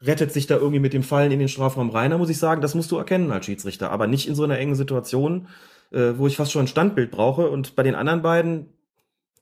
[0.00, 2.62] rettet sich da irgendwie mit dem Fallen in den Strafraum rein, da muss ich sagen,
[2.62, 5.48] das musst du erkennen als Schiedsrichter, aber nicht in so einer engen Situation,
[5.92, 7.50] äh, wo ich fast schon ein Standbild brauche.
[7.50, 8.70] Und bei den anderen beiden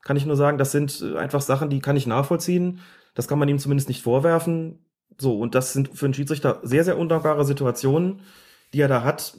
[0.03, 2.81] kann ich nur sagen, das sind äh, einfach Sachen, die kann ich nachvollziehen.
[3.15, 4.85] Das kann man ihm zumindest nicht vorwerfen.
[5.21, 8.23] So, und das sind für einen Schiedsrichter sehr, sehr undankbare Situationen,
[8.73, 9.37] die er da hat.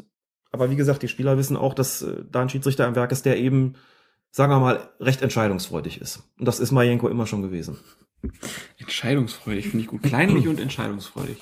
[0.51, 3.25] Aber wie gesagt, die Spieler wissen auch, dass äh, da ein Schiedsrichter am Werk ist,
[3.25, 3.75] der eben
[4.31, 6.23] sagen wir mal, recht entscheidungsfreudig ist.
[6.39, 7.77] Und das ist Majenko immer schon gewesen.
[8.77, 10.03] Entscheidungsfreudig finde ich gut.
[10.03, 11.37] Kleinlich und entscheidungsfreudig.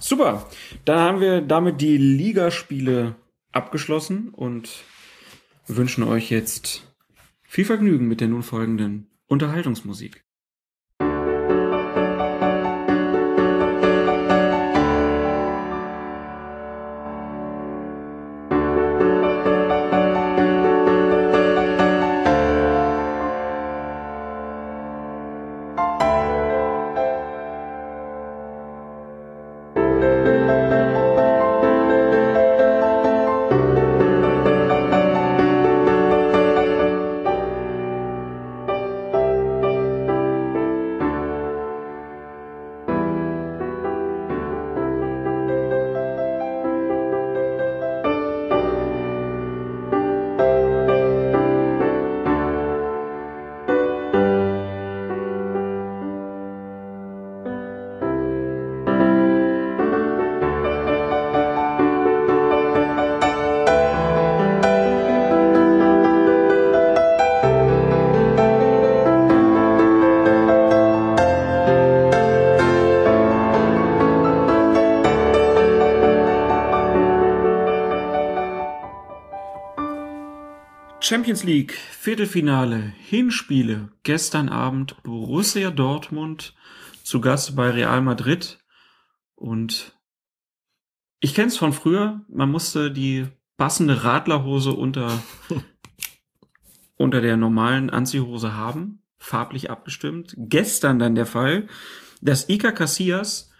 [0.00, 0.48] Super.
[0.84, 3.14] Dann haben wir damit die Ligaspiele
[3.52, 4.70] abgeschlossen und
[5.66, 6.94] wünschen euch jetzt
[7.42, 10.24] viel Vergnügen mit der nun folgenden Unterhaltungsmusik.
[81.12, 83.90] Champions League Viertelfinale Hinspiele.
[84.02, 86.54] Gestern Abend Borussia Dortmund
[87.04, 88.58] zu Gast bei Real Madrid.
[89.34, 89.94] Und
[91.20, 93.26] ich kenne es von früher, man musste die
[93.58, 95.22] passende Radlerhose unter
[96.96, 100.34] unter der normalen Anziehhose haben, farblich abgestimmt.
[100.38, 101.68] Gestern dann der Fall,
[102.22, 103.50] dass Iker Casillas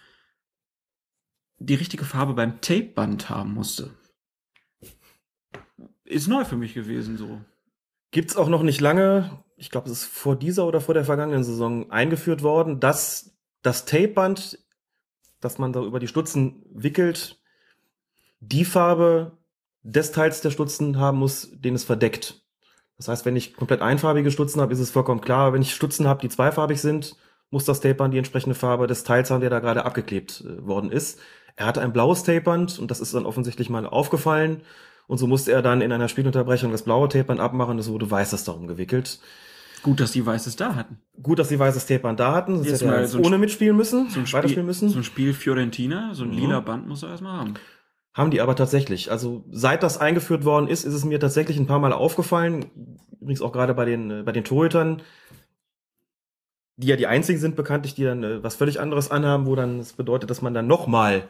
[1.59, 3.91] die richtige Farbe beim Tapeband haben musste
[6.13, 7.41] ist neu für mich gewesen so.
[8.11, 11.45] Gibt's auch noch nicht lange, ich glaube, es ist vor dieser oder vor der vergangenen
[11.45, 14.59] Saison eingeführt worden, dass das Tapeband,
[15.41, 17.41] das man da über die Stutzen wickelt,
[18.41, 19.39] die Farbe
[19.83, 22.43] des Teils der Stutzen haben muss, den es verdeckt.
[22.97, 25.53] Das heißt, wenn ich komplett einfarbige Stutzen habe, ist es vollkommen klar.
[25.53, 27.17] Wenn ich Stutzen habe, die zweifarbig sind,
[27.51, 30.91] muss das Tapeband die entsprechende Farbe des Teils haben, der da gerade abgeklebt äh, worden
[30.91, 31.21] ist.
[31.57, 34.63] Er hatte ein blaues Tapeband und das ist dann offensichtlich mal aufgefallen.
[35.13, 38.45] Und so musste er dann in einer Spielunterbrechung das blaue Tapeband abmachen, es wurde weißes
[38.45, 39.21] darum gewickelt.
[39.83, 40.97] Gut, dass die weißes da hatten.
[41.23, 43.77] Gut, dass sie weißes Tapeband da hatten, sonst Jetzt hätte er so ohne Sp- mitspielen
[43.77, 44.89] müssen, So ein Spiel, weiterspielen müssen.
[44.89, 46.37] So ein Spiel Fiorentina, so ein Mhm.
[46.39, 47.53] lila Band muss er erstmal haben.
[48.15, 49.11] Haben die aber tatsächlich.
[49.11, 52.71] Also seit das eingeführt worden ist, ist es mir tatsächlich ein paar Mal aufgefallen.
[53.21, 55.03] Übrigens auch gerade bei den, äh, bei den Torhütern,
[56.79, 59.77] die ja die einzigen sind bekanntlich, die dann äh, was völlig anderes anhaben, wo dann
[59.77, 61.29] das bedeutet, dass man dann nochmal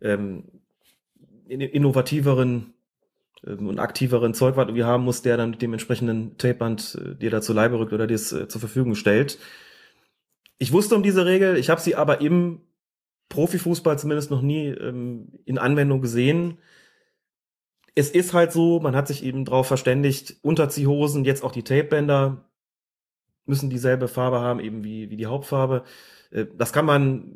[0.00, 0.44] ähm,
[1.46, 2.72] in- innovativeren
[3.44, 7.40] und aktiveren Zeugwart irgendwie haben muss, der dann mit dem entsprechenden Tapeband äh, dir da
[7.40, 9.38] zu Leibe rückt oder dir es äh, zur Verfügung stellt.
[10.58, 12.60] Ich wusste um diese Regel, ich habe sie aber im
[13.28, 16.58] Profifußball zumindest noch nie ähm, in Anwendung gesehen.
[17.94, 22.48] Es ist halt so, man hat sich eben drauf verständigt, Unterziehhosen, jetzt auch die Tapebänder
[23.44, 25.84] müssen dieselbe Farbe haben, eben wie, wie die Hauptfarbe.
[26.30, 27.32] Äh, Das kann man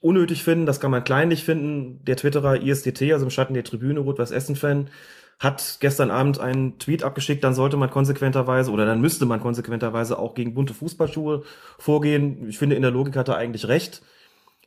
[0.00, 2.04] unnötig finden, das kann man kleinlich finden.
[2.04, 4.90] Der Twitterer ISDT, also im Schatten der Tribüne, Rot-Weiß Essen-Fan,
[5.38, 10.18] hat gestern Abend einen Tweet abgeschickt, dann sollte man konsequenterweise oder dann müsste man konsequenterweise
[10.18, 11.44] auch gegen bunte Fußballschuhe
[11.78, 12.48] vorgehen.
[12.48, 14.02] Ich finde, in der Logik hat er eigentlich recht.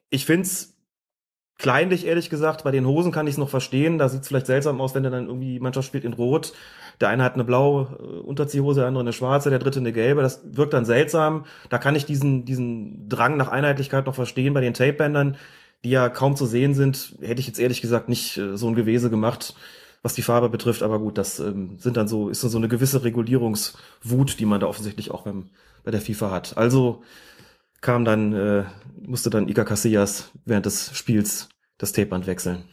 [0.09, 0.77] Ich find's
[1.61, 2.63] kleinlich, ehrlich gesagt.
[2.63, 3.97] Bei den Hosen kann ich es noch verstehen.
[3.97, 6.53] Da sieht's vielleicht seltsam aus, wenn er dann irgendwie die Mannschaft spielt in Rot.
[6.99, 10.21] Der eine hat eine blaue äh, Unterziehhose, der andere eine schwarze, der dritte eine gelbe.
[10.21, 11.45] Das wirkt dann seltsam.
[11.69, 14.53] Da kann ich diesen, diesen Drang nach Einheitlichkeit noch verstehen.
[14.53, 15.37] Bei den Tapebändern,
[15.83, 18.75] die ja kaum zu sehen sind, hätte ich jetzt ehrlich gesagt nicht äh, so ein
[18.75, 19.53] Gewese gemacht,
[20.01, 20.83] was die Farbe betrifft.
[20.83, 24.67] Aber gut, das ähm, sind dann so, ist so eine gewisse Regulierungswut, die man da
[24.67, 25.49] offensichtlich auch beim,
[25.83, 26.57] bei der FIFA hat.
[26.57, 27.03] Also
[27.81, 28.63] kam dann, äh,
[29.01, 32.63] musste dann Iker Casillas während des Spiels das Tapeband wechseln.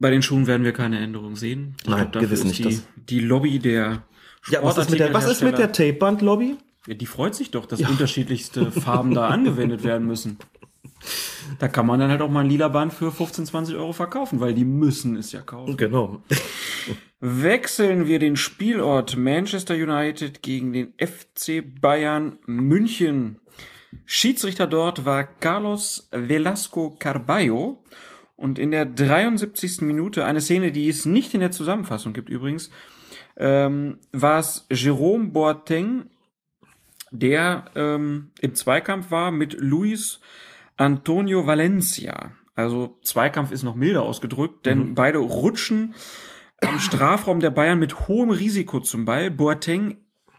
[0.00, 1.76] Bei den Schuhen werden wir keine Änderung sehen.
[1.82, 4.02] Ich Nein, glaub, gewiss ist nicht, Die, das- die Lobby der
[4.50, 6.56] Ja, was ist mit der, was ist mit der Tapeband-Lobby?
[6.86, 10.38] Ja, die freut sich doch, dass unterschiedlichste Farben da angewendet werden müssen.
[11.58, 14.40] Da kann man dann halt auch mal ein lila Band für 15, 20 Euro verkaufen,
[14.40, 15.76] weil die müssen es ja kaufen.
[15.76, 16.22] Genau.
[17.20, 23.40] Wechseln wir den Spielort Manchester United gegen den FC Bayern München.
[24.06, 27.82] Schiedsrichter dort war Carlos Velasco Carballo.
[28.36, 29.82] Und in der 73.
[29.82, 32.70] Minute, eine Szene, die es nicht in der Zusammenfassung gibt übrigens,
[33.36, 36.10] ähm, war es Jerome Boateng,
[37.10, 40.20] der ähm, im Zweikampf war mit Luis
[40.76, 42.32] Antonio Valencia.
[42.54, 45.94] Also Zweikampf ist noch milder ausgedrückt, denn beide rutschen
[46.60, 49.30] am Strafraum der Bayern mit hohem Risiko zum Ball.
[49.30, 49.96] Boateng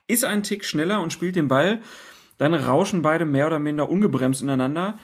[0.07, 1.81] ist ein Tick schneller und spielt den Ball.
[2.37, 4.97] Dann rauschen beide mehr oder minder ungebremst ineinander.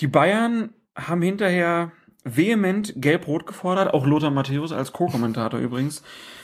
[0.00, 1.92] Die Bayern haben hinterher
[2.24, 6.02] vehement gelb-rot gefordert, auch Lothar Matthäus als Co-Kommentator übrigens,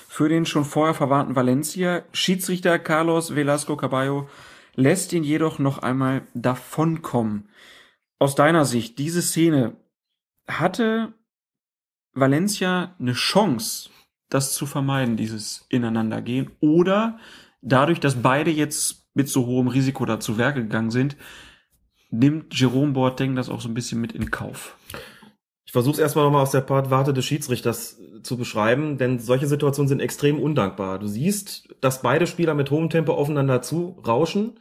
[0.08, 2.02] für den schon vorher verwarnten Valencia.
[2.12, 4.28] Schiedsrichter Carlos Velasco Caballo
[4.74, 7.48] lässt ihn jedoch noch einmal davonkommen.
[8.18, 9.76] Aus deiner Sicht, diese Szene,
[10.48, 11.12] hatte
[12.14, 13.90] Valencia eine Chance,
[14.30, 16.50] das zu vermeiden, dieses Ineinandergehen?
[16.60, 17.18] Oder
[17.60, 21.16] dadurch, dass beide jetzt mit so hohem Risiko da zu Werke gegangen sind,
[22.10, 24.76] nimmt Jerome Boateng das auch so ein bisschen mit in Kauf?
[25.66, 29.46] Ich versuche es erstmal nochmal aus der Part Warte des Schiedsrichters zu beschreiben, denn solche
[29.46, 30.98] Situationen sind extrem undankbar.
[30.98, 34.58] Du siehst, dass beide Spieler mit hohem Tempo aufeinander zu rauschen,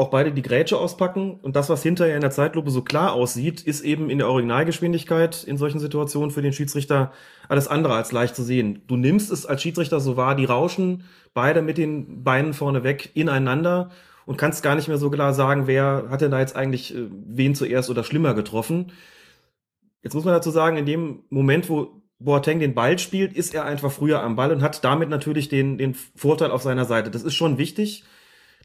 [0.00, 3.60] auch beide die Grätsche auspacken und das, was hinterher in der Zeitlupe so klar aussieht,
[3.60, 7.12] ist eben in der Originalgeschwindigkeit in solchen Situationen für den Schiedsrichter
[7.48, 8.82] alles andere als leicht zu sehen.
[8.86, 13.10] Du nimmst es als Schiedsrichter so wahr, die rauschen beide mit den Beinen vorne weg
[13.12, 13.90] ineinander
[14.24, 17.06] und kannst gar nicht mehr so klar sagen, wer hat denn da jetzt eigentlich äh,
[17.10, 18.92] wen zuerst oder schlimmer getroffen.
[20.02, 23.66] Jetzt muss man dazu sagen, in dem Moment, wo Boateng den Ball spielt, ist er
[23.66, 27.10] einfach früher am Ball und hat damit natürlich den, den Vorteil auf seiner Seite.
[27.10, 28.04] Das ist schon wichtig,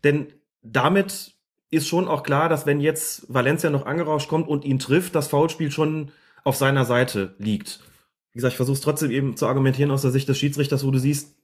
[0.05, 0.27] denn
[0.65, 1.33] damit
[1.71, 5.27] ist schon auch klar, dass wenn jetzt Valencia noch angerauscht kommt und ihn trifft, das
[5.27, 6.11] Foulspiel schon
[6.43, 7.81] auf seiner Seite liegt.
[8.31, 10.91] Wie gesagt, ich versuche es trotzdem eben zu argumentieren aus der Sicht des Schiedsrichters, wo
[10.91, 11.35] du siehst,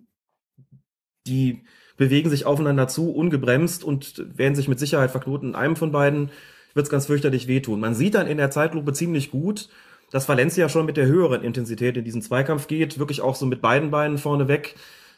[1.27, 1.63] die
[1.97, 5.49] bewegen sich aufeinander zu, ungebremst und werden sich mit Sicherheit verknoten.
[5.49, 6.31] In einem von beiden
[6.73, 7.79] wird es ganz fürchterlich wehtun.
[7.79, 9.69] Man sieht dann in der Zeitlupe ziemlich gut,
[10.11, 13.61] dass Valencia schon mit der höheren Intensität in diesen Zweikampf geht, wirklich auch so mit
[13.61, 14.75] beiden Beinen vorne weg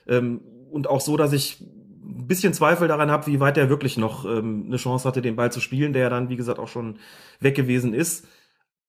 [0.07, 0.41] ähm,
[0.71, 1.63] und auch so, dass ich
[2.17, 5.35] ein bisschen Zweifel daran habe, wie weit er wirklich noch ähm, eine Chance hatte, den
[5.35, 6.99] Ball zu spielen, der ja dann, wie gesagt, auch schon
[7.39, 8.27] weg gewesen ist.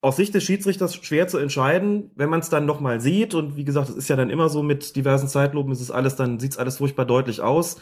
[0.00, 3.34] Aus Sicht des Schiedsrichters schwer zu entscheiden, wenn man es dann nochmal sieht.
[3.34, 6.16] Und wie gesagt, es ist ja dann immer so mit diversen Zeitlupen, ist es alles,
[6.16, 7.80] dann sieht es alles furchtbar deutlich aus.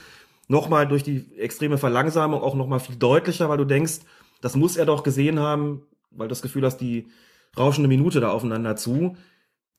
[0.49, 4.01] Nochmal durch die extreme Verlangsamung auch nochmal viel deutlicher, weil du denkst,
[4.41, 7.09] das muss er doch gesehen haben, weil du das Gefühl hast, die
[7.57, 9.17] rauschende Minute da aufeinander zu.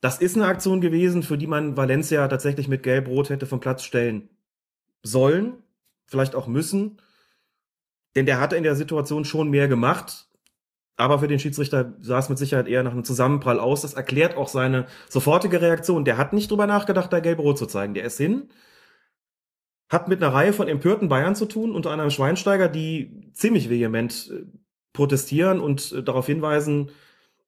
[0.01, 3.83] Das ist eine Aktion gewesen, für die man Valencia tatsächlich mit Gelb-Rot hätte vom Platz
[3.83, 4.29] stellen
[5.03, 5.61] sollen,
[6.05, 7.01] vielleicht auch müssen.
[8.15, 10.29] Denn der hatte in der Situation schon mehr gemacht.
[10.95, 13.81] Aber für den Schiedsrichter sah es mit Sicherheit eher nach einem Zusammenprall aus.
[13.81, 16.05] Das erklärt auch seine sofortige Reaktion.
[16.05, 17.95] Der hat nicht drüber nachgedacht, da gelb-rot zu zeigen.
[17.95, 18.49] Der ist hin,
[19.89, 24.31] hat mit einer Reihe von empörten Bayern zu tun, unter anderem Schweinsteiger, die ziemlich vehement
[24.31, 24.45] äh,
[24.93, 26.91] protestieren und äh, darauf hinweisen,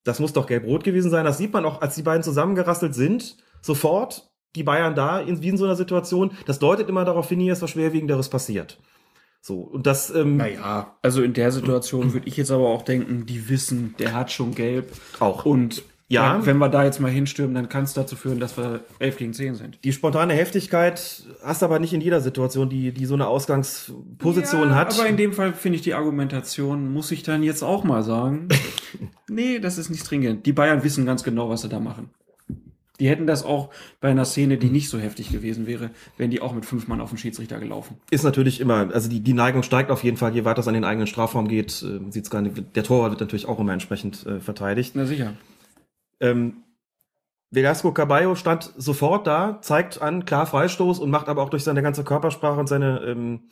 [0.03, 1.26] das muss doch gelb-rot gewesen sein.
[1.26, 5.49] Das sieht man auch, als die beiden zusammengerasselt sind, sofort die Bayern da, in, wie
[5.49, 6.32] in so einer Situation.
[6.45, 8.80] Das deutet immer darauf hin, hier ist was Schwerwiegenderes passiert.
[9.41, 10.10] So, und das.
[10.10, 14.14] Ähm, naja, also in der Situation würde ich jetzt aber auch denken, die wissen, der
[14.14, 14.91] hat schon gelb.
[15.20, 15.45] Auch.
[15.45, 18.82] Und ja, wenn wir da jetzt mal hinstürmen, dann kann es dazu führen, dass wir
[18.99, 19.80] 11 gegen 10 sind.
[19.84, 24.76] Die spontane Heftigkeit hast aber nicht in jeder Situation, die, die so eine Ausgangsposition ja,
[24.76, 24.99] hat.
[24.99, 28.49] Aber in dem Fall finde ich die Argumentation, muss ich dann jetzt auch mal sagen.
[29.30, 30.45] nee, das ist nicht stringent.
[30.45, 32.12] Die Bayern wissen ganz genau, was sie da machen.
[33.00, 33.70] Die hätten das auch
[34.00, 37.02] bei einer Szene, die nicht so heftig gewesen wäre, wären die auch mit fünf Mann
[37.02, 37.98] auf den Schiedsrichter gelaufen.
[38.10, 40.74] Ist natürlich immer, also die, die Neigung steigt auf jeden Fall, je weiter es an
[40.74, 42.76] den eigenen Strafraum geht, äh, sieht's gar nicht.
[42.76, 44.93] Der Torwart wird natürlich auch immer entsprechend äh, verteidigt.
[44.96, 45.34] Na sicher.
[46.20, 46.64] Ähm,
[47.52, 51.82] Velasco Caballo stand sofort da, zeigt an, klar Freistoß und macht aber auch durch seine
[51.82, 53.43] ganze Körpersprache und seine, ähm,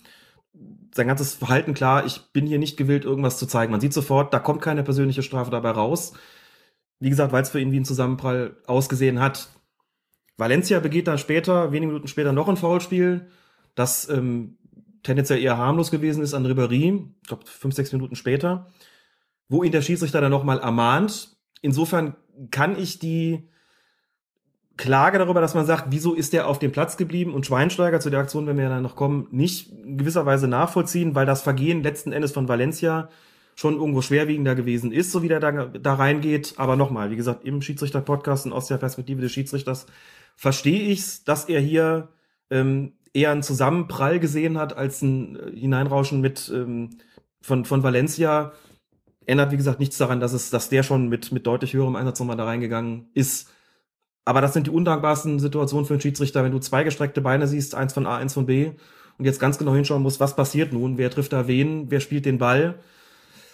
[0.94, 3.72] sein ganzes Verhalten klar, ich bin hier nicht gewillt, irgendwas zu zeigen.
[3.72, 6.14] Man sieht sofort, da kommt keine persönliche Strafe dabei raus.
[7.00, 9.50] Wie gesagt, weil es für ihn wie ein Zusammenprall ausgesehen hat.
[10.38, 13.28] Valencia begeht dann später, wenige Minuten später, noch ein Foulspiel,
[13.76, 14.58] das ähm,
[15.04, 18.68] tendenziell eher harmlos gewesen ist an Ribéry, ich glaube fünf, sechs Minuten später,
[19.50, 21.36] wo ihn der Schiedsrichter dann nochmal ermahnt.
[21.62, 22.16] Insofern
[22.50, 23.50] kann ich die
[24.76, 28.10] Klage darüber, dass man sagt, wieso ist der auf dem Platz geblieben und Schweinsteiger zu
[28.10, 31.84] der Aktion, wenn wir dann noch kommen, nicht in gewisser Weise nachvollziehen, weil das Vergehen
[31.84, 33.10] letzten Endes von Valencia
[33.56, 36.56] schon irgendwo schwerwiegender gewesen ist, so wie der da, da reingeht.
[36.58, 39.86] Aber nochmal, wie gesagt, im Schiedsrichter-Podcast und aus der Perspektive des Schiedsrichters
[40.36, 42.10] verstehe ich's, dass er hier
[42.50, 46.92] ähm, eher einen Zusammenprall gesehen hat als ein äh, Hineinrauschen mit ähm,
[47.42, 48.54] von, von Valencia.
[49.26, 52.20] Ändert, wie gesagt, nichts daran, dass es, dass der schon mit, mit deutlich höherem Einsatz
[52.20, 53.50] nochmal da reingegangen ist.
[54.26, 57.76] Aber das sind die undankbarsten Situationen für einen Schiedsrichter, wenn du zwei gestreckte Beine siehst,
[57.76, 58.72] eins von A, eins von B,
[59.18, 62.26] und jetzt ganz genau hinschauen musst, was passiert nun, wer trifft da wen, wer spielt
[62.26, 62.80] den Ball.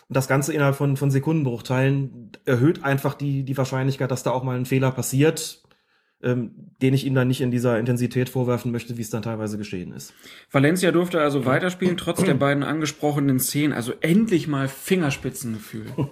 [0.10, 4.44] Und das Ganze innerhalb von, von Sekundenbruchteilen erhöht einfach die, die Wahrscheinlichkeit, dass da auch
[4.44, 5.64] mal ein Fehler passiert,
[6.23, 9.60] ähm, den ich ihm dann nicht in dieser Intensität vorwerfen möchte, wie es dann teilweise
[9.60, 10.15] geschehen ist.
[10.52, 13.72] Valencia durfte also weiterspielen, trotz der beiden angesprochenen Szenen.
[13.72, 15.86] Also endlich mal Fingerspitzengefühl.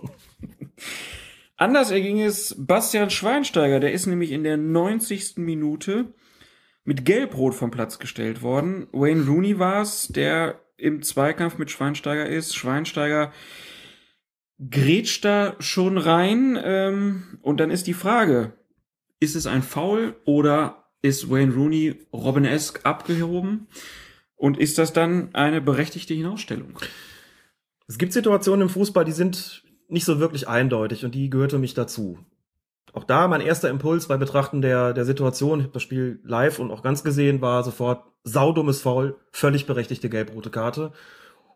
[1.58, 5.38] Anders erging es Bastian Schweinsteiger, der ist nämlich in der 90.
[5.38, 6.14] Minute
[6.84, 8.86] mit Gelbrot vom Platz gestellt worden.
[8.92, 12.56] Wayne Rooney war es, der im Zweikampf mit Schweinsteiger ist.
[12.56, 13.34] Schweinsteiger
[14.70, 16.60] grätscht da schon rein.
[16.62, 18.54] Ähm, und dann ist die Frage,
[19.20, 23.68] ist es ein Foul oder ist Wayne Rooney Robin-esque abgehoben?
[24.36, 26.78] Und ist das dann eine berechtigte Hinausstellung?
[27.88, 31.74] Es gibt Situationen im Fußball, die sind nicht so wirklich eindeutig und die gehörte mich
[31.74, 32.20] dazu.
[32.94, 36.60] Auch da mein erster Impuls bei Betrachten der, der Situation, ich habe das Spiel live
[36.60, 40.92] und auch ganz gesehen, war sofort saudummes Foul, völlig berechtigte gelb-rote Karte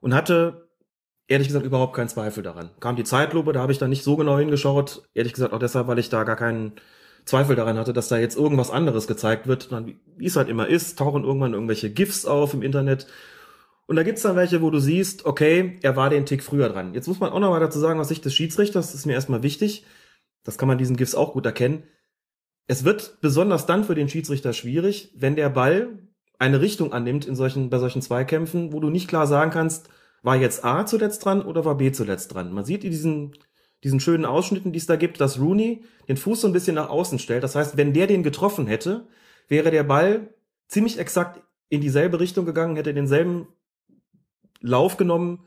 [0.02, 0.70] und hatte
[1.32, 2.72] ehrlich gesagt überhaupt keinen Zweifel daran.
[2.82, 5.88] Kam die Zeitlupe, da habe ich dann nicht so genau hingeschaut, ehrlich gesagt auch deshalb,
[5.88, 6.74] weil ich da gar keinen
[7.24, 9.72] Zweifel daran hatte, dass da jetzt irgendwas anderes gezeigt wird.
[9.72, 13.08] Dann, wie es halt immer ist, tauchen irgendwann irgendwelche GIFs auf im Internet.
[13.88, 16.94] Und da gibt's dann welche, wo du siehst, okay, er war den Tick früher dran.
[16.94, 19.14] Jetzt muss man auch noch mal dazu sagen, aus Sicht des Schiedsrichters, das ist mir
[19.14, 19.86] erstmal wichtig,
[20.44, 21.84] das kann man diesen GIFs auch gut erkennen.
[22.68, 26.00] Es wird besonders dann für den Schiedsrichter schwierig, wenn der Ball
[26.40, 29.90] eine Richtung annimmt in solchen, bei solchen Zweikämpfen, wo du nicht klar sagen kannst,
[30.22, 32.54] war jetzt A zuletzt dran oder war B zuletzt dran.
[32.54, 33.34] Man sieht in diesen,
[33.84, 36.90] diesen schönen Ausschnitten, die es da gibt, dass Rooney den Fuß so ein bisschen nach
[36.90, 37.44] außen stellt.
[37.44, 39.08] Das heißt, wenn der den getroffen hätte,
[39.48, 40.30] wäre der Ball
[40.68, 43.48] ziemlich exakt in dieselbe Richtung gegangen, hätte denselben
[44.60, 45.46] Lauf genommen,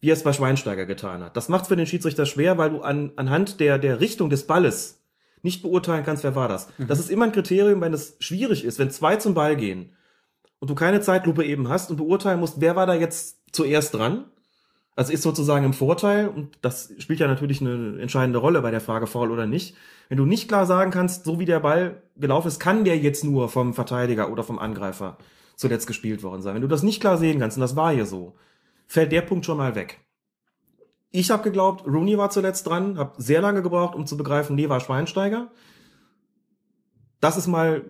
[0.00, 1.36] wie er es bei Schweinsteiger getan hat.
[1.36, 5.02] Das macht für den Schiedsrichter schwer, weil du an, anhand der, der Richtung des Balles
[5.42, 6.68] nicht beurteilen kannst, wer war das.
[6.78, 6.88] Mhm.
[6.88, 9.95] Das ist immer ein Kriterium, wenn es schwierig ist, wenn zwei zum Ball gehen
[10.58, 14.24] und du keine Zeitlupe eben hast und beurteilen musst, wer war da jetzt zuerst dran.
[14.94, 18.80] Also ist sozusagen im Vorteil und das spielt ja natürlich eine entscheidende Rolle bei der
[18.80, 19.76] Frage Foul oder nicht.
[20.08, 23.22] Wenn du nicht klar sagen kannst, so wie der Ball gelaufen ist, kann der jetzt
[23.22, 25.18] nur vom Verteidiger oder vom Angreifer
[25.56, 26.54] zuletzt gespielt worden sein.
[26.54, 28.36] Wenn du das nicht klar sehen kannst, und das war hier so,
[28.86, 30.00] fällt der Punkt schon mal weg.
[31.10, 34.68] Ich habe geglaubt, Rooney war zuletzt dran, habe sehr lange gebraucht, um zu begreifen, nee,
[34.68, 35.50] war Schweinsteiger.
[37.20, 37.84] Das ist mal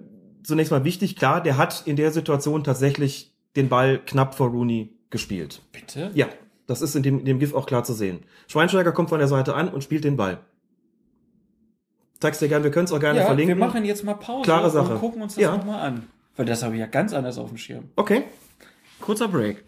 [0.47, 1.17] zunächst mal wichtig.
[1.17, 5.63] Klar, der hat in der Situation tatsächlich den Ball knapp vor Rooney gespielt.
[5.73, 6.11] Bitte?
[6.15, 6.29] Ja,
[6.67, 8.21] das ist in dem, in dem GIF auch klar zu sehen.
[8.49, 10.39] Schweinsteiger kommt von der Seite an und spielt den Ball.
[12.21, 13.59] Zeig's dir gerne, wir können es auch gerne ja, verlinken.
[13.59, 14.95] Wir machen jetzt mal Pause Klare Sache.
[14.95, 15.57] und gucken uns das Ja.
[15.57, 16.07] nochmal an.
[16.37, 17.85] Weil das habe ich ja ganz anders auf dem Schirm.
[17.97, 18.25] Okay.
[19.01, 19.65] Kurzer Break.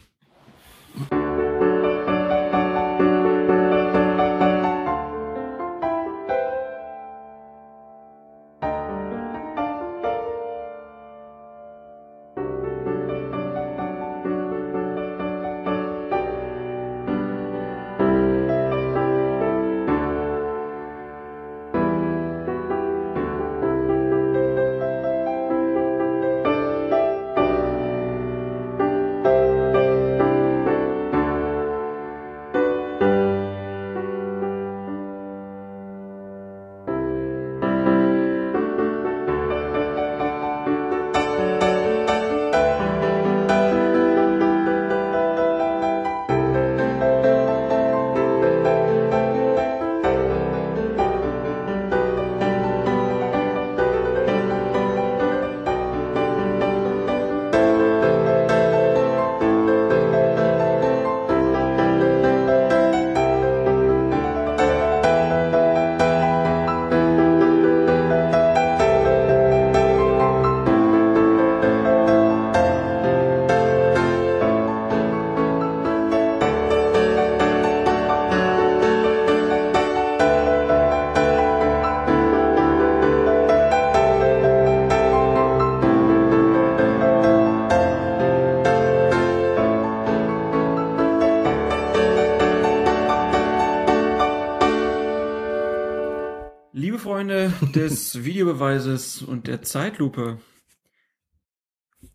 [97.98, 100.38] Des Videobeweises und der Zeitlupe,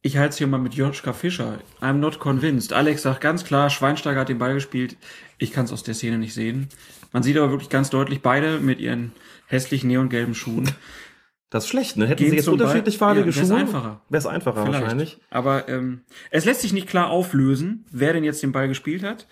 [0.01, 1.60] ich halte es hier mal mit Joschka Fischer.
[1.81, 2.73] I'm not convinced.
[2.73, 4.97] Alex sagt ganz klar, Schweinsteiger hat den Ball gespielt.
[5.38, 6.69] Ich kann es aus der Szene nicht sehen.
[7.11, 9.11] Man sieht aber wirklich ganz deutlich beide mit ihren
[9.47, 10.72] hässlichen neongelben Schuhen.
[11.49, 12.07] Das ist schlecht, ne?
[12.07, 13.57] Hätten Gehen sie jetzt unterschiedlich farbige Ja, wär's Schuhe.
[13.57, 14.01] einfacher.
[14.10, 14.81] Wäre es einfacher Vielleicht.
[14.81, 15.19] wahrscheinlich.
[15.30, 16.01] Aber ähm,
[16.31, 19.27] es lässt sich nicht klar auflösen, wer denn jetzt den Ball gespielt hat.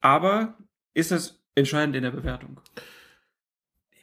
[0.00, 0.56] Aber
[0.94, 2.60] ist es entscheidend in der Bewertung?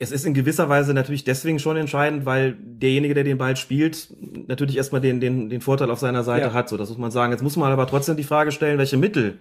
[0.04, 4.10] Es ist in gewisser Weise natürlich deswegen schon entscheidend, weil derjenige, der den Ball spielt,
[4.48, 6.54] natürlich erstmal den, den, den Vorteil auf seiner Seite Ja.
[6.54, 6.68] hat.
[6.68, 7.32] So, das muss man sagen.
[7.32, 9.40] Jetzt muss man aber trotzdem die Frage stellen, welche Mittel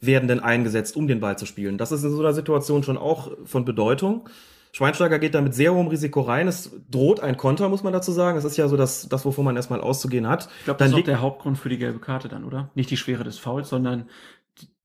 [0.00, 1.76] werden denn eingesetzt, um den Ball zu spielen?
[1.76, 4.28] Das ist in so einer Situation schon auch von Bedeutung.
[4.72, 6.46] Schweinsteiger geht da mit sehr hohem Risiko rein.
[6.46, 8.38] Es droht ein Konter, muss man dazu sagen.
[8.38, 10.48] Es ist ja so das, das wovon man erstmal auszugehen hat.
[10.60, 12.70] Ich glaube, Dann das ist auch liegt- der Hauptgrund für die gelbe Karte dann, oder?
[12.74, 14.08] Nicht die Schwere des Fouls, sondern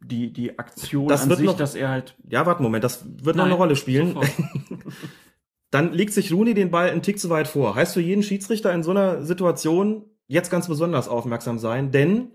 [0.05, 2.15] die, die Aktion Das an wird sich, noch- dass er halt.
[2.29, 4.17] Ja, warte einen Moment, das wird noch Nein, eine Rolle spielen.
[5.71, 7.75] Dann legt sich Rooney den Ball einen Tick zu weit vor.
[7.75, 12.31] Heißt für jeden Schiedsrichter in so einer Situation jetzt ganz besonders aufmerksam sein, denn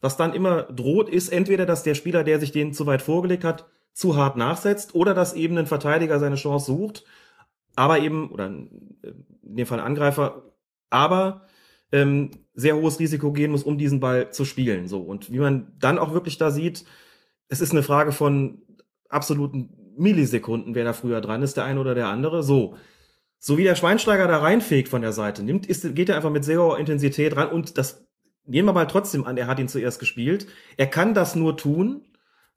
[0.00, 3.44] was dann immer droht, ist entweder, dass der Spieler, der sich den zu weit vorgelegt
[3.44, 7.04] hat, zu hart nachsetzt oder dass eben ein Verteidiger seine Chance sucht,
[7.76, 8.68] aber eben, oder in
[9.42, 10.42] dem Fall ein Angreifer,
[10.90, 11.46] aber
[11.92, 14.88] ähm, sehr hohes Risiko gehen muss, um diesen Ball zu spielen.
[14.88, 15.00] So.
[15.00, 16.84] Und wie man dann auch wirklich da sieht,
[17.52, 18.62] es ist eine Frage von
[19.10, 19.68] absoluten
[19.98, 22.42] Millisekunden, wer da früher dran ist, der eine oder der andere.
[22.42, 22.76] So.
[23.38, 26.44] So wie der Schweinsteiger da reinfegt von der Seite, nimmt, ist, geht er einfach mit
[26.44, 28.06] sehr hoher Intensität ran und das
[28.46, 30.46] nehmen wir mal trotzdem an, er hat ihn zuerst gespielt.
[30.78, 32.06] Er kann das nur tun,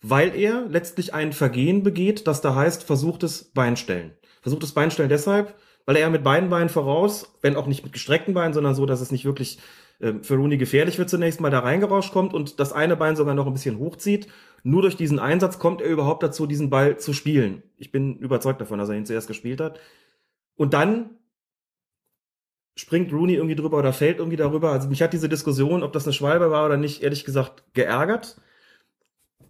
[0.02, 4.14] weil er letztlich ein Vergehen begeht, das da heißt, versuchtes Beinstellen.
[4.42, 5.56] Versuchtes Beinstellen deshalb,
[5.86, 9.02] weil er mit beiden Beinen voraus, wenn auch nicht mit gestreckten Beinen, sondern so, dass
[9.02, 9.60] es nicht wirklich
[10.00, 13.48] für Rooney gefährlich wird zunächst mal da reingerauscht kommt und das eine Bein sogar noch
[13.48, 14.28] ein bisschen hochzieht.
[14.64, 17.64] Nur durch diesen Einsatz kommt er überhaupt dazu, diesen Ball zu spielen.
[17.78, 19.80] Ich bin überzeugt davon, dass er ihn zuerst gespielt hat.
[20.56, 21.12] Und dann
[22.76, 24.72] springt Rooney irgendwie drüber oder fällt irgendwie darüber.
[24.72, 28.42] Also mich hat diese Diskussion, ob das eine Schwalbe war oder nicht, ehrlich gesagt geärgert.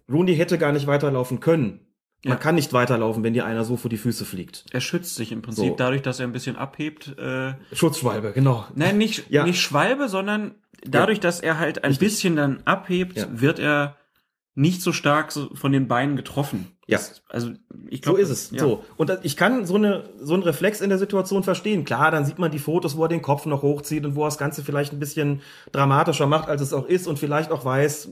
[0.08, 1.85] Rooney hätte gar nicht weiterlaufen können.
[2.26, 2.42] Man Ja.
[2.42, 4.64] kann nicht weiterlaufen, wenn dir einer so vor die Füße fliegt.
[4.72, 5.74] Er schützt sich im Prinzip So.
[5.76, 7.16] dadurch, dass er ein bisschen abhebt.
[7.18, 8.64] Äh, Schutzschwalbe, genau.
[8.74, 9.44] nein, nicht, Ja.
[9.44, 10.54] nicht Schwalbe, sondern
[10.84, 12.08] dadurch, dass er halt ein Richtig.
[12.08, 13.26] bisschen dann abhebt, Ja.
[13.30, 13.96] wird er
[14.54, 16.68] nicht so stark so von den Beinen getroffen.
[16.86, 16.96] Ja.
[16.98, 17.50] Das, also
[17.90, 18.50] ich So glaube, ist es.
[18.52, 18.60] Ja.
[18.60, 18.84] So.
[18.96, 21.84] Und ich kann so eine, so einen Reflex in der Situation verstehen.
[21.84, 24.28] Klar, dann sieht man die Fotos, wo er den Kopf noch hochzieht und wo er
[24.28, 25.42] das Ganze vielleicht ein bisschen
[25.72, 28.08] dramatischer macht, als es auch ist und vielleicht auch weiß,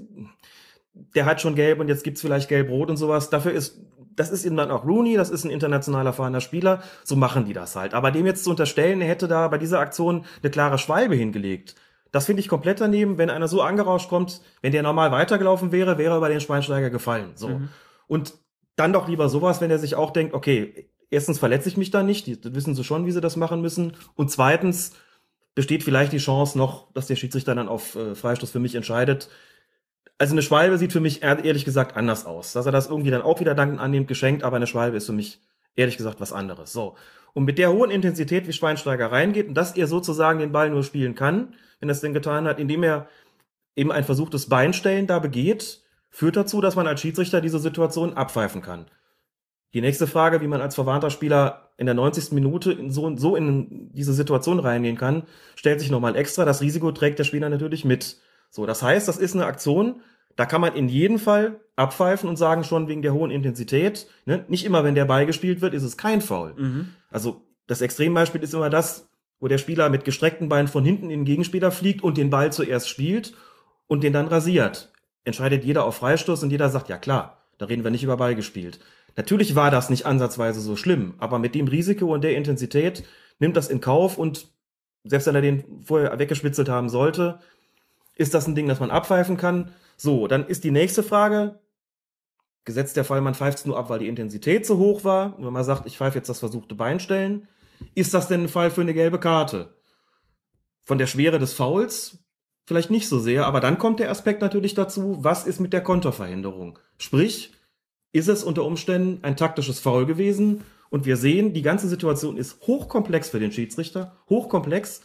[1.15, 3.31] der hat schon gelb und jetzt gibt's vielleicht gelb-rot und sowas.
[3.31, 3.81] Dafür ist,
[4.17, 6.83] das ist eben dann auch Rooney, das ist ein international erfahrener Spieler.
[7.05, 7.95] So machen die das halt.
[7.95, 11.75] Aber dem jetzt zu unterstellen, er hätte da bei dieser Aktion eine klare Schwalbe hingelegt.
[12.13, 13.19] Das finde ich komplett daneben.
[13.19, 16.91] Wenn einer so angerauscht kommt, wenn der normal weitergelaufen wäre, wäre er über den Schweinsteiger
[16.91, 17.33] gefallen.
[17.35, 17.49] So.
[17.49, 17.69] Mhm.
[18.07, 18.35] Und
[18.77, 22.03] dann doch lieber sowas, wenn er sich auch denkt, okay, erstens verletze ich mich da
[22.03, 23.97] nicht, die, das wissen sie schon, wie sie das machen müssen.
[24.15, 24.93] Und zweitens
[25.55, 29.29] besteht vielleicht die Chance noch, dass der Schiedsrichter dann auf äh, Freistoß für mich entscheidet.
[30.19, 32.53] Also eine Schwalbe sieht für mich ehr- ehrlich gesagt anders aus.
[32.53, 35.13] Dass er das irgendwie dann auch wieder dankend annimmt, geschenkt, aber eine Schwalbe ist für
[35.13, 35.41] mich
[35.77, 36.73] ehrlich gesagt was anderes.
[36.73, 36.97] So.
[37.33, 40.85] Und mit der hohen Intensität, wie Schweinsteiger reingeht und dass er sozusagen den Ball nur
[40.85, 43.09] spielen kann, wenn er es denn getan hat, indem er
[43.75, 48.63] eben ein versuchtes Beinstellen da begeht, führt dazu, dass man als Schiedsrichter diese Situation abpfeifen
[48.63, 48.87] kann.
[49.73, 52.31] Die nächste Frage, wie man als verwarnter Spieler in der 90.
[52.31, 55.25] Minute in so, so in diese Situation reingehen kann,
[55.57, 56.45] stellt sich nochmal extra.
[56.45, 58.19] Das Risiko trägt der Spieler natürlich mit.
[58.55, 60.01] So, das heißt, das ist eine Aktion,
[60.37, 64.07] da kann man in jedem Fall abpfeifen und sagen schon wegen der hohen Intensität.
[64.27, 64.45] Ne?
[64.47, 66.55] Nicht immer, wenn der Ball gespielt wird, ist es kein Foul.
[66.57, 66.91] Mhm.
[67.11, 69.09] Also das Extrembeispiel ist immer das,
[69.41, 72.53] wo der Spieler mit gestreckten Beinen von hinten in den Gegenspieler fliegt und den Ball
[72.53, 73.35] zuerst spielt
[73.89, 74.93] und den dann rasiert.
[75.25, 78.37] Entscheidet jeder auf Freistoß und jeder sagt, ja klar, da reden wir nicht über Ball
[78.37, 78.79] gespielt.
[79.17, 83.03] Natürlich war das nicht ansatzweise so schlimm, aber mit dem Risiko und der Intensität
[83.41, 84.47] nimmt das in Kauf und
[85.03, 87.41] selbst wenn er den vorher weggespitzelt haben sollte,
[88.15, 89.73] ist das ein Ding, das man abpfeifen kann.
[89.97, 91.61] So, dann ist die nächste Frage,
[92.65, 95.45] gesetzt der Fall, man pfeift es nur ab, weil die Intensität so hoch war, und
[95.45, 97.49] wenn man sagt, ich pfeife jetzt das versuchte Beinstellen,
[97.95, 99.75] ist das denn ein Fall für eine gelbe Karte?
[100.83, 102.19] Von der Schwere des Fouls
[102.67, 105.83] vielleicht nicht so sehr, aber dann kommt der Aspekt natürlich dazu, was ist mit der
[105.83, 106.79] Konterverhinderung?
[106.99, 107.53] Sprich,
[108.13, 110.63] ist es unter Umständen ein taktisches Foul gewesen?
[110.89, 115.03] Und wir sehen, die ganze Situation ist hochkomplex für den Schiedsrichter, hochkomplex.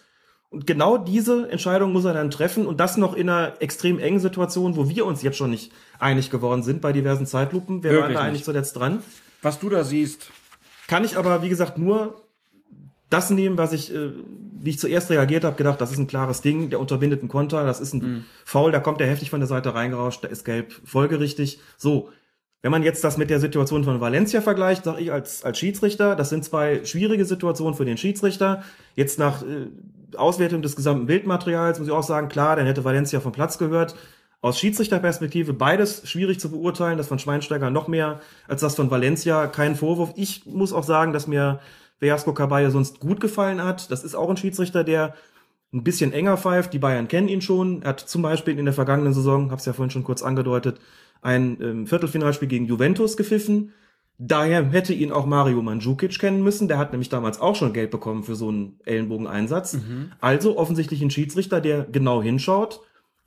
[0.51, 4.19] Und genau diese Entscheidung muss er dann treffen und das noch in einer extrem engen
[4.19, 7.83] Situation, wo wir uns jetzt schon nicht einig geworden sind bei diversen Zeitlupen.
[7.83, 8.29] Wir waren Wirklich da nicht.
[8.29, 9.03] eigentlich zuletzt dran.
[9.41, 10.31] Was du da siehst,
[10.87, 12.19] Kann ich aber, wie gesagt, nur
[13.11, 14.11] das nehmen, was ich, äh,
[14.61, 17.63] wie ich zuerst reagiert habe, gedacht, das ist ein klares Ding, der unterbindet einen Konter,
[17.63, 20.73] das ist ein Foul, da kommt der heftig von der Seite reingerauscht, da ist gelb
[20.83, 21.59] folgerichtig.
[21.77, 22.09] So,
[22.61, 26.15] wenn man jetzt das mit der Situation von Valencia vergleicht, sage ich als, als Schiedsrichter,
[26.15, 28.63] das sind zwei schwierige Situationen für den Schiedsrichter.
[28.95, 29.67] Jetzt nach äh,
[30.17, 33.95] Auswertung des gesamten Bildmaterials muss ich auch sagen, klar, dann hätte Valencia vom Platz gehört.
[34.41, 39.47] Aus Schiedsrichterperspektive beides schwierig zu beurteilen, das von Schweinsteiger noch mehr als das von Valencia,
[39.47, 40.13] kein Vorwurf.
[40.15, 41.59] Ich muss auch sagen, dass mir
[41.99, 43.91] Velasco Caballo sonst gut gefallen hat.
[43.91, 45.13] Das ist auch ein Schiedsrichter, der
[45.73, 46.73] ein bisschen enger pfeift.
[46.73, 47.81] Die Bayern kennen ihn schon.
[47.81, 50.79] Er hat zum Beispiel in der vergangenen Saison, habe es ja vorhin schon kurz angedeutet,
[51.21, 53.73] ein ähm, Viertelfinalspiel gegen Juventus gepfiffen.
[54.17, 56.67] Daher hätte ihn auch Mario Mandzukic kennen müssen.
[56.67, 59.75] Der hat nämlich damals auch schon Geld bekommen für so einen Ellenbogeneinsatz.
[60.19, 62.81] Also offensichtlich ein Schiedsrichter, der genau hinschaut.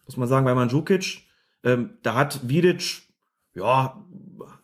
[0.06, 1.22] Muss man sagen, bei Mandzukic,
[1.64, 3.02] ähm, da hat Vidic,
[3.54, 4.02] ja,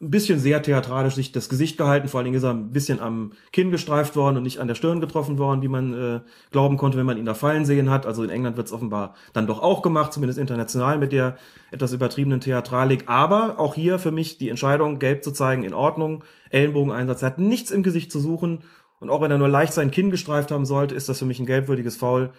[0.01, 2.07] ein bisschen sehr theatralisch sich das Gesicht gehalten.
[2.07, 4.77] Vor allen Dingen ist er ein bisschen am Kinn gestreift worden und nicht an der
[4.77, 6.21] Stirn getroffen worden, wie man äh,
[6.53, 8.07] glauben konnte, wenn man ihn da fallen sehen hat.
[8.07, 11.37] Also in England wird es offenbar dann doch auch gemacht, zumindest international mit der
[11.73, 13.05] etwas übertriebenen Theatralik.
[13.07, 16.23] Aber auch hier für mich die Entscheidung, gelb zu zeigen, in Ordnung.
[16.51, 18.61] Ellenbogeneinsatz, er hat nichts im Gesicht zu suchen.
[19.01, 21.41] Und auch wenn er nur leicht sein Kinn gestreift haben sollte, ist das für mich
[21.41, 22.31] ein gelbwürdiges Foul.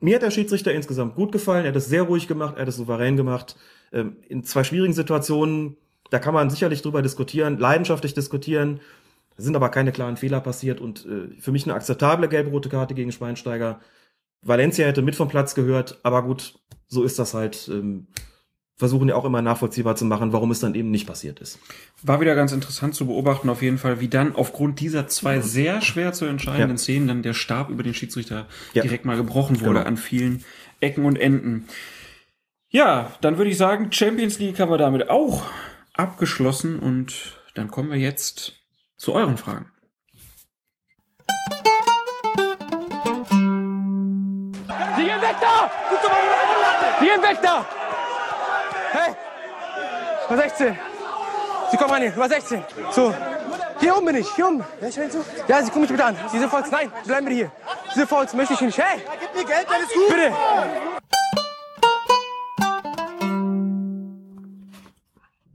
[0.00, 1.64] Mir hat der Schiedsrichter insgesamt gut gefallen.
[1.64, 3.56] Er hat es sehr ruhig gemacht, er hat es souverän gemacht.
[3.90, 5.76] Ähm, in zwei schwierigen Situationen,
[6.10, 8.80] da kann man sicherlich drüber diskutieren, leidenschaftlich diskutieren.
[9.36, 12.94] Es sind aber keine klaren Fehler passiert und äh, für mich eine akzeptable gelb-rote Karte
[12.94, 13.80] gegen Schweinsteiger.
[14.42, 16.58] Valencia hätte mit vom Platz gehört, aber gut,
[16.88, 17.68] so ist das halt.
[17.72, 18.06] Ähm,
[18.76, 21.58] versuchen ja auch immer nachvollziehbar zu machen, warum es dann eben nicht passiert ist.
[22.04, 25.80] War wieder ganz interessant zu beobachten, auf jeden Fall, wie dann aufgrund dieser zwei sehr
[25.80, 26.78] schwer zu entscheidenden Ja.
[26.78, 28.82] Szenen dann der Stab über den Schiedsrichter Ja.
[28.82, 29.84] direkt mal gebrochen wurde Genau.
[29.88, 30.44] an vielen
[30.78, 31.66] Ecken und Enden.
[32.70, 35.42] Ja, dann würde ich sagen, Champions League haben wir damit auch
[35.98, 38.52] abgeschlossen und dann kommen wir jetzt
[38.96, 39.70] zu euren Fragen.
[44.96, 45.70] Die gehen weg da!
[47.00, 47.66] Die gehen weg da!
[48.92, 49.14] Hey!
[50.28, 50.78] Nummer 16.
[51.70, 52.64] Sie kommen an hier, Nummer 16.
[52.92, 53.14] So.
[53.80, 54.64] Hier oben bin ich, hier oben.
[55.46, 56.16] Ja, Sie gucken mich bitte an.
[56.32, 57.52] Diese Fouls, nein, bleiben bitte hier.
[57.94, 58.78] Diese Fouls möchte ich nicht.
[58.78, 59.00] Hey!
[59.20, 60.08] Gib mir Geld, alles gut.
[60.08, 60.32] Bitte!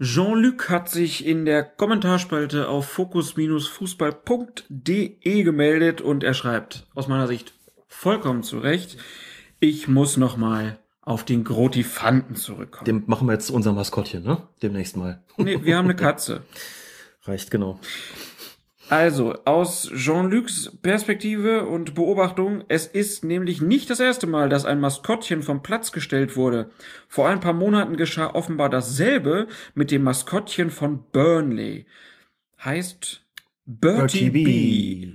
[0.04, 7.54] Jean-Luc hat sich in der Kommentarspalte auf fokus-fußball.de gemeldet und er schreibt, aus meiner Sicht
[7.88, 8.98] vollkommen zu Recht,
[9.62, 12.84] ich muss noch mal auf den Grotifanten zurückkommen.
[12.86, 14.46] Dem machen wir jetzt unser Maskottchen, ne?
[14.62, 15.24] Demnächst mal.
[15.38, 16.42] nee, wir haben eine Katze.
[17.24, 17.80] Reicht, genau.
[18.90, 24.80] Also, aus Jean-Lucs Perspektive und Beobachtung, es ist nämlich nicht das erste Mal, dass ein
[24.80, 26.70] Maskottchen vom Platz gestellt wurde.
[27.08, 31.86] Vor ein paar Monaten geschah offenbar dasselbe mit dem Maskottchen von Burnley.
[32.64, 33.26] Heißt
[33.66, 35.14] Bertie, B.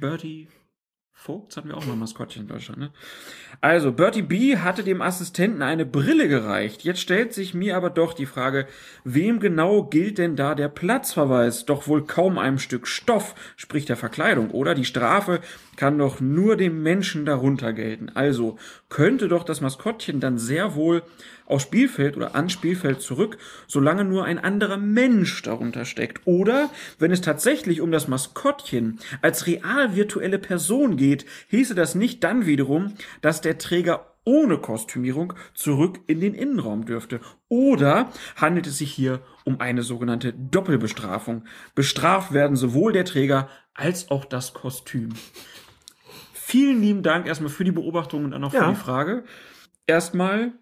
[0.00, 0.48] Bertie
[1.12, 2.92] Vogts hatten wir auch mal ein Maskottchen in Deutschland, ne?
[3.60, 6.84] Also, Bertie B hatte dem Assistenten eine Brille gereicht.
[6.84, 8.68] Jetzt stellt sich mir aber doch die Frage,
[9.02, 11.66] wem genau gilt denn da der Platzverweis?
[11.66, 14.76] Doch wohl kaum einem Stück Stoff, sprich der Verkleidung, oder?
[14.76, 15.40] Die Strafe
[15.74, 18.10] kann doch nur dem Menschen darunter gelten.
[18.14, 18.58] Also
[18.88, 21.02] könnte doch das Maskottchen dann sehr wohl
[21.46, 26.26] aufs Spielfeld oder ans Spielfeld zurück, solange nur ein anderer Mensch darunter steckt.
[26.26, 32.22] Oder wenn es tatsächlich um das Maskottchen als real virtuelle Person geht, hieße das nicht
[32.22, 37.20] dann wiederum, dass der Träger ohne Kostümierung zurück in den Innenraum dürfte.
[37.48, 41.44] Oder handelt es sich hier um eine sogenannte Doppelbestrafung?
[41.74, 45.14] Bestraft werden sowohl der Träger als auch das Kostüm.
[46.34, 48.68] Vielen lieben Dank erstmal für die Beobachtung und dann noch für Ja.
[48.70, 49.24] die Frage.
[49.86, 50.52] Erstmal,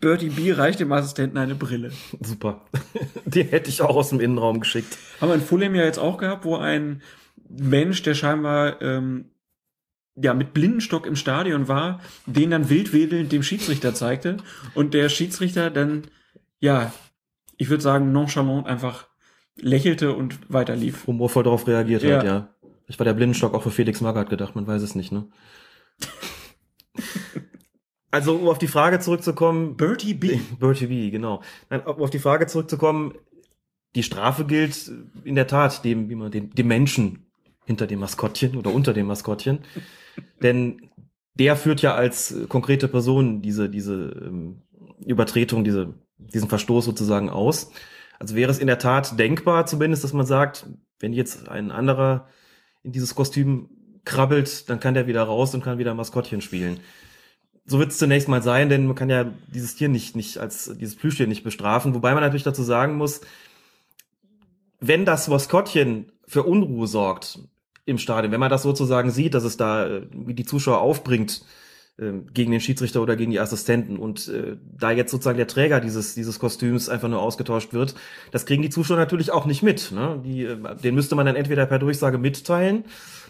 [0.00, 1.92] Bertie B reicht dem Assistenten eine Brille.
[2.20, 2.66] Super.
[3.24, 4.98] Die hätte ich auch aus dem Innenraum geschickt.
[5.20, 7.00] Haben wir in Fulham ja jetzt auch gehabt, wo ein
[7.48, 9.30] Mensch, der scheinbar ähm,
[10.22, 14.38] ja mit Blindenstock im Stadion war, den dann wildwedelnd dem Schiedsrichter zeigte
[14.74, 16.04] und der Schiedsrichter dann
[16.60, 16.92] ja,
[17.56, 19.06] ich würde sagen nonchalant einfach
[19.56, 21.06] lächelte und weiterlief.
[21.06, 22.18] Humorvoll darauf reagiert Ja.
[22.18, 22.54] hat, ja.
[22.86, 25.28] Ich war der Blindenstock auch für Felix Magath gedacht, man weiß es nicht, ne?
[28.10, 30.38] Also, um auf die Frage zurückzukommen, Bertie B.
[30.58, 31.42] Bertie B, genau.
[31.68, 33.12] Nein, um auf die Frage zurückzukommen,
[33.94, 34.90] die Strafe gilt
[35.24, 37.27] in der Tat dem, wie man den, dem Menschen
[37.68, 39.58] hinter dem Maskottchen oder unter dem Maskottchen.
[40.42, 40.90] Denn
[41.34, 44.62] der führt ja als äh, konkrete Person diese, diese ähm,
[45.04, 47.70] Übertretung, diese, diesen Verstoß sozusagen aus.
[48.18, 50.66] Also wäre es in der Tat denkbar, zumindest, dass man sagt,
[50.98, 52.26] wenn jetzt ein anderer
[52.82, 53.68] in dieses Kostüm
[54.04, 56.80] krabbelt, dann kann der wieder raus und kann wieder Maskottchen spielen.
[57.66, 60.74] So wird es zunächst mal sein, denn man kann ja dieses Tier nicht, nicht als
[60.80, 61.94] dieses Plüschtier nicht bestrafen.
[61.94, 63.20] Wobei man natürlich dazu sagen muss,
[64.80, 67.40] wenn das Maskottchen für Unruhe sorgt
[67.88, 71.42] im Stadion, wenn man das sozusagen sieht, dass es da äh, die Zuschauer aufbringt
[71.98, 75.80] äh, gegen den Schiedsrichter oder gegen die Assistenten und äh, da jetzt sozusagen der Träger
[75.80, 77.94] dieses dieses Kostüms einfach nur ausgetauscht wird,
[78.30, 79.90] das kriegen die Zuschauer natürlich auch nicht mit.
[79.90, 80.20] Ne?
[80.24, 82.84] Die, äh, den müsste man dann entweder per Durchsage mitteilen,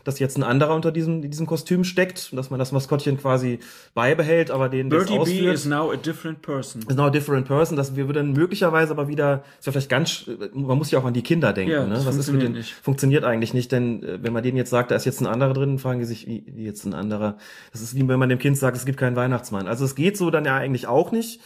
[0.08, 3.60] dass jetzt ein anderer unter diesem diesem Kostüm steckt, dass man das Maskottchen quasi
[3.94, 6.82] beibehält, aber den Bertie B ausführt- is now a different person.
[6.88, 10.28] is now a different person, dass wir würden möglicherweise aber wieder, ist ja vielleicht ganz,
[10.52, 11.94] man muss ja auch an die Kinder denken, Ja, ne?
[11.94, 12.74] das Was ist mit funktioniert den, nicht.
[12.74, 15.52] funktioniert eigentlich nicht, denn äh, wenn man denen jetzt sagt, da ist jetzt ein anderer
[15.52, 17.36] drin, fragen die sich, wie, wie jetzt ein anderer.
[17.72, 19.68] Das ist wie wenn man dem Kind sagt, es gibt keinen Weihnachtsmann.
[19.68, 21.40] Also es geht so dann ja eigentlich auch nicht.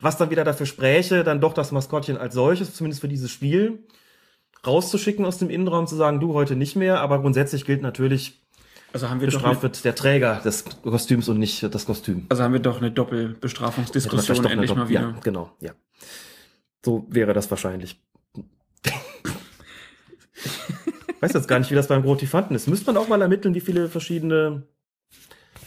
[0.00, 3.80] Was dann wieder dafür spräche, dann doch das Maskottchen als solches, zumindest für dieses Spiel,
[4.66, 8.42] rauszuschicken aus dem Innenraum, zu sagen, du heute nicht mehr, aber grundsätzlich gilt natürlich,
[8.92, 12.26] Also haben wir doch bestraft wird der Träger des Kostüms und nicht das Kostüm.
[12.28, 15.00] also haben wir doch eine Doppelbestrafungsdiskussion doch endlich Dopp- mal wieder.
[15.00, 15.72] Ja, genau, ja.
[16.84, 18.00] So wäre das wahrscheinlich.
[21.20, 22.68] weiß jetzt gar nicht, wie das beim Grotifanten ist.
[22.68, 24.62] Müsste man auch mal ermitteln, wie viele verschiedene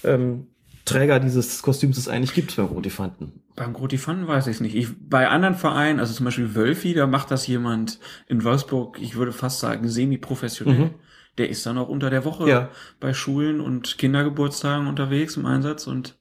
[0.04, 0.48] ähm,
[0.92, 3.32] Träger dieses Kostüms es eigentlich gibt beim Grotifanten.
[3.56, 4.76] Beim Grotifanten weiß ich es nicht.
[4.76, 9.16] Ich, bei anderen Vereinen, also zum Beispiel Wölfi, da macht das jemand in Wolfsburg, ich
[9.16, 10.80] würde fast sagen, semi-professionell.
[10.86, 10.90] Mhm.
[11.38, 12.70] Der ist dann auch unter der Woche Ja.
[13.00, 16.18] bei Schulen und Kindergeburtstagen unterwegs im Einsatz und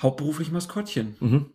[0.00, 1.16] hauptberuflich Maskottchen.
[1.20, 1.46] Mhm.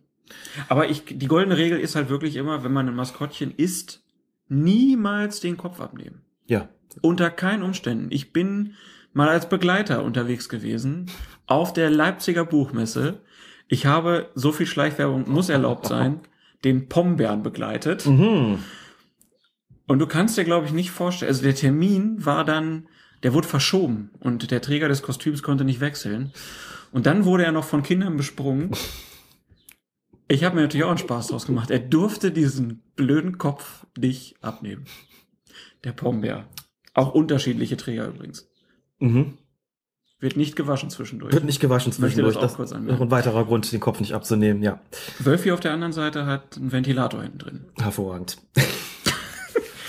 [0.68, 4.02] Aber ich, die goldene Regel ist halt wirklich immer, wenn man ein Maskottchen isst,
[4.48, 6.22] niemals den Kopf abnehmen.
[6.46, 6.68] Ja.
[7.00, 8.06] Unter keinen Umständen.
[8.10, 8.74] Ich bin
[9.12, 11.06] mal als Begleiter unterwegs gewesen
[11.46, 13.20] auf der Leipziger Buchmesse.
[13.68, 16.20] Ich habe, so viel Schleichwerbung muss erlaubt sein,
[16.64, 18.06] den Pombeeren begleitet.
[18.06, 18.58] Mhm.
[19.86, 22.88] Und du kannst dir, glaube ich, nicht vorstellen, also der Termin war dann,
[23.22, 26.32] der wurde verschoben und der Träger des Kostüms konnte nicht wechseln.
[26.92, 28.70] Und dann wurde er noch von Kindern besprungen.
[30.28, 31.70] Ich habe mir natürlich auch einen Spaß draus gemacht.
[31.70, 34.86] Er durfte diesen blöden Kopf nicht abnehmen.
[35.82, 36.48] Der Pombeer.
[36.94, 38.48] Auch unterschiedliche Träger übrigens.
[39.00, 39.36] Mhm.
[40.24, 41.34] Wird nicht gewaschen zwischendurch.
[41.34, 42.38] Wird nicht gewaschen zwischendurch.
[42.38, 44.62] das Das noch ein weiterer Grund, den Kopf nicht abzunehmen.
[44.62, 44.80] Ja,
[45.18, 47.60] Wölfi auf der anderen Seite hat einen Ventilator hinten drin.
[47.78, 48.38] hervorragend.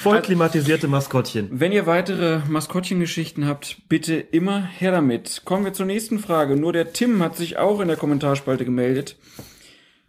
[0.01, 1.47] Voll klimatisierte Maskottchen.
[1.53, 5.43] Wenn ihr weitere Maskottchengeschichten habt, bitte immer her damit.
[5.45, 6.57] Kommen wir zur nächsten Frage.
[6.57, 9.15] Nur der Tim hat sich auch in der Kommentarspalte gemeldet.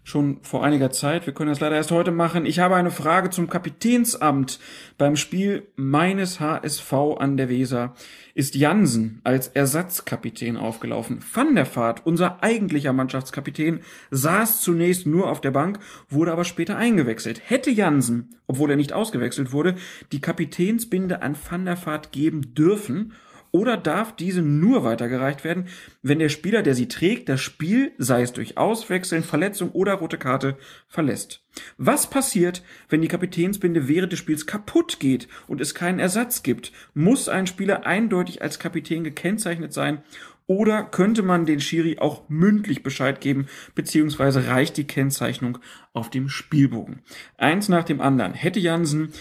[0.07, 1.27] Schon vor einiger Zeit.
[1.27, 2.47] Wir können das leider erst heute machen.
[2.47, 4.61] Ich habe eine Frage zum Kapitänsamt.
[4.99, 7.93] Beim Spiel meines HSV an der Weser
[8.33, 11.25] ist Jansen als Ersatzkapitän aufgelaufen.
[11.35, 13.81] Van der Vaart, unser eigentlicher Mannschaftskapitän,
[14.13, 17.43] saß zunächst nur auf der Bank, wurde aber später eingewechselt.
[17.45, 19.75] Hätte Jansen, obwohl er nicht ausgewechselt wurde,
[20.13, 23.13] die Kapitänsbinde an Van der Vaart geben dürfen
[23.51, 25.69] oder darf diese nur weitergereicht werden,
[26.03, 30.19] wenn der Spieler, der sie trägt, das Spiel, sei es durch Auswechseln, Verletzung oder rote
[30.19, 30.57] Karte,
[30.89, 31.43] verlässt?
[31.79, 36.73] Was passiert, wenn die Kapitänsbinde während des Spiels kaputt geht und es keinen Ersatz gibt?
[36.95, 40.03] Muss ein Spieler eindeutig als Kapitän gekennzeichnet sein
[40.47, 45.59] oder könnte man den Schiri auch mündlich Bescheid geben, beziehungsweise reicht die Kennzeichnung
[45.93, 47.01] auf dem Spielbogen?
[47.37, 48.33] Eins nach dem anderen.
[48.33, 49.13] Hätte Jansen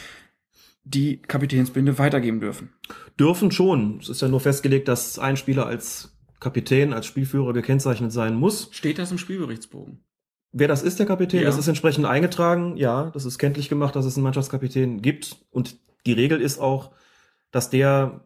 [0.86, 2.70] die Kapitänsbinde weitergeben dürfen?
[3.20, 3.98] Dürfen schon.
[4.00, 8.70] Es ist ja nur festgelegt, dass ein Spieler als Kapitän, als Spielführer gekennzeichnet sein muss.
[8.72, 10.00] Steht das im Spielberichtsbogen?
[10.52, 11.48] Wer das ist, der Kapitän, Ja.
[11.48, 12.78] das ist entsprechend eingetragen.
[12.78, 15.38] Ja, das ist kenntlich gemacht, dass es einen Mannschaftskapitän gibt.
[15.52, 16.92] Und die Regel ist auch,
[17.52, 18.26] dass der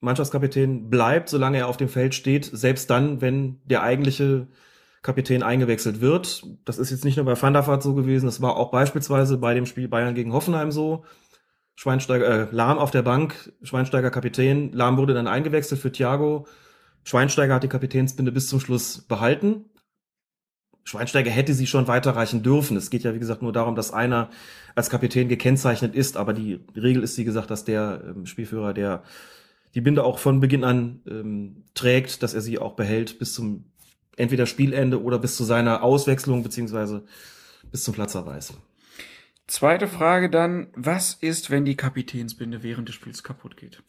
[0.00, 4.48] Mannschaftskapitän bleibt, solange er auf dem Feld steht, selbst dann, wenn der eigentliche
[5.02, 6.44] Kapitän eingewechselt wird.
[6.64, 9.66] Das ist jetzt nicht nur bei Van so gewesen, das war auch beispielsweise bei dem
[9.66, 11.04] Spiel Bayern gegen Hoffenheim so.
[11.78, 16.48] Schweinsteiger, äh, Lahm auf der Bank, Schweinsteiger Kapitän, Lahm wurde dann eingewechselt für Thiago.
[17.04, 19.64] Schweinsteiger hat die Kapitänsbinde bis zum Schluss behalten.
[20.82, 22.76] Schweinsteiger hätte sie schon weiterreichen dürfen.
[22.76, 24.28] Es geht ja, wie gesagt, nur darum, dass einer
[24.74, 29.04] als Kapitän gekennzeichnet ist, aber die Regel ist, wie gesagt, dass der ähm, Spielführer, der
[29.76, 33.66] die Binde auch von Beginn an ähm, trägt, dass er sie auch behält bis zum
[34.16, 37.04] entweder Spielende oder bis zu seiner Auswechslung beziehungsweise
[37.70, 38.54] bis zum Platzverweis.
[39.48, 43.82] Zweite Frage dann, was ist, wenn die Kapitänsbinde während des Spiels kaputt geht?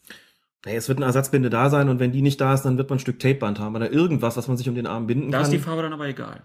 [0.66, 2.90] Naja, es wird eine Ersatzbinde da sein und wenn die nicht da ist, dann wird
[2.90, 5.38] man ein Stück Tapeband haben oder irgendwas, was man sich um den Arm binden Da
[5.40, 5.46] kann.
[5.46, 6.44] ist die Farbe dann aber egal.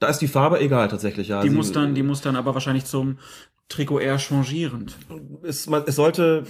[0.00, 1.42] da ist die Farbe egal tatsächlich, ja.
[1.42, 3.18] Die Sie- muss dann, die muss dann aber wahrscheinlich zum
[3.68, 4.96] Trikot eher changierend.
[5.42, 6.44] es, man- es sollte,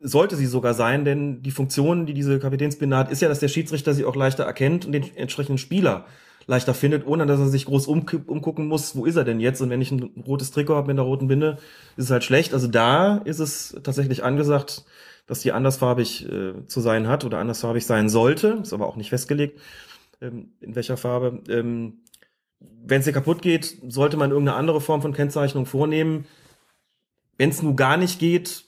[0.00, 3.48] sollte sie sogar sein, denn die Funktion, die diese Kapitänsbinde hat, ist ja, dass der
[3.48, 6.06] Schiedsrichter sie auch leichter erkennt und den entsprechenden Spieler
[6.46, 9.60] leichter findet, ohne dass er sich groß umgu- umgucken muss, wo ist er denn jetzt?
[9.60, 11.58] Und wenn ich ein rotes Trikot habe mit einer roten Binde,
[11.96, 12.52] ist es halt schlecht.
[12.54, 14.84] Also da ist es tatsächlich angesagt,
[15.26, 18.58] dass die andersfarbig äh, zu sein hat oder andersfarbig sein sollte.
[18.62, 19.60] Ist aber auch nicht festgelegt,
[20.20, 21.40] ähm, in welcher Farbe.
[21.48, 22.00] Ähm,
[22.60, 26.26] wenn es hier kaputt geht, sollte man irgendeine andere Form von Kennzeichnung vornehmen.
[27.38, 28.64] Wenn es nun gar nicht geht,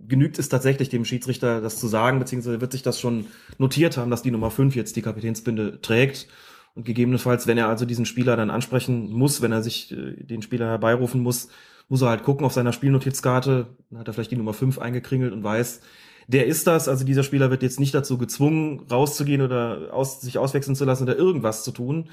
[0.00, 3.26] genügt es tatsächlich dem Schiedsrichter, das zu sagen, beziehungsweise wird sich das schon
[3.58, 6.28] notiert haben, dass die Nummer 5 jetzt die Kapitänsbinde trägt.
[6.74, 10.42] Und gegebenenfalls, wenn er also diesen Spieler dann ansprechen muss, wenn er sich äh, den
[10.42, 11.48] Spieler herbeirufen muss,
[11.88, 15.32] muss er halt gucken auf seiner Spielnotizkarte, dann hat er vielleicht die Nummer 5 eingekringelt
[15.32, 15.80] und weiß,
[16.26, 16.88] der ist das.
[16.88, 21.04] Also dieser Spieler wird jetzt nicht dazu gezwungen, rauszugehen oder aus, sich auswechseln zu lassen
[21.04, 22.10] oder irgendwas zu tun.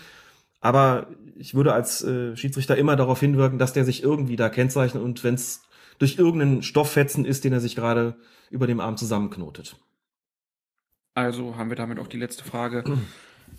[0.62, 5.04] Aber ich würde als äh, Schiedsrichter immer darauf hinwirken, dass der sich irgendwie da kennzeichnet
[5.04, 5.64] und wenn es
[6.00, 8.16] durch irgendeinen Stofffetzen ist, den er sich gerade
[8.50, 9.76] über dem Arm zusammenknotet.
[11.14, 12.84] Also haben wir damit auch die letzte Frage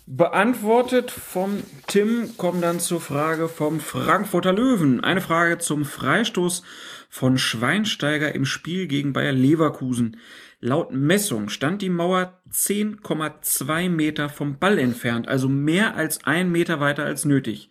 [0.07, 1.11] beantwortet.
[1.11, 5.03] Vom Tim kommen dann zur Frage vom Frankfurter Löwen.
[5.03, 6.63] Eine Frage zum Freistoß
[7.09, 10.17] von Schweinsteiger im Spiel gegen Bayer Leverkusen.
[10.59, 16.79] Laut Messung stand die Mauer 10,2 Meter vom Ball entfernt, also mehr als ein Meter
[16.79, 17.69] weiter als nötig.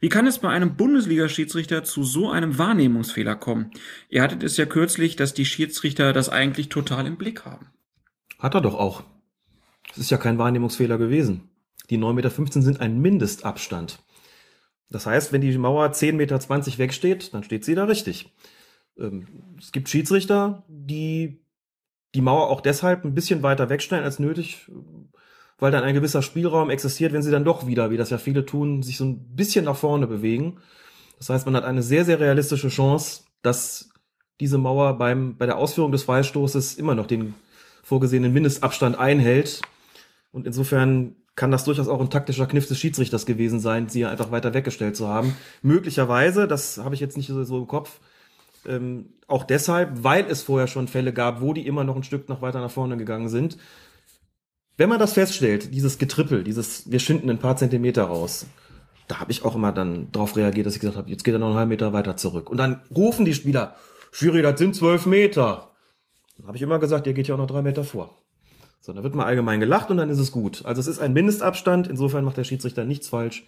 [0.00, 3.70] Wie kann es bei einem Bundesliga-Schiedsrichter zu so einem Wahrnehmungsfehler kommen?
[4.08, 7.68] Ihr hattet es ja kürzlich, dass die Schiedsrichter das eigentlich total im Blick haben.
[8.38, 9.04] Hat er doch auch.
[9.92, 11.48] Es ist ja kein Wahrnehmungsfehler gewesen.
[11.90, 13.98] Die 9,15 Meter sind ein Mindestabstand.
[14.90, 16.38] Das heißt, wenn die Mauer 10,20 Meter
[16.78, 18.32] wegsteht, dann steht sie da richtig.
[18.98, 19.26] Ähm,
[19.58, 21.40] es gibt Schiedsrichter, die
[22.14, 24.70] die Mauer auch deshalb ein bisschen weiter wegstellen als nötig,
[25.58, 28.46] weil dann ein gewisser Spielraum existiert, wenn sie dann doch wieder, wie das ja viele
[28.46, 30.58] tun, sich so ein bisschen nach vorne bewegen.
[31.18, 33.90] Das heißt, man hat eine sehr, sehr realistische Chance, dass
[34.40, 37.34] diese Mauer beim, bei der Ausführung des Freistoßes immer noch den
[37.82, 39.62] vorgesehenen Mindestabstand einhält.
[40.32, 44.30] Und insofern kann das durchaus auch ein taktischer Kniff des Schiedsrichters gewesen sein, sie einfach
[44.30, 45.36] weiter weggestellt zu haben.
[45.62, 48.00] Möglicherweise, das habe ich jetzt nicht so im Kopf,
[48.66, 52.28] ähm, auch deshalb, weil es vorher schon Fälle gab, wo die immer noch ein Stück
[52.28, 53.58] noch weiter nach vorne gegangen sind.
[54.78, 58.46] Wenn man das feststellt, dieses Getrippel, dieses, wir schinden ein paar Zentimeter raus,
[59.08, 61.38] da habe ich auch immer dann drauf reagiert, dass ich gesagt habe, jetzt geht er
[61.38, 62.50] noch einen halben Meter weiter zurück.
[62.50, 63.76] Und dann rufen die Spieler,
[64.10, 65.70] Schiri, das sind zwölf Meter.
[66.36, 68.10] Dann habe ich immer gesagt, ihr geht ja auch noch drei Meter vor.
[68.80, 70.64] So, dann wird mal allgemein gelacht und dann ist es gut.
[70.64, 73.44] Also es ist ein Mindestabstand, insofern macht der Schiedsrichter nichts falsch.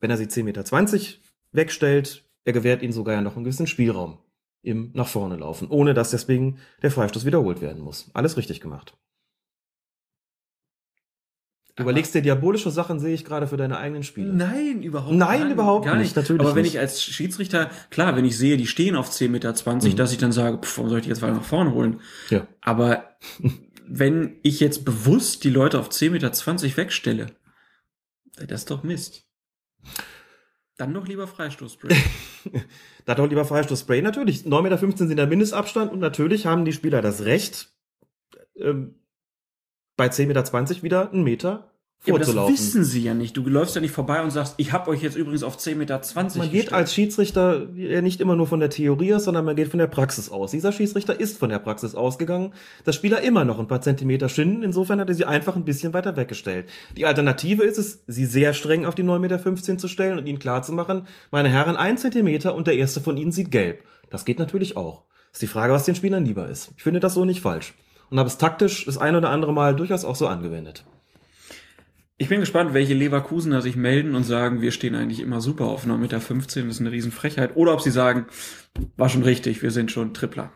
[0.00, 0.64] Wenn er sie 10,20 Meter
[1.52, 4.18] wegstellt, er gewährt ihnen sogar ja noch einen gewissen Spielraum
[4.62, 8.10] im nach vorne laufen, ohne dass deswegen der Freistoß wiederholt werden muss.
[8.14, 8.96] Alles richtig gemacht.
[11.74, 14.30] Du überlegst dir diabolische Sachen, sehe ich gerade für deine eigenen Spiele.
[14.32, 16.74] Nein, überhaupt Nein, überhaupt gar nicht, natürlich Aber wenn nicht.
[16.74, 19.54] ich als Schiedsrichter, klar, wenn ich sehe, die stehen auf 10,20 Meter,
[19.88, 19.96] Mhm.
[19.96, 22.00] dass ich dann sage, pff, warum soll ich die jetzt weiter nach vorne holen?
[22.28, 22.46] Ja.
[22.60, 23.04] Aber
[23.94, 27.26] wenn ich jetzt bewusst die Leute auf 10,20 Meter wegstelle,
[28.36, 29.26] das ist doch Mist.
[30.78, 31.94] Dann doch lieber Freistoßspray.
[33.04, 34.00] Da doch lieber Freistoßspray.
[34.00, 37.72] Natürlich, 9,15 Meter sind der Mindestabstand und natürlich haben die Spieler das Recht,
[38.54, 38.94] ähm,
[39.96, 41.71] bei 10,20 Meter wieder einen Meter
[42.04, 43.36] Ja, aber das wissen sie ja nicht.
[43.36, 46.00] Du läufst ja nicht vorbei und sagst, ich habe euch jetzt übrigens auf 10,20 Meter
[46.14, 46.72] man geht gestellt.
[46.72, 49.86] als Schiedsrichter ja nicht immer nur von der Theorie aus, sondern man geht von der
[49.86, 50.50] Praxis aus.
[50.50, 52.54] Dieser Schiedsrichter ist von der Praxis ausgegangen,
[52.84, 54.64] dass Spieler immer noch ein paar Zentimeter schinden.
[54.64, 56.68] Insofern hat er sie einfach ein bisschen weiter weggestellt.
[56.96, 60.40] Die Alternative ist es, sie sehr streng auf die 9,15 Meter zu stellen und ihnen
[60.40, 63.84] klarzumachen, meine Herren, ein Zentimeter und der erste von ihnen sieht gelb.
[64.10, 65.04] Das geht natürlich auch.
[65.32, 66.72] Ist die Frage, was den Spielern lieber ist.
[66.76, 67.74] Ich finde das so nicht falsch.
[68.10, 70.84] Und habe es taktisch das ein oder andere Mal durchaus auch so angewendet.
[72.18, 75.86] Ich bin gespannt, welche Leverkusener sich melden und sagen, wir stehen eigentlich immer super auf
[75.86, 77.56] 9,15 Meter, das ist eine Riesenfrechheit.
[77.56, 78.26] Oder ob sie sagen,
[78.96, 80.52] war schon richtig, wir sind schon Tripler.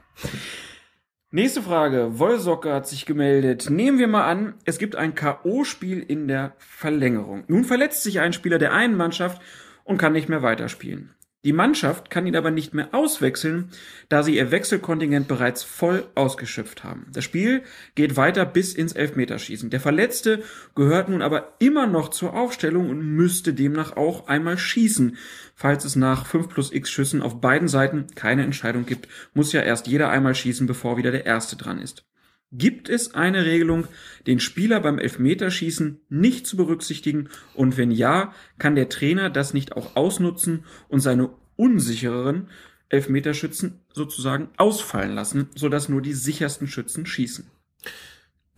[1.32, 2.18] Nächste Frage.
[2.20, 3.68] Wollsocker hat sich gemeldet.
[3.68, 7.42] Nehmen wir mal an, es gibt ein K.O.-Spiel in der Verlängerung.
[7.48, 9.42] Nun verletzt sich ein Spieler der einen Mannschaft
[9.82, 11.15] und kann nicht mehr weiterspielen.
[11.46, 13.70] Die Mannschaft kann ihn aber nicht mehr auswechseln,
[14.08, 17.06] da sie ihr Wechselkontingent bereits voll ausgeschöpft haben.
[17.12, 17.62] Das Spiel
[17.94, 19.70] geht weiter bis ins Elfmeterschießen.
[19.70, 20.42] Der Verletzte
[20.74, 25.18] gehört nun aber immer noch zur Aufstellung und müsste demnach auch einmal schießen.
[25.54, 29.62] Falls es nach 5 plus x Schüssen auf beiden Seiten keine Entscheidung gibt, muss ja
[29.62, 32.04] erst jeder einmal schießen, bevor wieder der Erste dran ist.
[32.52, 33.88] Gibt es eine Regelung,
[34.26, 37.28] den Spieler beim Elfmeterschießen nicht zu berücksichtigen?
[37.54, 42.48] Und wenn ja, kann der Trainer das nicht auch ausnutzen und seine unsichereren
[42.88, 47.50] Elfmeterschützen sozusagen ausfallen lassen, sodass nur die sichersten Schützen schießen?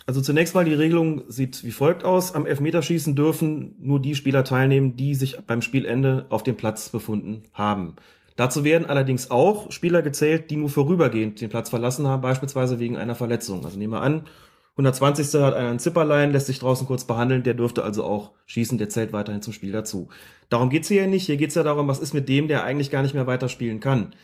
[0.09, 2.35] Also zunächst mal die Regelung sieht wie folgt aus.
[2.35, 7.43] Am Elfmeterschießen dürfen nur die Spieler teilnehmen, die sich beim Spielende auf dem Platz befunden
[7.53, 7.97] haben.
[8.39, 12.97] Dazu werden allerdings auch Spieler gezählt, die nur vorübergehend den Platz verlassen haben, beispielsweise wegen
[12.97, 13.65] einer Verletzung.
[13.65, 14.29] Also nehmen wir an,
[14.75, 15.41] 120.
[15.43, 18.91] hat einer ein Zipperlein, lässt sich draußen kurz behandeln, der dürfte also auch schießen, der
[18.91, 20.09] zählt weiterhin zum Spiel dazu.
[20.51, 21.27] Darum geht's hier ja nicht.
[21.27, 24.15] Hier geht's ja darum, was ist mit dem, der eigentlich gar nicht mehr weiterspielen kann.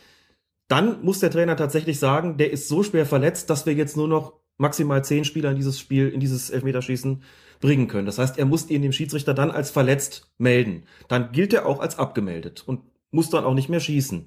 [0.69, 4.07] Dann muss der Trainer tatsächlich sagen, der ist so schwer verletzt, dass wir jetzt nur
[4.07, 7.21] noch maximal zehn Spieler in dieses Spiel, in dieses Elfmeterschießen
[7.59, 8.05] bringen können.
[8.05, 10.83] Das heißt, er muss ihn dem Schiedsrichter dann als verletzt melden.
[11.09, 12.79] Dann gilt er auch als abgemeldet und
[13.15, 14.25] muss dann auch nicht mehr schießen.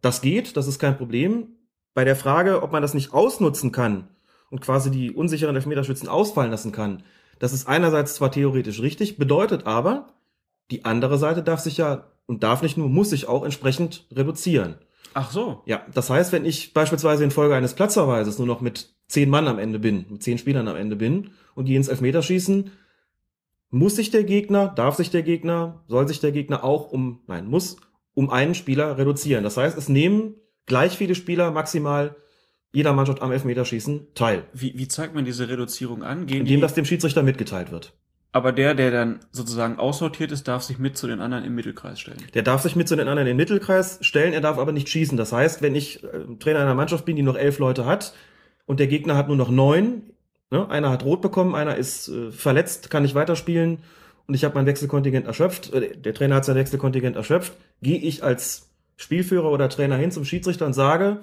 [0.00, 1.48] Das geht, das ist kein Problem.
[1.92, 4.08] Bei der Frage, ob man das nicht ausnutzen kann
[4.50, 7.02] und quasi die unsicheren Elfmeterschützen ausfallen lassen kann,
[7.38, 10.08] das ist einerseits zwar theoretisch richtig, bedeutet aber,
[10.70, 14.76] die andere Seite darf sich ja und darf nicht nur, muss sich auch entsprechend reduzieren.
[15.14, 15.62] Ach so.
[15.66, 19.48] Ja, das heißt, wenn ich beispielsweise in Folge eines Platzverweises nur noch mit zehn Mann
[19.48, 22.70] am Ende bin, mit zehn Spielern am Ende bin und die ins Elfmeterschießen,
[23.70, 27.46] muss sich der Gegner, darf sich der Gegner, soll sich der Gegner auch um, nein,
[27.46, 27.76] muss
[28.14, 29.44] um einen Spieler reduzieren.
[29.44, 30.34] Das heißt, es nehmen
[30.66, 32.16] gleich viele Spieler maximal
[32.72, 36.26] jeder Mannschaft am Elfmeterschießen teil, Wie, wie zeigt man diese Reduzierung an?
[36.26, 37.94] Gehen indem das dem Schiedsrichter mitgeteilt wird.
[38.32, 41.98] aber der, der dann sozusagen aussortiert ist, darf sich mit zu den anderen im Mittelkreis
[41.98, 42.22] stellen.
[42.34, 45.16] Der darf sich mit zu den anderen den Mittelkreis stellen, er darf aber nicht schießen.
[45.16, 48.14] Das heißt, wenn ich äh, Trainer einer Mannschaft bin, die noch elf Leute hat
[48.66, 50.12] und der Gegner hat nur noch neun,
[50.50, 53.78] ne, einer hat rot bekommen, einer ist äh, verletzt, kann nicht weiterspielen
[54.30, 58.22] und ich habe mein Wechselkontingent erschöpft, äh, der Trainer hat sein Wechselkontingent erschöpft, gehe ich
[58.22, 61.22] als Spielführer oder Trainer hin zum Schiedsrichter und sage,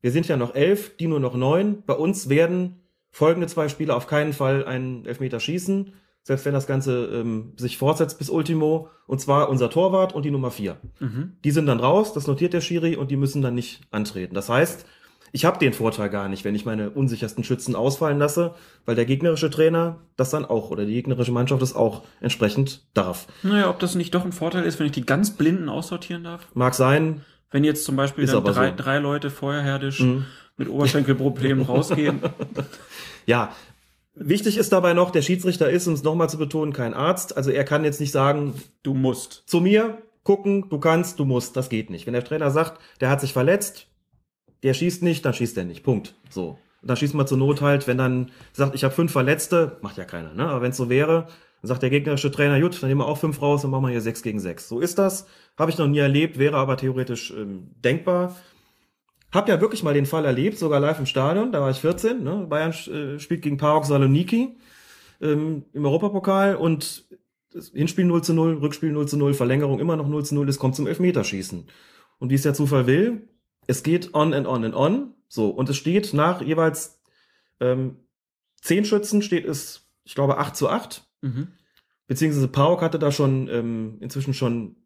[0.00, 1.84] wir sind ja noch elf, die nur noch neun.
[1.86, 2.80] Bei uns werden
[3.12, 5.92] folgende zwei Spieler auf keinen Fall einen Elfmeter schießen,
[6.24, 8.88] selbst wenn das Ganze ähm, sich fortsetzt bis Ultimo.
[9.06, 10.78] Und zwar unser Torwart und die Nummer vier.
[11.44, 14.34] Die sind dann raus, das notiert der Schiri und die müssen dann nicht antreten.
[14.34, 14.84] Das heißt,
[15.32, 18.54] ich habe den Vorteil gar nicht, wenn ich meine unsichersten Schützen ausfallen lasse,
[18.86, 23.26] weil der gegnerische Trainer das dann auch oder die gegnerische Mannschaft das auch entsprechend darf.
[23.42, 26.46] Naja, ob das nicht doch ein Vorteil ist, wenn ich die ganz Blinden aussortieren darf?
[26.54, 28.76] Mag sein, Wenn jetzt zum Beispiel dann drei, so.
[28.76, 30.26] drei Leute feuerherdisch Mhm.
[30.56, 32.20] mit Oberschenkelproblemen rausgehen.
[33.26, 33.52] Ja,
[34.14, 37.36] wichtig ist dabei noch, der Schiedsrichter ist, um es nochmal zu betonen, kein Arzt.
[37.36, 39.44] Also er kann jetzt nicht sagen, Du musst.
[39.46, 41.56] zu mir gucken, du kannst, du musst.
[41.56, 42.06] Das geht nicht.
[42.06, 43.87] Wenn der Trainer sagt, der hat sich verletzt,
[44.62, 45.82] der schießt nicht, dann schießt er nicht.
[45.82, 46.14] Punkt.
[46.30, 46.58] So.
[46.82, 49.98] Und dann schießt man zur Not halt, wenn dann sagt, ich habe fünf Verletzte, macht
[49.98, 50.48] ja keiner, ne?
[50.48, 51.26] Aber wenn es so wäre,
[51.60, 53.90] dann sagt der gegnerische Trainer, gut, dann nehmen wir auch fünf raus und machen wir
[53.90, 54.68] hier sechs gegen sechs.
[54.68, 55.26] So ist das.
[55.56, 58.36] Habe ich noch nie erlebt, wäre aber theoretisch ähm, denkbar.
[59.32, 62.22] Hab ja wirklich mal den Fall erlebt, sogar live im Stadion, da war ich 14,
[62.22, 62.46] ne?
[62.48, 64.56] Bayern äh, spielt gegen PAOK Saloniki
[65.20, 67.06] ähm, im Europapokal und
[67.74, 70.58] Hinspiel 0 zu 0, Rückspiel 0 zu 0, Verlängerung immer noch 0 zu 0, es
[70.58, 71.66] kommt zum Elfmeterschießen.
[72.18, 73.28] Und wie es der Zufall will,
[73.68, 75.14] es geht on and on and on.
[75.28, 77.00] So, und es steht nach jeweils
[77.60, 77.98] ähm,
[78.60, 81.06] zehn Schützen steht es, ich glaube, 8 zu 8.
[81.20, 81.48] Mhm.
[82.06, 84.76] Beziehungsweise Pauk hatte da schon ähm, inzwischen schon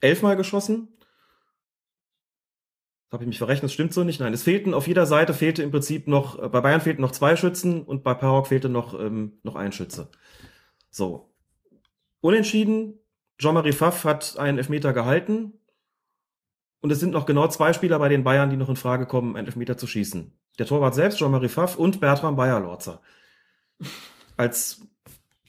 [0.00, 0.88] elfmal geschossen.
[3.12, 4.20] Habe ich mich verrechnet, das stimmt so nicht.
[4.20, 7.12] Nein, es fehlten auf jeder Seite fehlte im Prinzip noch, äh, bei Bayern fehlten noch
[7.12, 10.10] zwei Schützen und bei Pauk fehlte noch, ähm, noch ein Schütze.
[10.90, 11.30] So.
[12.20, 12.94] Unentschieden.
[13.38, 15.59] Jean-Marie Pfaff hat einen Elfmeter gehalten.
[16.80, 19.36] Und es sind noch genau zwei Spieler bei den Bayern, die noch in Frage kommen,
[19.36, 20.32] einen Elfmeter zu schießen.
[20.58, 23.00] Der Torwart selbst, Jean-Marie Pfaff und Bertram Bayerlorzer.
[24.36, 24.80] Als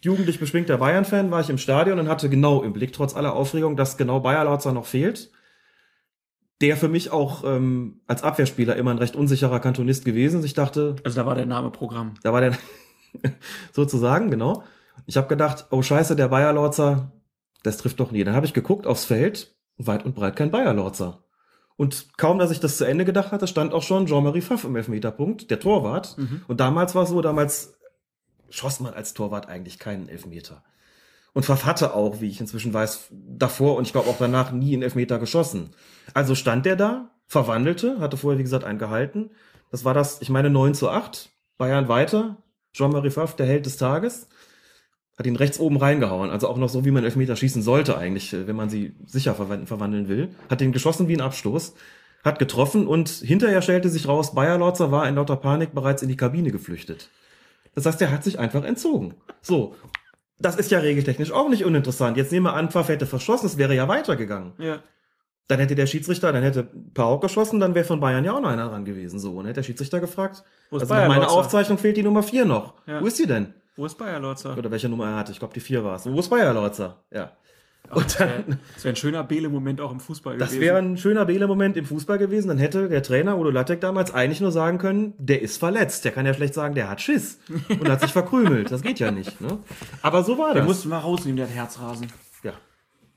[0.02, 3.78] jugendlich beschwingter Bayern-Fan war ich im Stadion und hatte genau im Blick, trotz aller Aufregung,
[3.78, 5.32] dass genau Bayerlorzer noch fehlt.
[6.60, 10.40] Der für mich auch ähm, als Abwehrspieler immer ein recht unsicherer Kantonist gewesen.
[10.40, 10.46] ist.
[10.46, 12.16] Ich dachte, Also da war der Name Programm.
[12.24, 12.58] da war der
[13.72, 14.64] sozusagen, genau.
[15.06, 17.12] Ich habe gedacht, oh scheiße, der Bayerlorzer,
[17.64, 18.24] das trifft doch nie.
[18.24, 19.56] Dann habe ich geguckt aufs Feld,
[19.88, 21.24] weit und breit kein Bayerlorzer.
[21.78, 24.76] Und kaum, dass ich das zu Ende gedacht hatte, stand auch schon Jean-Marie Pfaff im
[24.76, 26.16] Elfmeterpunkt, der Torwart.
[26.48, 27.78] Und damals war es so, damals
[28.50, 30.64] schoss man als Torwart eigentlich keinen Elfmeter.
[31.34, 34.74] Und Pfaff hatte auch, wie ich inzwischen weiß, davor und ich glaube auch danach nie
[34.74, 35.72] einen Elfmeter geschossen.
[36.14, 39.32] Also stand der da, verwandelte, hatte vorher, wie gesagt, einen gehalten.
[39.72, 41.32] Das war das, ich meine, 9 zu 8.
[41.58, 42.44] Bayern weiter.
[42.74, 44.28] Jean-Marie Pfaff, der Held des Tages.
[45.18, 46.30] Hat ihn rechts oben reingehauen.
[46.30, 49.36] Also auch noch so, wie man Elfmeter schießen sollte eigentlich, äh, wenn man sie sicher
[49.36, 50.30] verwandeln, will.
[50.50, 51.74] Hat den geschossen wie ein Abstoß.
[52.24, 56.10] Hat getroffen und hinterher stellte sich raus, Bayer Lorzer war in lauter Panik bereits in
[56.10, 57.10] die Kabine geflüchtet.
[57.74, 59.16] Das heißt, er hat sich einfach entzogen.
[59.42, 59.76] So.
[60.38, 62.18] Das ist ja regeltechnisch auch nicht uninteressant.
[62.18, 64.54] Jetzt nehmen wir an, Pfaff hätte verschossen, es wäre ja weitergegangen.
[64.58, 64.80] Ja.
[65.48, 66.64] Dann hätte der Schiedsrichter, dann hätte
[66.94, 69.20] Pauk geschossen, dann wäre von Bayern ja auch noch einer dran gewesen.
[69.20, 70.44] So, und hätte der Schiedsrichter gefragt.
[70.72, 71.30] Also nach meiner?
[71.30, 72.76] Aufzeichnung fehlt die Nummer 4 noch.
[72.88, 73.02] Ja.
[73.02, 73.54] Wo ist sie denn?
[73.82, 74.56] Wo ist Bayerlotzer?
[74.56, 75.32] Oder welche Nummer er hatte?
[75.32, 76.06] Ich glaube, die 4 war es.
[76.06, 76.98] Wo ist Bayerlotzer?
[77.12, 77.32] Ja.
[77.90, 80.62] Und Das wäre dann, wär ein schöner Bele-Moment auch im Fußball das gewesen.
[80.62, 82.48] wäre ein schöner Wählermoment im Fußball gewesen.
[82.50, 86.06] Dann hätte der Trainer Udo Lattek damals eigentlich nur sagen können, der ist verletzt.
[86.06, 87.40] Der kann ja schlecht sagen, der hat Schiss
[87.70, 88.72] und hat sich verkrümelt.
[88.72, 89.42] Das geht ja nicht.
[89.42, 89.58] Ne?
[90.04, 90.68] Aber so war Der das.
[90.68, 92.06] musste mal rausnehmen, der hat Herzrasen.
[92.44, 92.54] ja.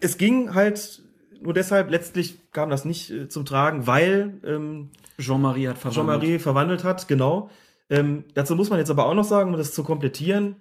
[0.00, 1.02] Es ging halt
[1.42, 4.88] nur deshalb, letztlich kam das nicht äh, zum Tragen, weil ähm,
[5.20, 5.94] Jean-Marie hat verwandelt.
[6.22, 7.50] Jean-Marie verwandelt hat, genau.
[7.94, 10.56] Ähm, dazu muss man jetzt aber auch noch sagen, um das zu komplettieren,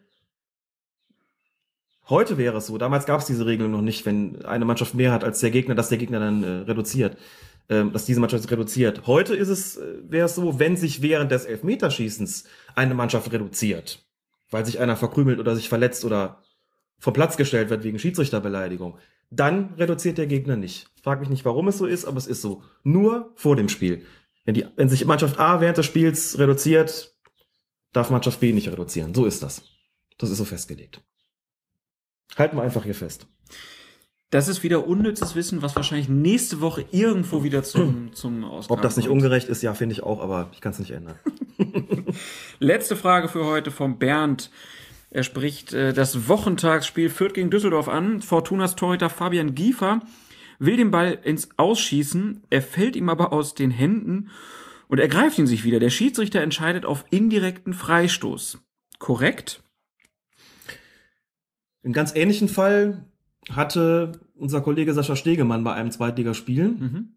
[2.08, 5.12] heute wäre es so, damals gab es diese Regelung noch nicht, wenn eine Mannschaft mehr
[5.12, 7.18] hat als der Gegner, dass der Gegner dann äh, reduziert,
[7.70, 9.08] ähm, dass diese Mannschaft reduziert.
[9.08, 12.44] Heute ist es, äh, wäre es so, wenn sich während des Elfmeterschießens
[12.76, 14.06] eine Mannschaft reduziert,
[14.52, 16.44] weil sich einer verkrümelt oder sich verletzt oder
[17.00, 19.00] vom Platz gestellt wird wegen Schiedsrichterbeleidigung,
[19.32, 20.92] dann reduziert der Gegner nicht.
[21.02, 22.62] Frag mich nicht, warum es so ist, aber es ist so.
[22.84, 24.06] Nur vor dem Spiel.
[24.46, 27.13] Wenn, die, wenn sich Mannschaft A während des Spiels reduziert,
[27.94, 29.14] darf Mannschaft B nicht reduzieren.
[29.14, 29.64] So ist das.
[30.18, 31.02] Das ist so festgelegt.
[32.38, 33.28] Halten wir einfach hier fest.
[34.32, 38.82] Das ist wieder unnützes Wissen, was wahrscheinlich nächste Woche irgendwo wieder zum, zum Ausgang Ob
[38.82, 39.22] das nicht kommt.
[39.22, 41.20] ungerecht ist, ja, finde ich auch, aber ich kann es nicht ändern.
[42.60, 44.50] Letzte Frage für heute vom Bernd.
[45.12, 48.24] Er spricht äh, das Wochentagsspiel Fürth gegen Düsseldorf an.
[48.24, 50.02] Fortunas Torhüter Fabian Giefer
[50.58, 52.42] will den Ball ins Ausschießen.
[52.50, 54.32] Er fällt ihm aber aus den Händen
[54.88, 55.80] und er greift ihn sich wieder.
[55.80, 58.60] Der Schiedsrichter entscheidet auf indirekten Freistoß.
[59.00, 59.62] Korrekt?
[61.84, 63.06] Einen ganz ähnlichen Fall
[63.50, 66.64] hatte unser Kollege Sascha Stegemann bei einem Zweitligaspiel.
[66.66, 67.16] Ähm,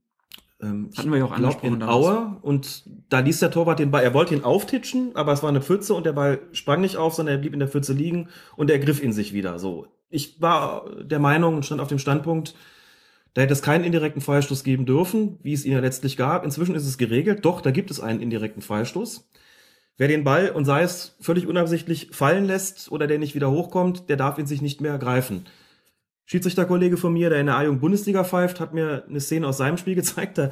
[0.60, 0.90] Mhm.
[0.96, 2.06] Hatten wir ja auch angesprochen in damals.
[2.06, 5.50] Aue und da ließ der Torwart den Ball, er wollte ihn auftitschen, aber es war
[5.50, 8.30] eine Pfütze und der Ball sprang nicht auf, sondern er blieb in der Pfütze liegen
[8.56, 9.58] und er griff ihn sich wieder.
[9.58, 9.86] So.
[10.08, 12.54] ich war der Meinung und stand auf dem Standpunkt,
[13.36, 16.42] da hätte es keinen indirekten Freistoß geben dürfen, wie es ihn ja letztlich gab.
[16.42, 17.44] Inzwischen ist es geregelt.
[17.44, 19.28] Doch, da gibt es einen indirekten Freistoß.
[19.98, 24.08] Wer den Ball und sei es völlig unabsichtlich fallen lässt oder der nicht wieder hochkommt,
[24.08, 25.44] der darf ihn sich nicht mehr ergreifen.
[26.24, 29.76] Schiedsrichterkollege von mir, der in der A-Jugend Bundesliga pfeift, hat mir eine Szene aus seinem
[29.76, 30.38] Spiel gezeigt.
[30.38, 30.50] Da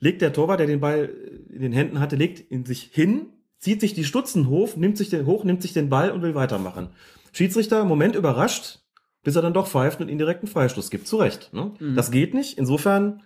[0.00, 1.08] legt der Torwart, der den Ball
[1.48, 3.26] in den Händen hatte, legt ihn sich hin,
[3.60, 6.34] zieht sich die Stutzen hoch, nimmt sich den hoch, nimmt sich den Ball und will
[6.34, 6.88] weitermachen.
[7.30, 8.80] Schiedsrichter, Moment überrascht,
[9.26, 11.08] bis er dann doch pfeift und indirekten Freistoß gibt.
[11.08, 11.52] Zu Recht.
[11.52, 11.72] Ne?
[11.80, 11.96] Mhm.
[11.96, 12.58] Das geht nicht.
[12.58, 13.24] Insofern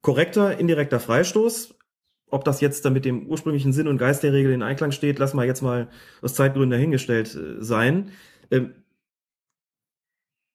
[0.00, 1.74] korrekter indirekter Freistoß.
[2.30, 5.18] Ob das jetzt dann mit dem ursprünglichen Sinn und Geist der Regel in Einklang steht,
[5.18, 5.90] lassen wir jetzt mal
[6.22, 8.12] aus Zeitgründen dahingestellt äh, sein.
[8.50, 8.72] Ähm,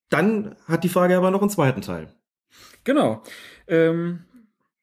[0.10, 2.08] dann hat die Frage aber noch einen zweiten Teil.
[2.84, 3.22] Genau.
[3.68, 4.26] Ähm,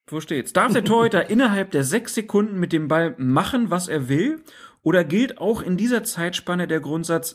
[0.07, 0.53] wo steht's?
[0.53, 4.45] Darf der Torhüter innerhalb der sechs Sekunden mit dem Ball machen, was er will?
[4.85, 7.35] Oder gilt auch in dieser Zeitspanne der Grundsatz,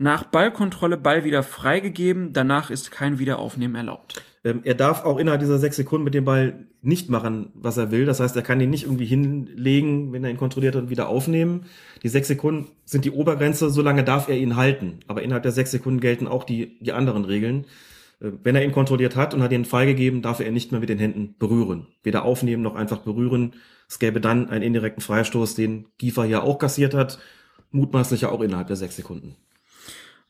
[0.00, 4.22] nach Ballkontrolle Ball wieder freigegeben, danach ist kein Wiederaufnehmen erlaubt?
[4.44, 7.90] Ähm, er darf auch innerhalb dieser sechs Sekunden mit dem Ball nicht machen, was er
[7.90, 8.06] will.
[8.06, 11.66] Das heißt, er kann ihn nicht irgendwie hinlegen, wenn er ihn kontrolliert und wieder aufnehmen.
[12.02, 15.00] Die sechs Sekunden sind die Obergrenze, solange darf er ihn halten.
[15.06, 17.66] Aber innerhalb der sechs Sekunden gelten auch die, die anderen Regeln.
[18.20, 20.80] Äh, Wenn er ihn kontrolliert hat und hat ihn freigegeben, darf er ihn nicht mehr
[20.80, 21.88] mit den Händen berühren.
[22.02, 23.52] Weder aufnehmen noch einfach berühren.
[23.86, 27.18] Es gäbe dann einen indirekten Freistoß, den Giefer ja auch kassiert hat.
[27.70, 29.36] Mutmaßlich ja auch innerhalb der sechs Sekunden.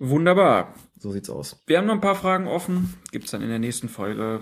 [0.00, 0.68] Wunderbar.
[0.98, 1.60] So sieht's aus.
[1.66, 2.94] Wir haben noch ein paar Fragen offen.
[3.12, 4.40] Gibt's dann in der nächsten Folge.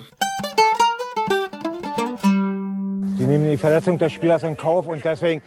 [2.22, 5.42] Sie nehmen die Verletzung des Spielers in Kauf und deswegen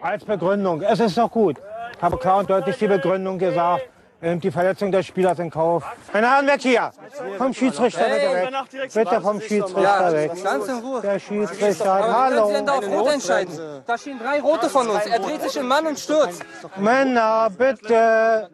[0.00, 1.58] als Begründung, es ist doch gut,
[1.94, 3.86] ich habe klar und deutlich die Begründung gesagt,
[4.22, 5.84] er nimmt die Verletzung des Spielers in Kauf.
[6.14, 6.90] Meine Herren, weg hier!
[7.36, 8.92] Vom Schiedsrichter bitte weg.
[8.94, 10.30] Bitte vom Schiedsrichter weg.
[10.42, 11.00] Ganz in Ruhe.
[11.02, 12.36] Der Schiedsrichter, hallo.
[12.36, 13.82] können Sie denn da auf Rot entscheiden?
[13.86, 15.04] Da stehen drei Rote von uns.
[15.04, 16.42] Er dreht sich im Mann und stürzt.
[16.78, 18.48] Männer, bitte.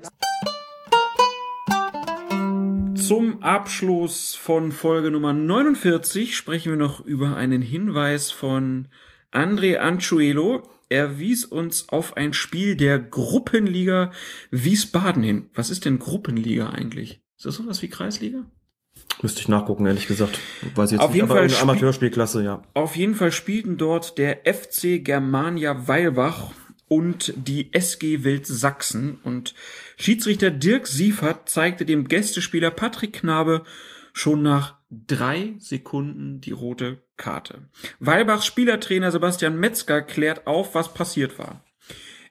[3.12, 8.89] Zum Abschluss von Folge Nummer 49 sprechen wir noch über einen Hinweis von
[9.30, 10.62] André Anchuelo.
[10.89, 14.12] Er wies uns auf ein Spiel der Gruppenliga
[14.51, 15.51] Wiesbaden hin.
[15.52, 17.20] Was ist denn Gruppenliga eigentlich?
[17.36, 18.47] Ist das sowas wie Kreisliga?
[19.20, 20.39] Müsste ich nachgucken, ehrlich gesagt.
[20.74, 22.62] Weiß jetzt Auf nicht, jeden aber Fall Amateurspielklasse, ja.
[22.72, 26.52] Auf jeden Fall spielten dort der FC Germania Weilbach
[26.89, 29.55] und die SG Wild Sachsen und
[29.97, 33.64] Schiedsrichter Dirk Siefert zeigte dem Gästespieler Patrick Knabe
[34.12, 37.69] schon nach drei Sekunden die rote Karte.
[37.98, 41.64] Weilbachs Spielertrainer Sebastian Metzger klärt auf, was passiert war.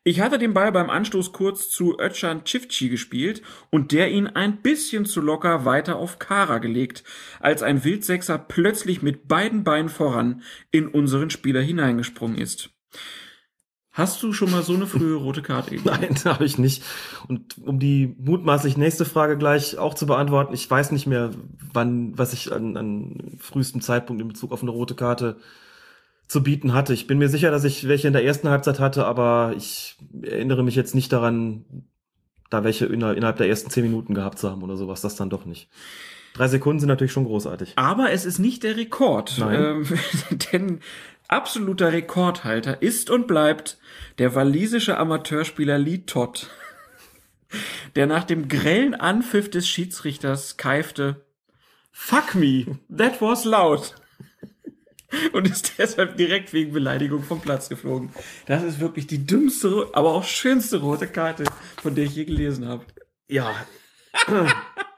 [0.04, 4.64] Ich hatte den Ball beim Anstoß kurz zu Özcan Çiftçi gespielt und der ihn ein
[4.64, 7.04] bisschen zu locker weiter auf Kara gelegt,
[7.40, 12.72] als ein Wildsechser plötzlich mit beiden Beinen voran in unseren Spieler hineingesprungen ist.
[13.94, 15.76] Hast du schon mal so eine frühe rote Karte?
[15.84, 16.84] Nein, habe ich nicht.
[17.28, 21.32] Und um die mutmaßlich nächste Frage gleich auch zu beantworten, ich weiß nicht mehr,
[21.74, 25.38] wann, was ich an, an frühestem Zeitpunkt in Bezug auf eine rote Karte
[26.28, 26.94] zu bieten hatte.
[26.94, 30.64] Ich bin mir sicher, dass ich welche in der ersten Halbzeit hatte, aber ich erinnere
[30.64, 31.66] mich jetzt nicht daran,
[32.50, 35.02] da welche inner- innerhalb der ersten zehn Minuten gehabt zu haben oder sowas.
[35.02, 35.70] Das dann doch nicht.
[36.34, 37.74] Drei Sekunden sind natürlich schon großartig.
[37.76, 39.36] Aber es ist nicht der Rekord.
[39.38, 39.62] Nein.
[39.62, 39.86] Ähm,
[40.54, 40.80] denn
[41.32, 43.78] absoluter Rekordhalter ist und bleibt
[44.20, 46.50] der walisische Amateurspieler Lee Todd,
[47.96, 51.26] der nach dem grellen Anpfiff des Schiedsrichters keifte,
[51.92, 53.96] Fuck me, that was loud.
[55.34, 58.14] Und ist deshalb direkt wegen Beleidigung vom Platz geflogen.
[58.46, 61.44] Das ist wirklich die dümmste, aber auch schönste rote Karte,
[61.82, 62.86] von der ich je gelesen habe.
[63.28, 63.54] Ja.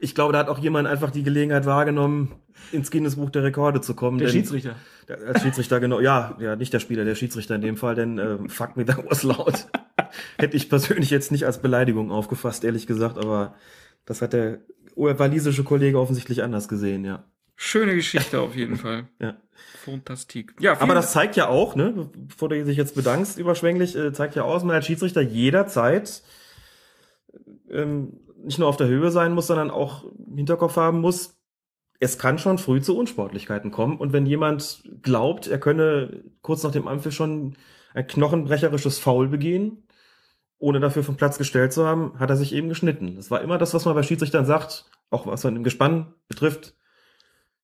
[0.00, 2.32] Ich glaube, da hat auch jemand einfach die Gelegenheit wahrgenommen,
[2.72, 4.18] ins Guinness-Buch der Rekorde zu kommen.
[4.18, 4.76] Der denn- Schiedsrichter.
[5.08, 6.00] Der, als Schiedsrichter, genau.
[6.00, 9.04] Ja, ja, nicht der Spieler, der Schiedsrichter in dem Fall, denn ähm, fuck me, that
[9.08, 9.66] was laut.
[10.38, 13.54] Hätte ich persönlich jetzt nicht als Beleidigung aufgefasst, ehrlich gesagt, aber
[14.04, 14.60] das hat der
[14.96, 17.24] walisische Kollege offensichtlich anders gesehen, ja.
[17.56, 19.08] Schöne Geschichte auf jeden Fall.
[19.20, 19.36] ja.
[19.84, 20.54] Fantastik.
[20.60, 24.36] Ja, Aber das zeigt ja auch, ne, bevor du dich jetzt bedankst, überschwänglich, äh, zeigt
[24.36, 26.22] ja auch, dass man als Schiedsrichter jederzeit
[27.70, 31.38] ähm, nicht nur auf der Höhe sein muss, sondern auch im Hinterkopf haben muss,
[32.00, 33.98] es kann schon früh zu Unsportlichkeiten kommen.
[33.98, 37.56] Und wenn jemand glaubt, er könne kurz nach dem Anpfiff schon
[37.94, 39.84] ein knochenbrecherisches Foul begehen,
[40.58, 43.16] ohne dafür vom Platz gestellt zu haben, hat er sich eben geschnitten.
[43.16, 46.74] Das war immer das, was man bei Schiedsrichtern sagt, auch was man im Gespann betrifft.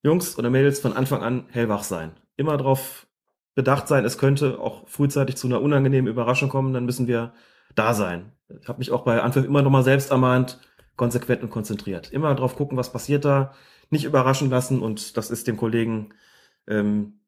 [0.03, 2.13] Jungs oder Mädels von Anfang an hellwach sein.
[2.37, 3.07] Immer darauf
[3.55, 7.33] bedacht sein, es könnte auch frühzeitig zu einer unangenehmen Überraschung kommen, dann müssen wir
[7.75, 8.33] da sein.
[8.61, 10.59] Ich habe mich auch bei Anpfiff immer noch mal selbst ermahnt,
[10.97, 12.13] konsequent und konzentriert.
[12.13, 13.53] Immer drauf gucken, was passiert da,
[13.91, 16.15] nicht überraschen lassen und das ist dem Kollegen
[16.67, 17.21] ähm,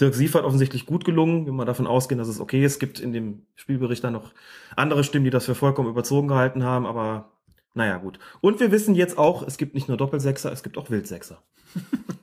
[0.00, 2.72] Dirk Siefert offensichtlich gut gelungen, wenn wir davon ausgehen, dass es okay ist.
[2.72, 4.32] Es gibt in dem Spielbericht dann noch
[4.74, 7.30] andere Stimmen, die das für vollkommen überzogen gehalten haben, aber
[7.74, 8.18] Naja, gut.
[8.40, 11.42] Und wir wissen jetzt auch, es gibt nicht nur Doppelsechser, es gibt auch Wildsechser.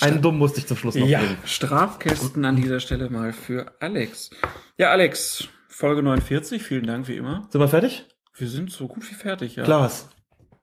[0.00, 1.38] Einen dumm musste ich zum Schluss noch Ja, bringen.
[1.44, 4.30] Strafkästen an dieser Stelle mal für Alex.
[4.76, 7.48] Ja, Alex, Folge 49, vielen Dank wie immer.
[7.50, 8.06] Sind wir fertig?
[8.36, 9.64] Wir sind so gut wie fertig, ja.
[9.64, 10.08] Klaas.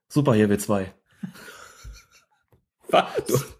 [0.08, 0.94] Super, hier wir zwei.
[2.88, 3.58] Was?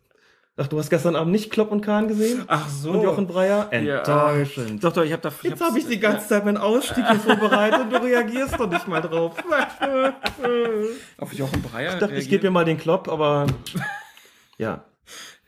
[0.56, 2.46] Ach, du hast gestern Abend nicht Klopp und Kahn gesehen?
[2.48, 2.92] Ach so.
[2.92, 3.70] Und Jochen Breyer?
[3.74, 3.98] Ja.
[3.98, 4.82] Enttäuschend.
[4.82, 5.32] Doch, doch, ich habe da.
[5.42, 8.88] Jetzt habe ich die ganze Zeit meinen Ausstieg hier vorbereitet und du reagierst doch nicht
[8.88, 9.36] mal drauf.
[11.18, 11.94] auf Jochen Breyer.
[11.96, 13.46] Ich dachte, ich gebe mir mal den Klopp, aber
[14.58, 14.86] ja.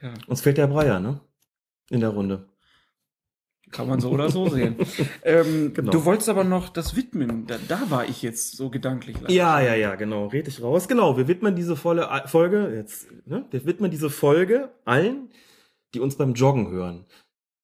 [0.02, 0.14] Ja.
[0.28, 1.22] Uns fehlt der Breyer, ne?
[1.90, 2.53] In der Runde.
[3.74, 4.78] Kann man so oder so sehen.
[5.24, 5.92] ähm, Genau.
[5.92, 7.46] Du wolltest aber noch das widmen.
[7.48, 9.18] Da, da war ich jetzt so gedanklich.
[9.20, 9.34] leider.
[9.34, 10.28] Ja, ja, ja, genau.
[10.28, 10.88] Red ich raus.
[10.88, 13.46] Genau, wir widmen diese volle Folge jetzt, ne?
[13.52, 15.30] Wir widmen diese Folge allen,
[15.94, 17.06] die uns beim Joggen hören.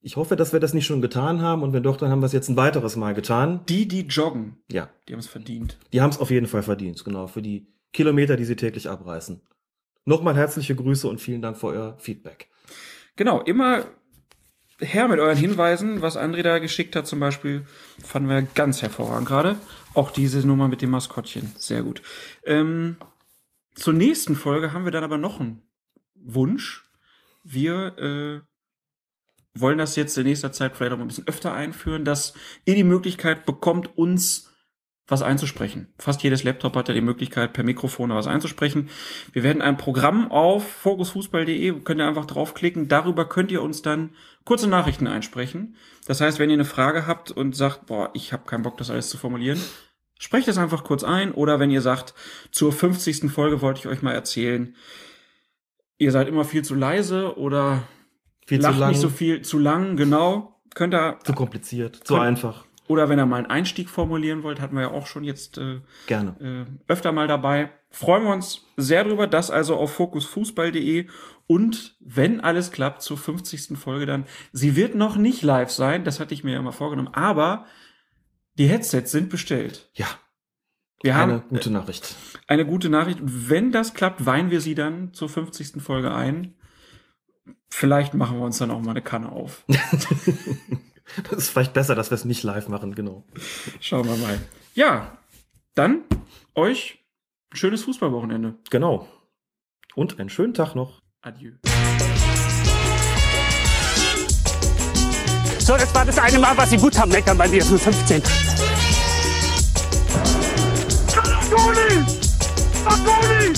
[0.02, 2.26] Ich hoffe, dass wir das nicht schon getan haben und wenn doch, dann haben wir
[2.26, 3.62] es jetzt ein weiteres Mal getan.
[3.68, 5.78] Die, die joggen, Ja, die haben es verdient.
[5.92, 9.42] die haben es auf jeden Fall verdient, genau, für die Kilometer, die sie täglich abreißen.
[10.06, 12.48] Nochmal herzliche Grüße und vielen Dank für euer Feedback.
[13.18, 13.84] Genau, immer
[14.80, 17.66] her mit euren Hinweisen, was André da geschickt hat zum Beispiel,
[18.04, 19.58] fanden wir ganz hervorragend gerade.
[19.94, 22.02] Auch diese Nummer mit dem Maskottchen, sehr gut.
[22.46, 22.98] Ähm,
[23.76, 25.62] zur nächsten Folge haben wir dann aber noch einen
[26.16, 26.90] Wunsch.
[27.44, 28.42] Wir äh,
[29.60, 32.34] wollen das jetzt in nächster Zeit vielleicht auch mal ein bisschen öfter einführen, dass
[32.66, 34.49] ihr die Möglichkeit bekommt, uns
[35.10, 35.88] was einzusprechen.
[35.98, 38.90] Fast jedes Laptop hat ja die Möglichkeit, per Mikrofon was einzusprechen.
[39.34, 42.88] Wir werden ein Programm auf fokusfußball.de, könnt ihr einfach draufklicken.
[42.88, 44.12] Darüber könnt ihr uns dann
[44.46, 45.76] kurze Nachrichten einsprechen.
[46.06, 48.90] Das heißt, wenn ihr eine Frage habt und sagt, boah, ich habe keinen Bock, das
[48.90, 49.60] alles zu formulieren,
[50.20, 51.32] sprecht es einfach kurz ein.
[51.32, 52.14] Oder wenn ihr sagt,
[52.52, 53.32] zur 50.
[53.32, 54.76] Folge wollte ich euch mal erzählen,
[55.98, 57.84] ihr seid immer viel zu leise oder
[58.46, 60.56] Viel lacht zu lang, nicht so viel, zu lang, genau.
[60.76, 62.66] Könnt ihr zu kompliziert, zu Kon- einfach.
[62.90, 65.80] Oder wenn ihr mal einen Einstieg formulieren wollt, hatten wir ja auch schon jetzt äh,
[66.08, 66.66] Gerne.
[66.68, 67.70] äh, öfter mal dabei.
[67.92, 71.08] Freuen wir uns sehr drüber, das also auf fokusfußball.de
[71.46, 73.78] und wenn alles klappt, zur 50.
[73.78, 74.26] Folge dann.
[74.54, 77.66] Sie wird noch nicht live sein, das hatte ich mir ja mal vorgenommen, aber
[78.58, 79.90] die Headsets sind bestellt.
[79.94, 80.08] Ja,
[81.04, 82.16] Wir eine haben gute Nachricht.
[82.48, 83.20] eine gute Nachricht.
[83.22, 85.80] Wenn das klappt, weihen wir sie dann zur 50.
[85.82, 86.56] Folge ein.
[87.70, 89.64] Vielleicht machen wir uns dann auch mal eine Kanne auf.
[91.30, 93.24] Das ist vielleicht besser, dass wir es nicht live machen, genau.
[93.80, 94.40] Schauen wir mal.
[94.74, 95.18] Ja,
[95.76, 96.04] dann
[96.56, 97.00] euch
[97.52, 98.56] ein schönes Fußballwochenende.
[98.70, 99.08] Genau.
[99.96, 101.02] Und einen schönen Tag noch.
[101.22, 101.54] Adieu.
[105.60, 107.60] So, das war das eine Mal, was Sie gut haben, meckern bei mir.
[107.60, 108.24] Das sind 15.
[111.14, 112.06] Cannavoni!
[112.84, 113.54] Marconi!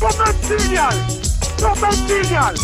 [0.00, 0.94] Doppelzilial!
[1.58, 2.54] Doppelzilial!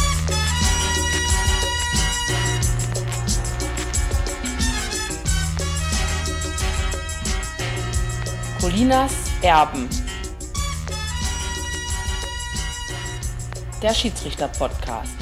[8.67, 9.13] Colinas
[9.43, 9.89] Erben.
[13.81, 15.16] Der Schiedsrichter-Podcast.